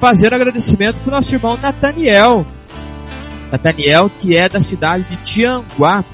[0.00, 2.46] fazer agradecimento para o nosso irmão Nathaniel.
[3.50, 6.04] Nathaniel, que é da cidade de Tianguá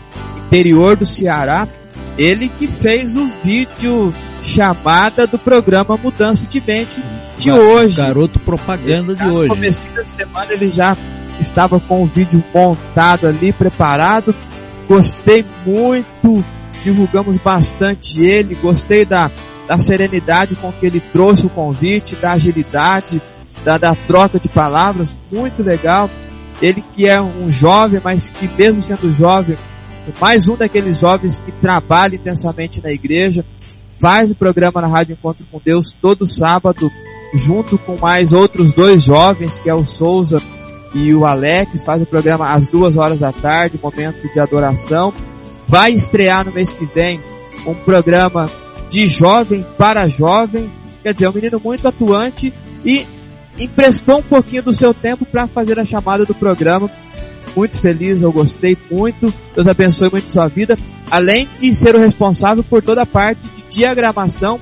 [0.49, 1.69] interior do Ceará,
[2.17, 4.13] ele que fez o vídeo
[4.43, 7.03] chamada do programa Mudança de Mente
[7.39, 7.97] de hoje.
[7.97, 9.49] Garoto propaganda de hoje.
[9.49, 10.97] No começo da semana ele já
[11.39, 14.35] estava com o vídeo montado ali, preparado.
[14.89, 16.45] Gostei muito,
[16.83, 19.31] divulgamos bastante ele, gostei da,
[19.69, 23.21] da serenidade com que ele trouxe o convite, da agilidade,
[23.63, 26.09] da, da troca de palavras, muito legal.
[26.61, 29.57] Ele que é um jovem, mas que mesmo sendo jovem,
[30.21, 33.45] mais um daqueles jovens que trabalha intensamente na igreja,
[34.01, 36.91] faz o programa na Rádio Encontro com Deus todo sábado,
[37.35, 40.41] junto com mais outros dois jovens, que é o Souza
[40.95, 45.13] e o Alex, faz o programa às duas horas da tarde, momento de adoração.
[45.67, 47.21] Vai estrear no mês que vem
[47.67, 48.49] um programa
[48.89, 50.71] de jovem para jovem,
[51.03, 52.53] quer dizer, um menino muito atuante
[52.85, 53.07] e
[53.59, 56.89] emprestou um pouquinho do seu tempo para fazer a chamada do programa
[57.57, 59.33] muito feliz, eu gostei muito.
[59.55, 60.77] Deus abençoe muito sua vida.
[61.11, 64.61] Além de ser o responsável por toda a parte de diagramação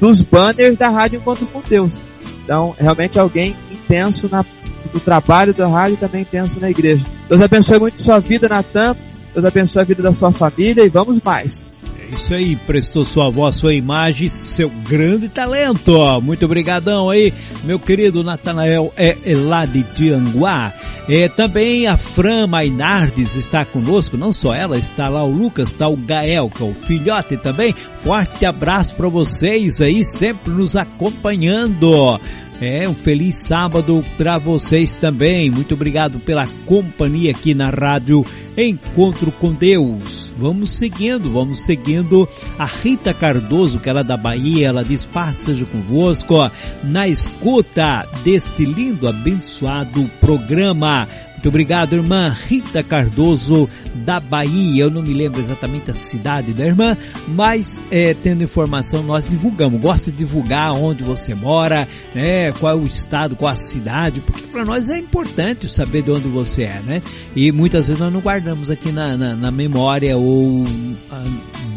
[0.00, 1.98] dos banners da Rádio Encontro com Deus.
[2.44, 4.44] Então, realmente alguém intenso na,
[4.92, 7.04] no trabalho da rádio e também intenso na igreja.
[7.28, 8.96] Deus abençoe muito sua vida, Natan.
[9.32, 11.66] Deus abençoe a vida da sua família e vamos mais.
[12.12, 15.92] Isso aí, prestou sua voz, sua imagem, seu grande talento.
[16.22, 17.32] Muito obrigadão aí,
[17.64, 20.72] meu querido Natanael é, é lá de Tianguá.
[21.08, 25.88] É, também a Fran Mainardes está conosco, não só ela, está lá o Lucas, está
[25.88, 27.72] o Gael, que é o filhote também.
[28.02, 32.18] Forte abraço para vocês aí, sempre nos acompanhando.
[32.60, 35.50] É, um feliz sábado para vocês também.
[35.50, 38.24] Muito obrigado pela companhia aqui na rádio
[38.56, 40.32] Encontro com Deus.
[40.38, 42.26] Vamos seguindo, vamos seguindo
[42.58, 46.50] a Rita Cardoso, que ela é da Bahia, ela diz, paz seja convosco,
[46.82, 51.06] na escuta deste lindo, abençoado programa.
[51.36, 54.84] Muito obrigado, irmã Rita Cardoso, da Bahia.
[54.84, 56.96] Eu não me lembro exatamente a cidade da irmã,
[57.28, 59.80] mas é, tendo informação, nós divulgamos.
[59.80, 64.46] Gosto de divulgar onde você mora, né, qual é o estado, qual a cidade, porque
[64.46, 67.02] para nós é importante saber de onde você é, né?
[67.34, 70.64] E muitas vezes nós não guardamos aqui na, na, na memória ou
[71.10, 71.24] ah,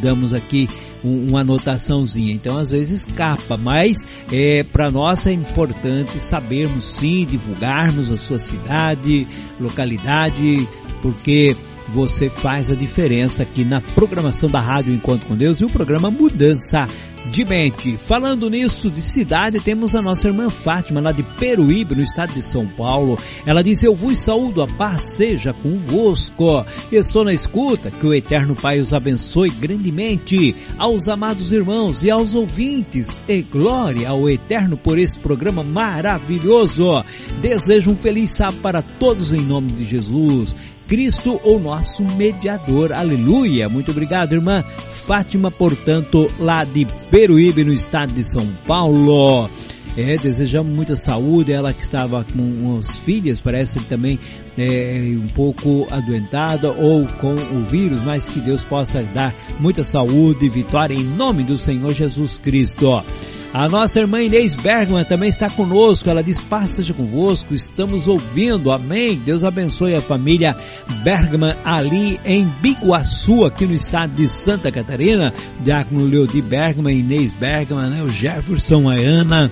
[0.01, 0.67] damos aqui
[1.03, 2.33] uma anotaçãozinha.
[2.33, 8.39] Então às vezes escapa, mas é, para nós é importante sabermos sim, divulgarmos a sua
[8.39, 9.27] cidade,
[9.59, 10.67] localidade,
[11.01, 11.55] porque
[11.89, 16.11] você faz a diferença aqui na programação da Rádio Encontro com Deus e o programa
[16.11, 16.87] Mudança
[17.27, 17.97] de mente.
[17.97, 22.41] Falando nisso de cidade, temos a nossa irmã Fátima, lá de Peruíbe, no estado de
[22.41, 23.17] São Paulo.
[23.45, 26.65] Ela diz: Eu vos saúdo, a paz seja convosco.
[26.91, 30.55] Estou na escuta, que o Eterno Pai os abençoe grandemente.
[30.77, 37.03] Aos amados irmãos e aos ouvintes, e glória ao Eterno por esse programa maravilhoso.
[37.41, 40.55] Desejo um feliz sábado para todos em nome de Jesus.
[40.89, 42.91] Cristo, o nosso mediador.
[42.91, 43.69] Aleluia.
[43.69, 49.47] Muito obrigado, irmã Fátima, portanto, lá de Peruíbe, no estado de São Paulo.
[49.95, 51.51] É, desejamos muita saúde.
[51.51, 54.19] Ela que estava com as filhas, parece também
[54.57, 60.47] é, um pouco adoentada ou com o vírus, mas que Deus possa dar muita saúde
[60.47, 63.03] e vitória em nome do Senhor Jesus Cristo.
[63.51, 66.07] A nossa irmã Inês Bergman também está conosco.
[66.07, 68.71] Ela diz: seja convosco, estamos ouvindo.
[68.71, 69.15] Amém.
[69.17, 70.55] Deus abençoe a família
[71.03, 75.33] Bergman ali em Biguaçu, aqui no estado de Santa Catarina.
[75.61, 78.03] Diácono Leodi Bergman, Inês Bergman, né?
[78.03, 79.51] o Jefferson, a Ana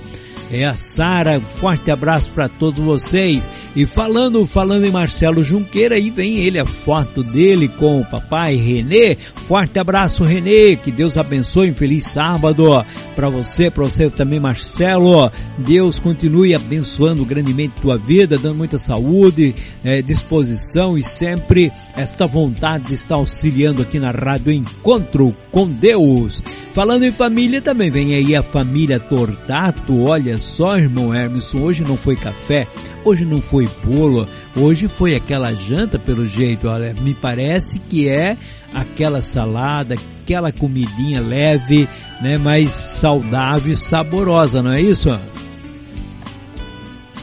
[0.51, 1.39] é a Sara.
[1.39, 3.49] Forte abraço para todos vocês.
[3.75, 8.55] E falando, falando em Marcelo Junqueira, aí vem ele, a foto dele com o papai
[8.55, 9.15] Renê.
[9.15, 10.75] Forte abraço, Renê.
[10.75, 11.71] Que Deus abençoe.
[11.71, 12.83] Um feliz sábado
[13.15, 15.31] para você, para você também, Marcelo.
[15.57, 19.53] Deus continue abençoando grandemente tua vida, dando muita saúde,
[19.83, 26.41] é, disposição e sempre esta vontade de estar auxiliando aqui na Rádio Encontro com Deus.
[26.77, 29.99] Falando em família, também vem aí a família Tortato.
[30.03, 32.67] Olha só, irmão Hermeson, hoje não foi café,
[33.03, 36.67] hoje não foi bolo, hoje foi aquela janta pelo jeito.
[36.67, 38.37] Olha, me parece que é
[38.71, 41.89] aquela salada, aquela comidinha leve,
[42.21, 45.09] né, mais saudável e saborosa, não é isso?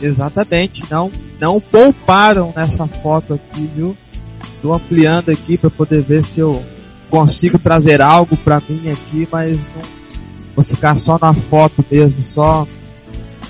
[0.02, 3.96] Exatamente, não, não pouparam nessa foto aqui, viu?
[4.56, 6.60] Estou ampliando aqui para poder ver se eu
[7.14, 9.82] consigo trazer algo para mim aqui, mas não
[10.56, 12.66] vou ficar só na foto mesmo, só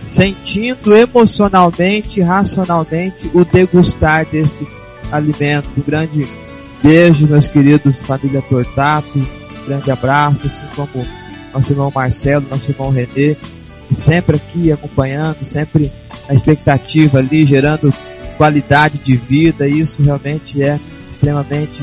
[0.03, 4.69] sentindo emocionalmente, racionalmente o degustar desse
[5.11, 5.67] alimento.
[5.79, 6.29] Um grande
[6.83, 11.07] beijo, meus queridos família Tortato, um grande abraço, assim como
[11.55, 13.35] nosso irmão Marcelo, nosso irmão Renê,
[13.95, 15.91] sempre aqui acompanhando, sempre
[16.29, 17.91] a expectativa ali, gerando
[18.37, 20.79] qualidade de vida, isso realmente é
[21.11, 21.81] extremamente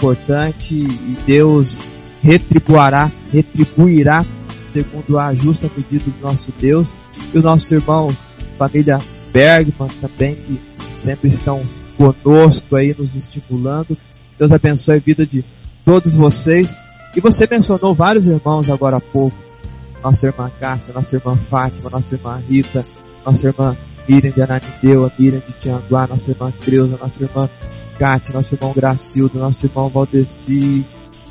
[0.00, 1.78] importante e Deus
[2.22, 4.24] retribuirá, retribuirá
[4.72, 6.88] segundo a justa medida do nosso Deus.
[7.34, 8.10] E o nosso irmão,
[8.58, 8.98] família
[9.32, 10.60] Bergman também, que
[11.02, 11.62] sempre estão
[11.98, 13.96] conosco aí, nos estimulando.
[14.38, 15.44] Deus abençoe a vida de
[15.84, 16.74] todos vocês.
[17.14, 19.36] E você mencionou vários irmãos agora há pouco.
[20.02, 22.86] Nossa irmã Cássia, nossa irmã Fátima, nossa irmã Rita,
[23.26, 23.76] nossa irmã
[24.08, 27.50] Miriam de Ananideu, a Miriam de Tianguá, nossa irmã Creuza, nossa irmã
[28.00, 30.82] Cátia, nosso irmão Gracildo, nosso irmão Valdeci,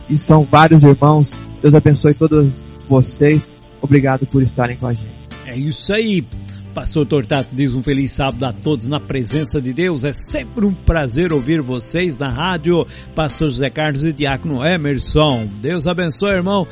[0.08, 1.34] e são vários irmãos.
[1.64, 2.54] Deus abençoe todos
[2.88, 3.50] vocês.
[3.82, 5.10] Obrigado por estarem com a gente.
[5.48, 6.24] É isso aí.
[6.72, 10.04] Pastor Tortato diz um feliz sábado a todos na presença de Deus.
[10.04, 12.86] É sempre um prazer ouvir vocês na rádio.
[13.16, 15.48] Pastor José Carlos e Diácono Emerson.
[15.60, 16.68] Deus abençoe, irmão.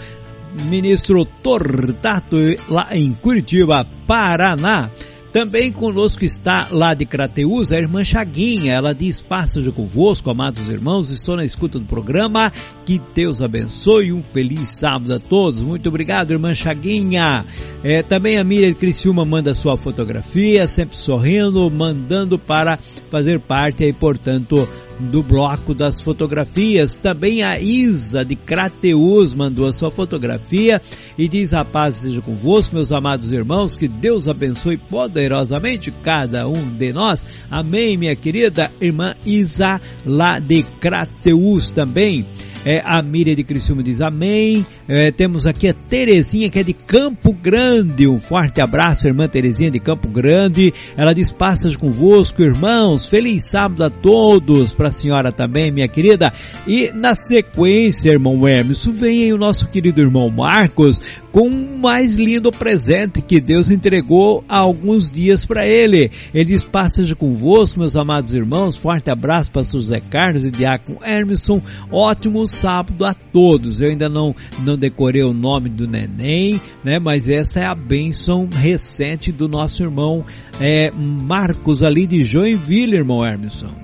[0.69, 2.37] Ministro Tortato
[2.69, 4.91] lá em Curitiba, Paraná.
[5.37, 8.73] Também conosco está lá de Crateus a irmã Chaguinha.
[8.73, 11.11] Ela diz: Paz seja convosco, amados irmãos.
[11.11, 12.51] Estou na escuta do programa.
[12.87, 14.11] Que Deus abençoe.
[14.11, 15.59] Um feliz sábado a todos.
[15.59, 17.45] Muito obrigado, irmã Chaguinha.
[17.83, 22.79] É, também a Miriam Criciúma manda sua fotografia, sempre sorrindo, mandando para
[23.11, 24.67] fazer parte aí, portanto,
[24.99, 26.97] do bloco das fotografias.
[26.97, 30.81] Também a Isa de Crateus mandou a sua fotografia
[31.17, 36.67] e diz a paz seja convosco, meus amados irmãos, que Deus abençoe poderosamente cada um
[36.67, 37.25] de nós.
[37.49, 42.25] Amém, minha querida irmã Isa lá de Crateus também.
[42.65, 44.65] É, a Miriam de Criciúma diz amém.
[44.87, 48.07] É, temos aqui a Terezinha que é de Campo Grande.
[48.07, 50.73] Um forte abraço, irmã Terezinha de Campo Grande.
[50.95, 53.07] Ela diz passas convosco, irmãos.
[53.07, 54.73] Feliz sábado a todos.
[54.73, 56.33] Para a senhora também, minha querida.
[56.67, 60.99] E na sequência, irmão Hermes, vem aí o nosso querido irmão Marcos
[61.37, 66.09] com um mais lindo presente que Deus entregou há alguns dias para ele.
[66.33, 68.75] Ele diz passas convosco, meus amados irmãos.
[68.75, 71.61] Forte abraço, pastor José Carlos e Diácono Hermeson.
[71.91, 73.79] Ótimo sábado a todos.
[73.79, 76.97] Eu ainda não, não decorei o nome do neném, né?
[76.97, 80.25] Mas essa é a bênção recente do nosso irmão
[80.59, 83.75] é, Marcos ali de Joinville, irmão Hermeson.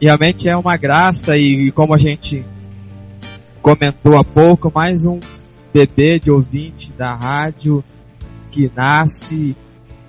[0.00, 2.42] Realmente é uma graça e, e como a gente
[3.60, 5.20] comentou há pouco, mais um
[5.72, 7.84] bebê de ouvinte da rádio
[8.50, 9.54] que nasce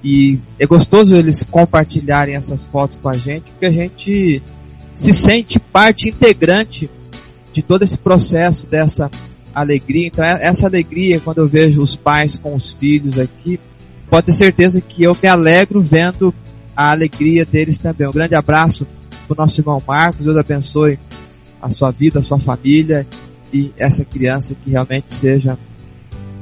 [0.04, 4.42] e é gostoso eles compartilharem essas fotos com a gente, porque a gente
[4.96, 6.90] se sente parte integrante
[7.52, 9.12] de todo esse processo dessa
[9.54, 10.08] alegria.
[10.08, 13.60] Então, é, essa alegria, quando eu vejo os pais com os filhos aqui,
[14.10, 16.34] pode ter certeza que eu me alegro vendo
[16.76, 18.08] a alegria deles também.
[18.08, 18.88] Um grande abraço
[19.28, 20.98] para o nosso irmão Marcos, Deus abençoe
[21.62, 23.06] a sua vida, a sua família
[23.54, 25.58] e essa criança que realmente seja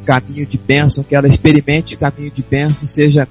[0.05, 3.27] caminho de bênção, que ela experimente caminho de bênção, seja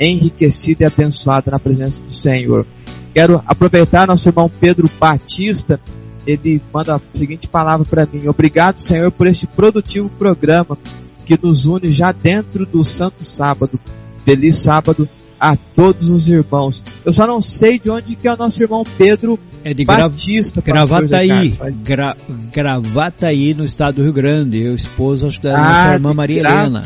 [0.00, 2.66] enriquecida e abençoada na presença do Senhor.
[3.12, 5.78] Quero aproveitar nosso irmão Pedro Batista
[6.26, 10.76] ele manda a seguinte palavra para mim: Obrigado, Senhor, por este produtivo programa
[11.24, 13.78] que nos une já dentro do Santo Sábado.
[14.24, 15.08] Feliz sábado
[15.38, 16.82] a todos os irmãos.
[17.04, 20.60] Eu só não sei de onde que é o nosso irmão Pedro é de Batista.
[20.60, 21.56] Gravataí.
[21.82, 22.16] Gra,
[22.52, 24.60] Gravataí, no estado do Rio Grande.
[24.60, 26.82] Eu esposo, acho que da ah, nossa irmã Maria Helena.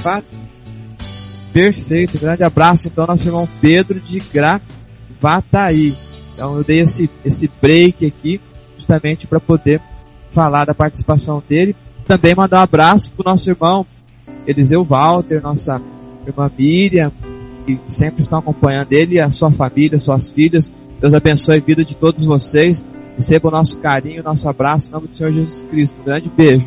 [1.52, 2.18] Perfeito.
[2.18, 5.94] Grande abraço, então, nosso irmão Pedro de Gravataí.
[6.34, 8.40] Então, eu dei esse, esse break aqui
[8.76, 9.80] justamente para poder
[10.32, 11.74] falar da participação dele.
[12.06, 13.84] Também mandar um abraço para o nosso irmão
[14.46, 15.80] Eliseu Walter, nossa
[16.26, 17.12] irmã Miriam,
[17.76, 20.72] que sempre estão acompanhando ele, a sua família, suas filhas.
[20.98, 22.82] Deus abençoe a vida de todos vocês.
[23.16, 26.00] Receba o nosso carinho, o nosso abraço em nome do Senhor Jesus Cristo.
[26.00, 26.66] Um grande beijo.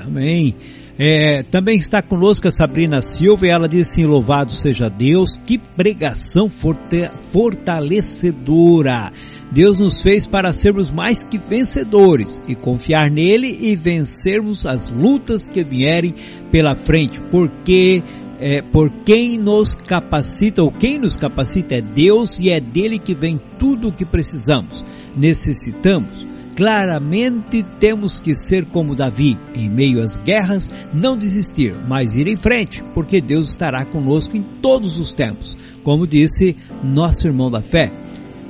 [0.00, 0.54] Amém.
[0.98, 5.58] É, também está conosco a Sabrina Silva e ela diz assim: Louvado seja Deus, que
[5.58, 9.12] pregação fortalecedora.
[9.52, 15.46] Deus nos fez para sermos mais que vencedores e confiar nele e vencermos as lutas
[15.48, 16.14] que vierem
[16.50, 18.02] pela frente, porque
[18.40, 23.14] é, por quem nos capacita, ou quem nos capacita é Deus e é dele que
[23.14, 24.84] vem tudo o que precisamos.
[25.16, 26.26] Necessitamos.
[26.54, 32.36] Claramente temos que ser como Davi, em meio às guerras, não desistir, mas ir em
[32.36, 37.92] frente, porque Deus estará conosco em todos os tempos, como disse nosso irmão da fé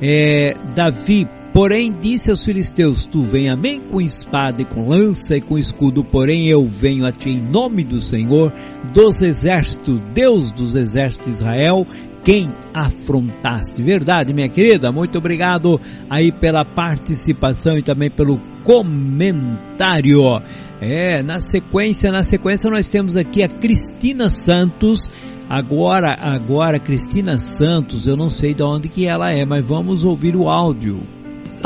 [0.00, 1.26] é, Davi,
[1.56, 5.56] porém, disse aos filisteus: Tu vem a mim com espada e com lança e com
[5.56, 8.52] escudo, porém eu venho a ti em nome do Senhor
[8.92, 11.86] dos exércitos, Deus dos exércitos de Israel,
[12.22, 13.80] quem afrontaste.
[13.80, 14.92] Verdade, minha querida?
[14.92, 15.80] Muito obrigado
[16.10, 20.42] aí pela participação e também pelo comentário.
[20.78, 25.08] É, na sequência, na sequência nós temos aqui a Cristina Santos,
[25.48, 30.34] Agora, agora Cristina Santos, eu não sei de onde que ela é, mas vamos ouvir
[30.34, 31.00] o áudio.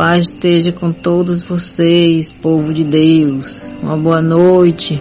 [0.00, 3.68] Paz esteja com todos vocês, povo de Deus.
[3.82, 4.98] Uma boa noite.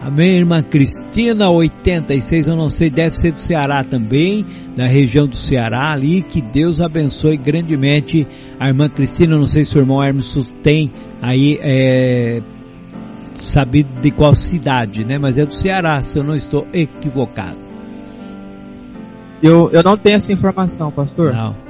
[0.00, 4.46] Amém, irmã Cristina, 86, eu não sei, deve ser do Ceará também,
[4.76, 8.24] da região do Ceará ali, que Deus abençoe grandemente
[8.60, 10.32] a irmã Cristina, não sei se o irmão Hermes
[10.62, 12.40] tem aí, é,
[13.32, 17.58] sabido de qual cidade, né, mas é do Ceará, se eu não estou equivocado.
[19.42, 21.32] Eu, eu não tenho essa informação, pastor.
[21.32, 21.67] Não.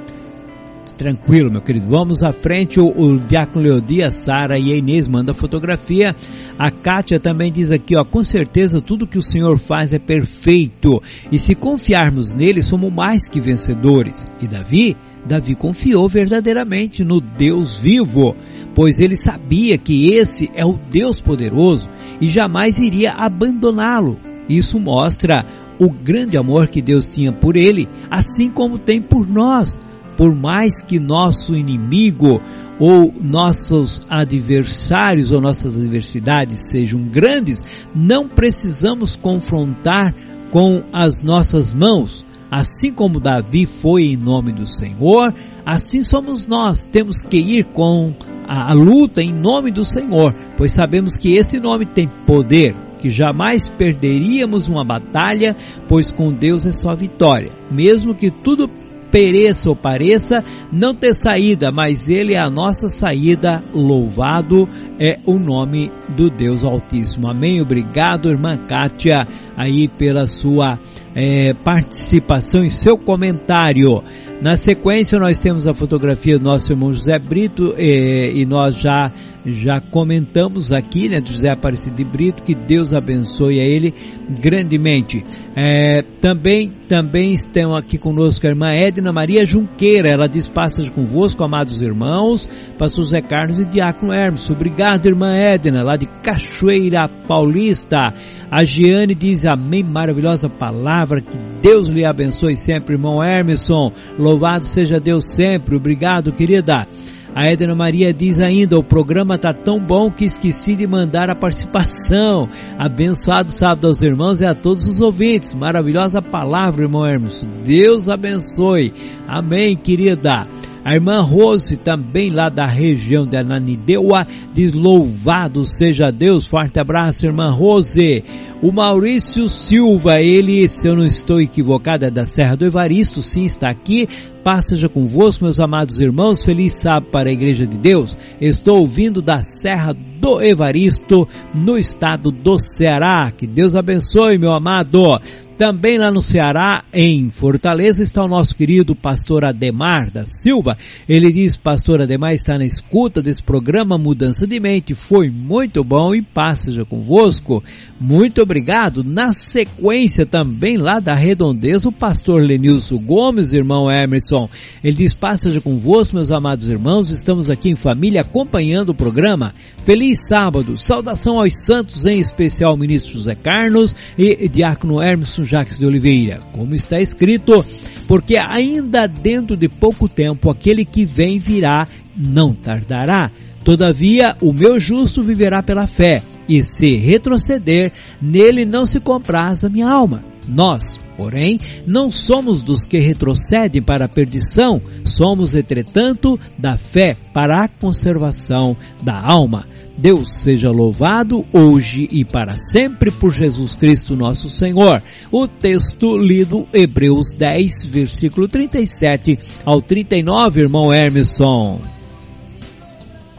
[0.99, 1.87] Tranquilo, meu querido.
[1.87, 2.77] Vamos à frente.
[2.77, 6.13] O, o Diácono Leodia, Sara e a Inês mandam fotografia.
[6.57, 11.01] A Kátia também diz aqui, ó, com certeza tudo que o Senhor faz é perfeito.
[11.31, 14.27] E se confiarmos nele, somos mais que vencedores.
[14.41, 14.97] E Davi?
[15.25, 18.35] Davi confiou verdadeiramente no Deus vivo,
[18.75, 21.87] pois ele sabia que esse é o Deus poderoso
[22.19, 24.19] e jamais iria abandoná-lo.
[24.49, 25.45] Isso mostra
[25.79, 29.79] o grande amor que Deus tinha por ele, assim como tem por nós.
[30.19, 32.41] Por mais que nosso inimigo
[32.77, 37.63] ou nossos adversários ou nossas adversidades sejam grandes,
[37.95, 40.13] não precisamos confrontar
[40.51, 45.33] com as nossas mãos, Assim como Davi foi em nome do Senhor,
[45.63, 46.87] assim somos nós.
[46.87, 48.11] Temos que ir com
[48.47, 53.11] a, a luta em nome do Senhor, pois sabemos que esse nome tem poder, que
[53.11, 55.55] jamais perderíamos uma batalha,
[55.87, 57.51] pois com Deus é só vitória.
[57.69, 58.67] Mesmo que tudo
[59.11, 64.67] pereça ou pareça, não ter saída, mas Ele é a nossa saída, louvado
[64.99, 67.29] é o nome do Deus Altíssimo.
[67.29, 67.61] Amém?
[67.61, 70.77] Obrigado, irmã Kátia, aí pela sua
[71.19, 74.01] é, participação e seu comentário.
[74.41, 79.11] Na sequência, nós temos a fotografia do nosso irmão José Brito eh, e nós já
[79.45, 83.93] já comentamos aqui, né, José Aparecido de Brito, que Deus abençoe a ele
[84.41, 85.25] grandemente.
[85.55, 91.43] É, também também estão aqui conosco a irmã Edna Maria Junqueira, ela diz passas convosco,
[91.43, 92.47] amados irmãos,
[92.77, 94.49] pastor José Carlos e Diácono Hermes.
[94.49, 98.13] Obrigado, irmã Edna, lá de Cachoeira Paulista.
[98.51, 103.91] A Giane diz amém, maravilhosa palavra, que Deus lhe abençoe sempre, irmão Hermeson.
[104.17, 105.75] Louvado seja Deus sempre.
[105.75, 106.87] Obrigado, querida.
[107.35, 111.35] A Edna Maria diz ainda: o programa tá tão bom que esqueci de mandar a
[111.35, 112.49] participação.
[112.77, 115.53] Abençoado sábado aos irmãos e a todos os ouvintes.
[115.53, 117.47] Maravilhosa palavra, irmão Hermes.
[117.63, 118.91] Deus abençoe.
[119.27, 120.47] Amém, querida.
[120.89, 124.25] A irmã Rose, também lá da região de Ananideua,
[124.55, 126.47] diz louvado seja Deus.
[126.47, 128.23] Forte abraço, irmã Rose.
[128.59, 133.45] O Maurício Silva, ele, se eu não estou equivocado, é da Serra do Evaristo, sim,
[133.45, 134.09] está aqui.
[134.43, 136.43] Paz seja convosco, meus amados irmãos.
[136.43, 138.17] Feliz sábado para a Igreja de Deus.
[138.41, 143.31] Estou ouvindo da Serra do Evaristo, no estado do Ceará.
[143.31, 145.21] Que Deus abençoe, meu amado.
[145.59, 150.77] Também lá no Ceará, em Fortaleza, está o nosso querido pastor Ademar da Silva.
[151.07, 154.93] Ele diz, pastor Ademar está na escuta desse programa Mudança de Mente.
[154.93, 157.61] Foi muito bom e paz seja convosco.
[157.99, 159.03] Muito obrigado.
[159.03, 164.49] Na sequência também lá da Redondeza, o pastor Lenilson Gomes, irmão Emerson.
[164.81, 167.09] Ele diz, paz seja convosco, meus amados irmãos.
[167.09, 169.53] Estamos aqui em família acompanhando o programa.
[169.83, 170.77] Feliz sábado.
[170.77, 176.75] Saudação aos santos, em especial ministro José Carlos e diácono Emerson Jacques de Oliveira, como
[176.75, 177.65] está escrito,
[178.07, 183.31] porque ainda dentro de pouco tempo aquele que vem virá, não tardará.
[183.63, 189.69] Todavia, o meu justo viverá pela fé, e se retroceder, nele não se compraz a
[189.69, 190.21] minha alma.
[190.47, 197.65] Nós, porém, não somos dos que retrocedem para a perdição, somos, entretanto, da fé para
[197.65, 199.67] a conservação da alma.
[199.97, 205.03] Deus seja louvado hoje e para sempre por Jesus Cristo nosso Senhor.
[205.29, 211.81] O texto lido Hebreus 10, versículo 37 ao 39, irmão Hermeson.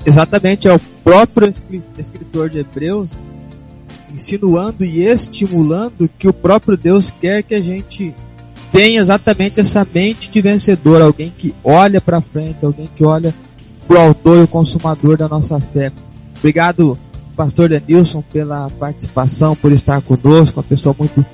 [0.05, 1.51] Exatamente, é o próprio
[1.99, 3.19] escritor de Hebreus
[4.13, 8.15] insinuando e estimulando que o próprio Deus quer que a gente
[8.73, 13.35] tenha exatamente essa mente de vencedor, alguém que olha para frente, alguém que olha
[13.87, 15.93] para o autor e o consumador da nossa fé.
[16.39, 16.97] Obrigado,
[17.37, 21.25] pastor Denilson, pela participação, por estar conosco, uma pessoa muito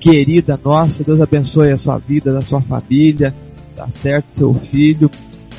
[0.00, 1.04] querida nossa.
[1.04, 3.34] Deus abençoe a sua vida, a sua família,
[3.76, 5.10] tá certo, seu filho.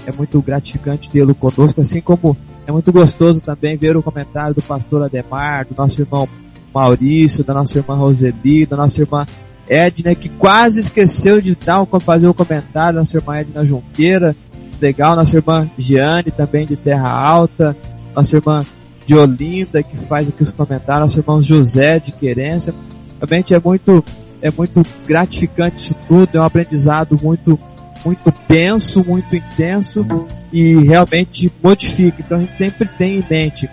[0.06, 2.36] É muito gratificante tê-lo conosco, assim como
[2.66, 6.28] é muito gostoso também ver o comentário do pastor Ademar, do nosso irmão
[6.74, 9.26] Maurício, da nossa irmã Roseli, da nossa irmã
[9.68, 14.36] Edna, que quase esqueceu de dar, fazer um comentário, nossa irmã Edna Junqueira,
[14.82, 17.76] legal, nossa irmã Giane, também de Terra Alta,
[18.16, 18.66] nossa irmã
[19.06, 22.74] de Olinda, que faz aqui os comentários, nosso irmão José de Querência.
[23.20, 24.04] Realmente é muito,
[24.42, 27.60] é muito gratificante isso tudo, é um aprendizado muito,
[28.06, 30.06] muito denso, muito intenso
[30.52, 32.22] e realmente modifica.
[32.22, 33.70] Então a gente sempre tem em mente,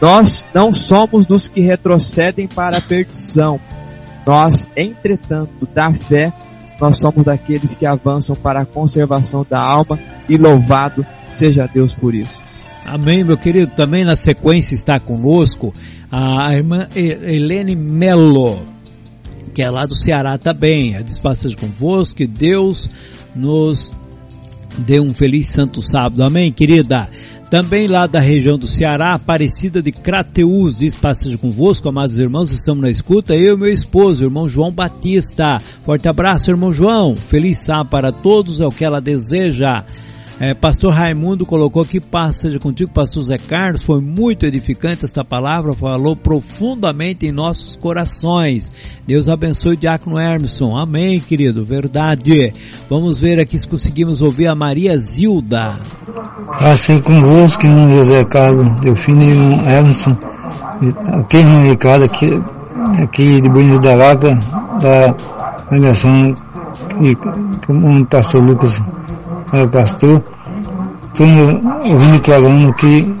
[0.00, 3.60] nós não somos dos que retrocedem para a perdição.
[4.26, 6.32] Nós, entretanto, da fé,
[6.80, 9.98] nós somos daqueles que avançam para a conservação da alma
[10.28, 12.42] e louvado seja Deus por isso.
[12.84, 13.72] Amém, meu querido.
[13.74, 15.72] Também na sequência está conosco
[16.10, 18.62] a irmã Helene Melo,
[19.54, 20.96] que é lá do Ceará também.
[20.96, 22.88] A despassagem convosco, que Deus
[23.34, 23.92] nos
[24.78, 26.22] dê um feliz santo sábado.
[26.22, 27.08] Amém, querida.
[27.50, 32.82] Também lá da região do Ceará, Aparecida de Crateus, diz passagem convosco, amados irmãos, estamos
[32.82, 35.60] na escuta, eu e meu esposo, irmão João Batista.
[35.84, 37.14] Forte abraço, irmão João.
[37.14, 39.84] Feliz sábado para todos, é o que ela deseja.
[40.38, 45.24] É, pastor Raimundo colocou aqui, paz seja contigo, pastor Zé Carlos, foi muito edificante esta
[45.24, 48.70] palavra, falou profundamente em nossos corações.
[49.06, 52.52] Deus abençoe o Diácono Hermeson, amém querido, verdade.
[52.88, 55.78] Vamos ver aqui se conseguimos ouvir a Maria Zilda.
[56.60, 60.18] Assim convosco, irmão José Carlos, Delfino e irmão Hermeson,
[61.18, 62.30] aqui irmão Ricardo, aqui,
[63.02, 64.34] aqui de Buenos da Lapa,
[64.82, 65.16] da
[65.64, 66.34] organização
[67.00, 67.16] e
[67.66, 68.82] como o pastor Lucas
[69.52, 70.22] o pastor,
[71.12, 73.14] estamos ouvindo o programa que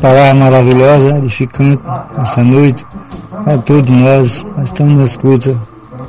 [0.00, 1.82] palavra maravilhosa, edificante,
[2.18, 2.84] essa noite,
[3.46, 5.56] a todos nós, estamos na escuta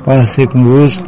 [0.04, 1.06] para ser convosco.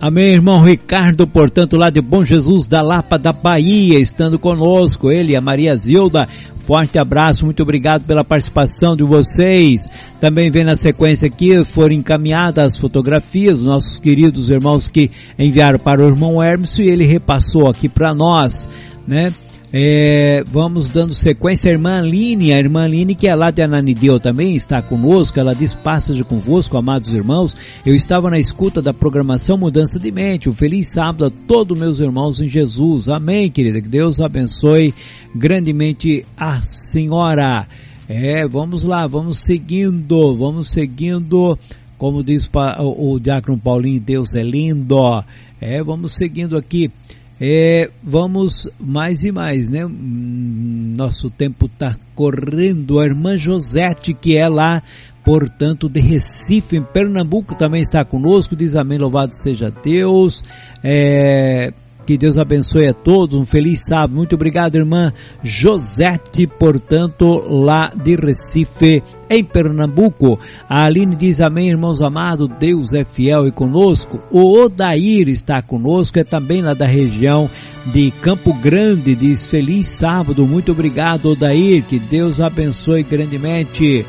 [0.00, 5.32] Amém, irmão Ricardo, portanto, lá de Bom Jesus da Lapa da Bahia, estando conosco, ele
[5.32, 6.28] e a Maria Zilda.
[6.64, 9.86] Forte abraço, muito obrigado pela participação de vocês.
[10.18, 16.02] Também vem na sequência aqui, foram encaminhadas as fotografias, nossos queridos irmãos que enviaram para
[16.02, 18.70] o irmão Hermes e ele repassou aqui para nós,
[19.06, 19.30] né?
[19.76, 24.54] É, vamos dando sequência, irmã Aline, a irmã Aline que é lá de Ananideu também
[24.54, 29.58] está conosco, ela diz, passa de convosco, amados irmãos, eu estava na escuta da programação
[29.58, 33.88] Mudança de Mente, um feliz sábado a todos meus irmãos em Jesus, amém querida, que
[33.88, 34.94] Deus abençoe
[35.34, 37.66] grandemente a senhora.
[38.08, 41.58] É, vamos lá, vamos seguindo, vamos seguindo,
[41.98, 42.48] como diz
[42.78, 45.24] o, o Diácono Paulinho, Deus é lindo,
[45.60, 46.92] é, vamos seguindo aqui,
[47.40, 49.86] é, vamos mais e mais, né?
[49.88, 53.00] Nosso tempo está correndo.
[53.00, 54.82] A irmã Josete, que é lá,
[55.24, 58.54] portanto, de Recife, em Pernambuco, também está conosco.
[58.54, 60.42] Diz amém, louvado seja Deus.
[60.82, 61.72] É,
[62.06, 64.14] que Deus abençoe a todos, um feliz sábado.
[64.14, 65.12] Muito obrigado, irmã
[65.42, 70.38] Josete, portanto, lá de Recife, em Pernambuco.
[70.68, 74.20] A Aline diz amém, irmãos amados, Deus é fiel e conosco.
[74.30, 77.50] O Odair está conosco, é também lá da região
[77.86, 80.46] de Campo Grande, diz feliz sábado.
[80.46, 84.04] Muito obrigado, Odair, que Deus abençoe grandemente.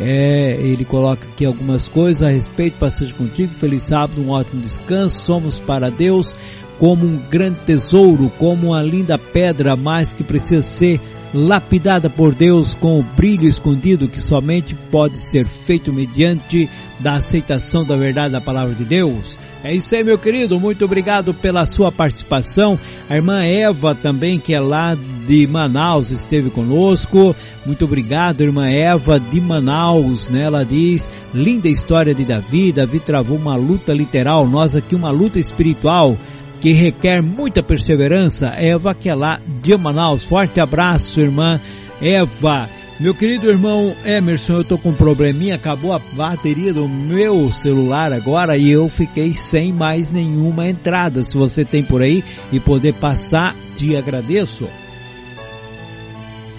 [0.00, 5.22] É, ele coloca aqui algumas coisas a respeito, passagem contigo, feliz sábado, um ótimo descanso,
[5.22, 6.34] somos para Deus
[6.78, 11.00] como um grande tesouro, como uma linda pedra, mas que precisa ser
[11.34, 16.68] lapidada por Deus com o brilho escondido que somente pode ser feito mediante
[17.00, 19.36] da aceitação da verdade da palavra de Deus.
[19.64, 20.58] É isso aí, meu querido.
[20.58, 22.78] Muito obrigado pela sua participação.
[23.08, 24.96] A irmã Eva também, que é lá
[25.26, 27.34] de Manaus, esteve conosco.
[27.64, 30.42] Muito obrigado, irmã Eva de Manaus, né?
[30.42, 32.72] Ela diz, linda história de Davi.
[32.72, 36.16] Davi travou uma luta literal, nós aqui uma luta espiritual
[36.62, 38.46] que requer muita perseverança.
[38.56, 40.22] Eva, que é lá de Manaus.
[40.22, 41.60] Forte abraço, irmã
[42.00, 42.70] Eva.
[43.00, 48.12] Meu querido irmão Emerson, eu tô com um probleminha, acabou a bateria do meu celular
[48.12, 51.24] agora e eu fiquei sem mais nenhuma entrada.
[51.24, 52.22] Se você tem por aí
[52.52, 54.68] e poder passar, te agradeço.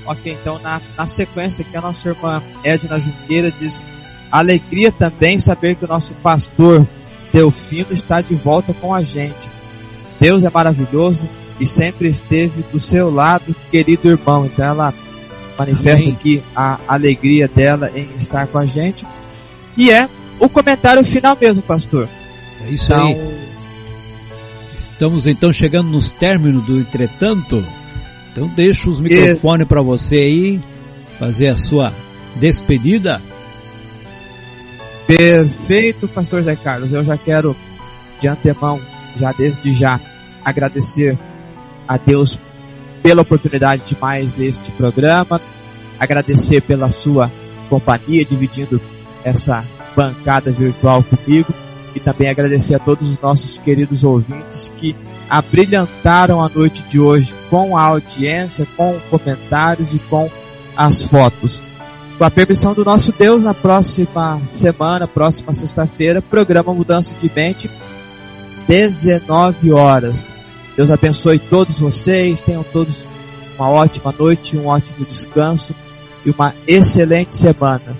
[0.06, 3.82] Ok, então na, na sequência que a nossa irmã Edna Junqueira diz
[4.30, 6.86] alegria também saber que o nosso pastor
[7.32, 9.53] Delfino está de volta com a gente.
[10.24, 11.28] Deus é maravilhoso
[11.60, 14.46] e sempre esteve do seu lado, querido irmão.
[14.46, 14.94] Então ela
[15.60, 16.18] manifesta Amém.
[16.18, 19.06] aqui a alegria dela em estar com a gente.
[19.76, 20.08] E é
[20.40, 22.08] o comentário final mesmo, pastor.
[22.66, 23.38] É isso então, aí.
[24.74, 27.62] Estamos então chegando nos términos do entretanto.
[28.32, 30.62] Então deixo os microfones para você aí
[31.20, 31.92] fazer a sua
[32.38, 33.22] despedida.
[35.06, 36.94] Perfeito, pastor Zé Carlos.
[36.94, 37.54] Eu já quero
[38.22, 38.80] de antemão,
[39.20, 40.00] já desde já,
[40.44, 41.18] agradecer
[41.88, 42.40] a Deus
[43.02, 45.42] pela oportunidade de mais este programa,
[46.00, 47.32] agradecer pela sua
[47.70, 48.82] companhia, dividindo
[49.24, 49.66] essa
[49.96, 51.54] bancada virtual comigo,
[51.96, 54.96] e também agradecer a todos os nossos queridos ouvintes que
[55.30, 60.30] abrilhantaram a noite de hoje com a audiência, com comentários e com
[60.76, 61.62] as fotos.
[62.18, 67.70] Com a permissão do nosso Deus, na próxima semana, próxima sexta-feira, programa Mudança de Mente
[68.68, 70.34] 19 horas.
[70.76, 73.06] Deus abençoe todos vocês, tenham todos
[73.58, 75.76] uma ótima noite, um ótimo descanso
[76.26, 77.96] e uma excelente semana.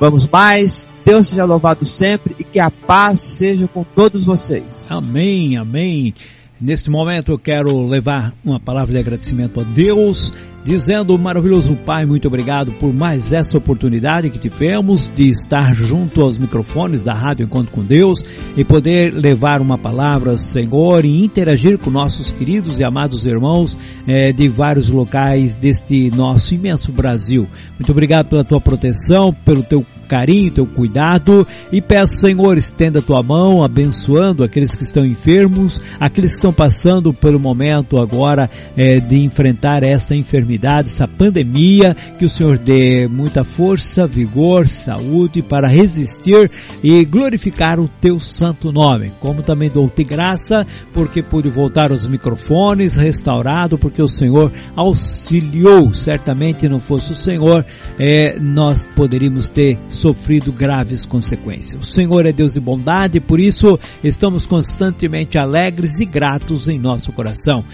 [0.00, 4.86] Vamos mais, Deus seja louvado sempre e que a paz seja com todos vocês.
[4.90, 6.14] Amém, amém.
[6.60, 10.32] Neste momento eu quero levar uma palavra de agradecimento a Deus
[10.64, 16.38] dizendo, maravilhoso Pai, muito obrigado por mais essa oportunidade que tivemos de estar junto aos
[16.38, 18.24] microfones da Rádio Encontro com Deus
[18.56, 23.76] e poder levar uma palavra, Senhor, e interagir com nossos queridos e amados irmãos
[24.08, 27.46] eh, de vários locais deste nosso imenso Brasil.
[27.78, 33.02] Muito obrigado pela tua proteção, pelo teu carinho, teu cuidado e peço, Senhor, estenda a
[33.02, 39.00] tua mão, abençoando aqueles que estão enfermos, aqueles que estão passando pelo momento agora eh,
[39.00, 45.42] de enfrentar esta enfermidade enfermidade, essa pandemia, que o Senhor dê muita força, vigor, saúde
[45.42, 46.50] para resistir
[46.82, 49.12] e glorificar o teu santo nome.
[49.20, 55.92] Como também dou-te graça, porque pude voltar aos microfones, restaurado, porque o Senhor auxiliou.
[55.92, 57.64] Certamente não fosse o Senhor,
[57.98, 61.80] é, nós poderíamos ter sofrido graves consequências.
[61.80, 67.12] O Senhor é Deus de bondade, por isso estamos constantemente alegres e gratos em nosso
[67.12, 67.64] coração.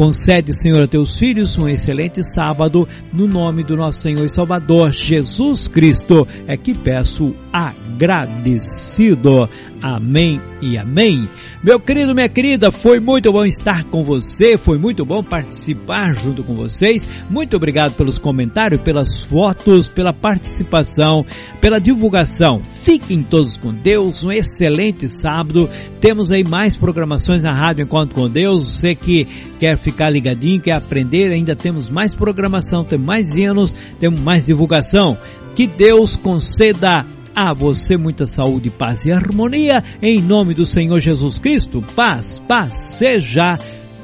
[0.00, 4.92] Concede, Senhor, a teus filhos um excelente sábado, no nome do nosso Senhor e Salvador
[4.92, 9.46] Jesus Cristo, é que peço agradecido.
[9.82, 11.28] Amém e amém.
[11.62, 16.42] Meu querido, minha querida, foi muito bom estar com você, foi muito bom participar junto
[16.42, 17.06] com vocês.
[17.28, 21.26] Muito obrigado pelos comentários, pelas fotos, pela participação,
[21.60, 22.62] pela divulgação.
[22.72, 25.68] Fiquem todos com Deus, um excelente sábado.
[26.00, 28.64] Temos aí mais programações na Rádio Encontro com Deus.
[28.64, 29.28] Você que
[29.60, 35.18] quer ficar ligadinho, quer aprender, ainda temos mais programação, temos mais hinos, temos mais divulgação.
[35.54, 37.04] Que Deus conceda
[37.34, 41.84] a você muita saúde, paz e harmonia, em nome do Senhor Jesus Cristo.
[41.94, 43.58] Paz, paz seja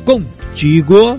[0.04, 1.18] contigo.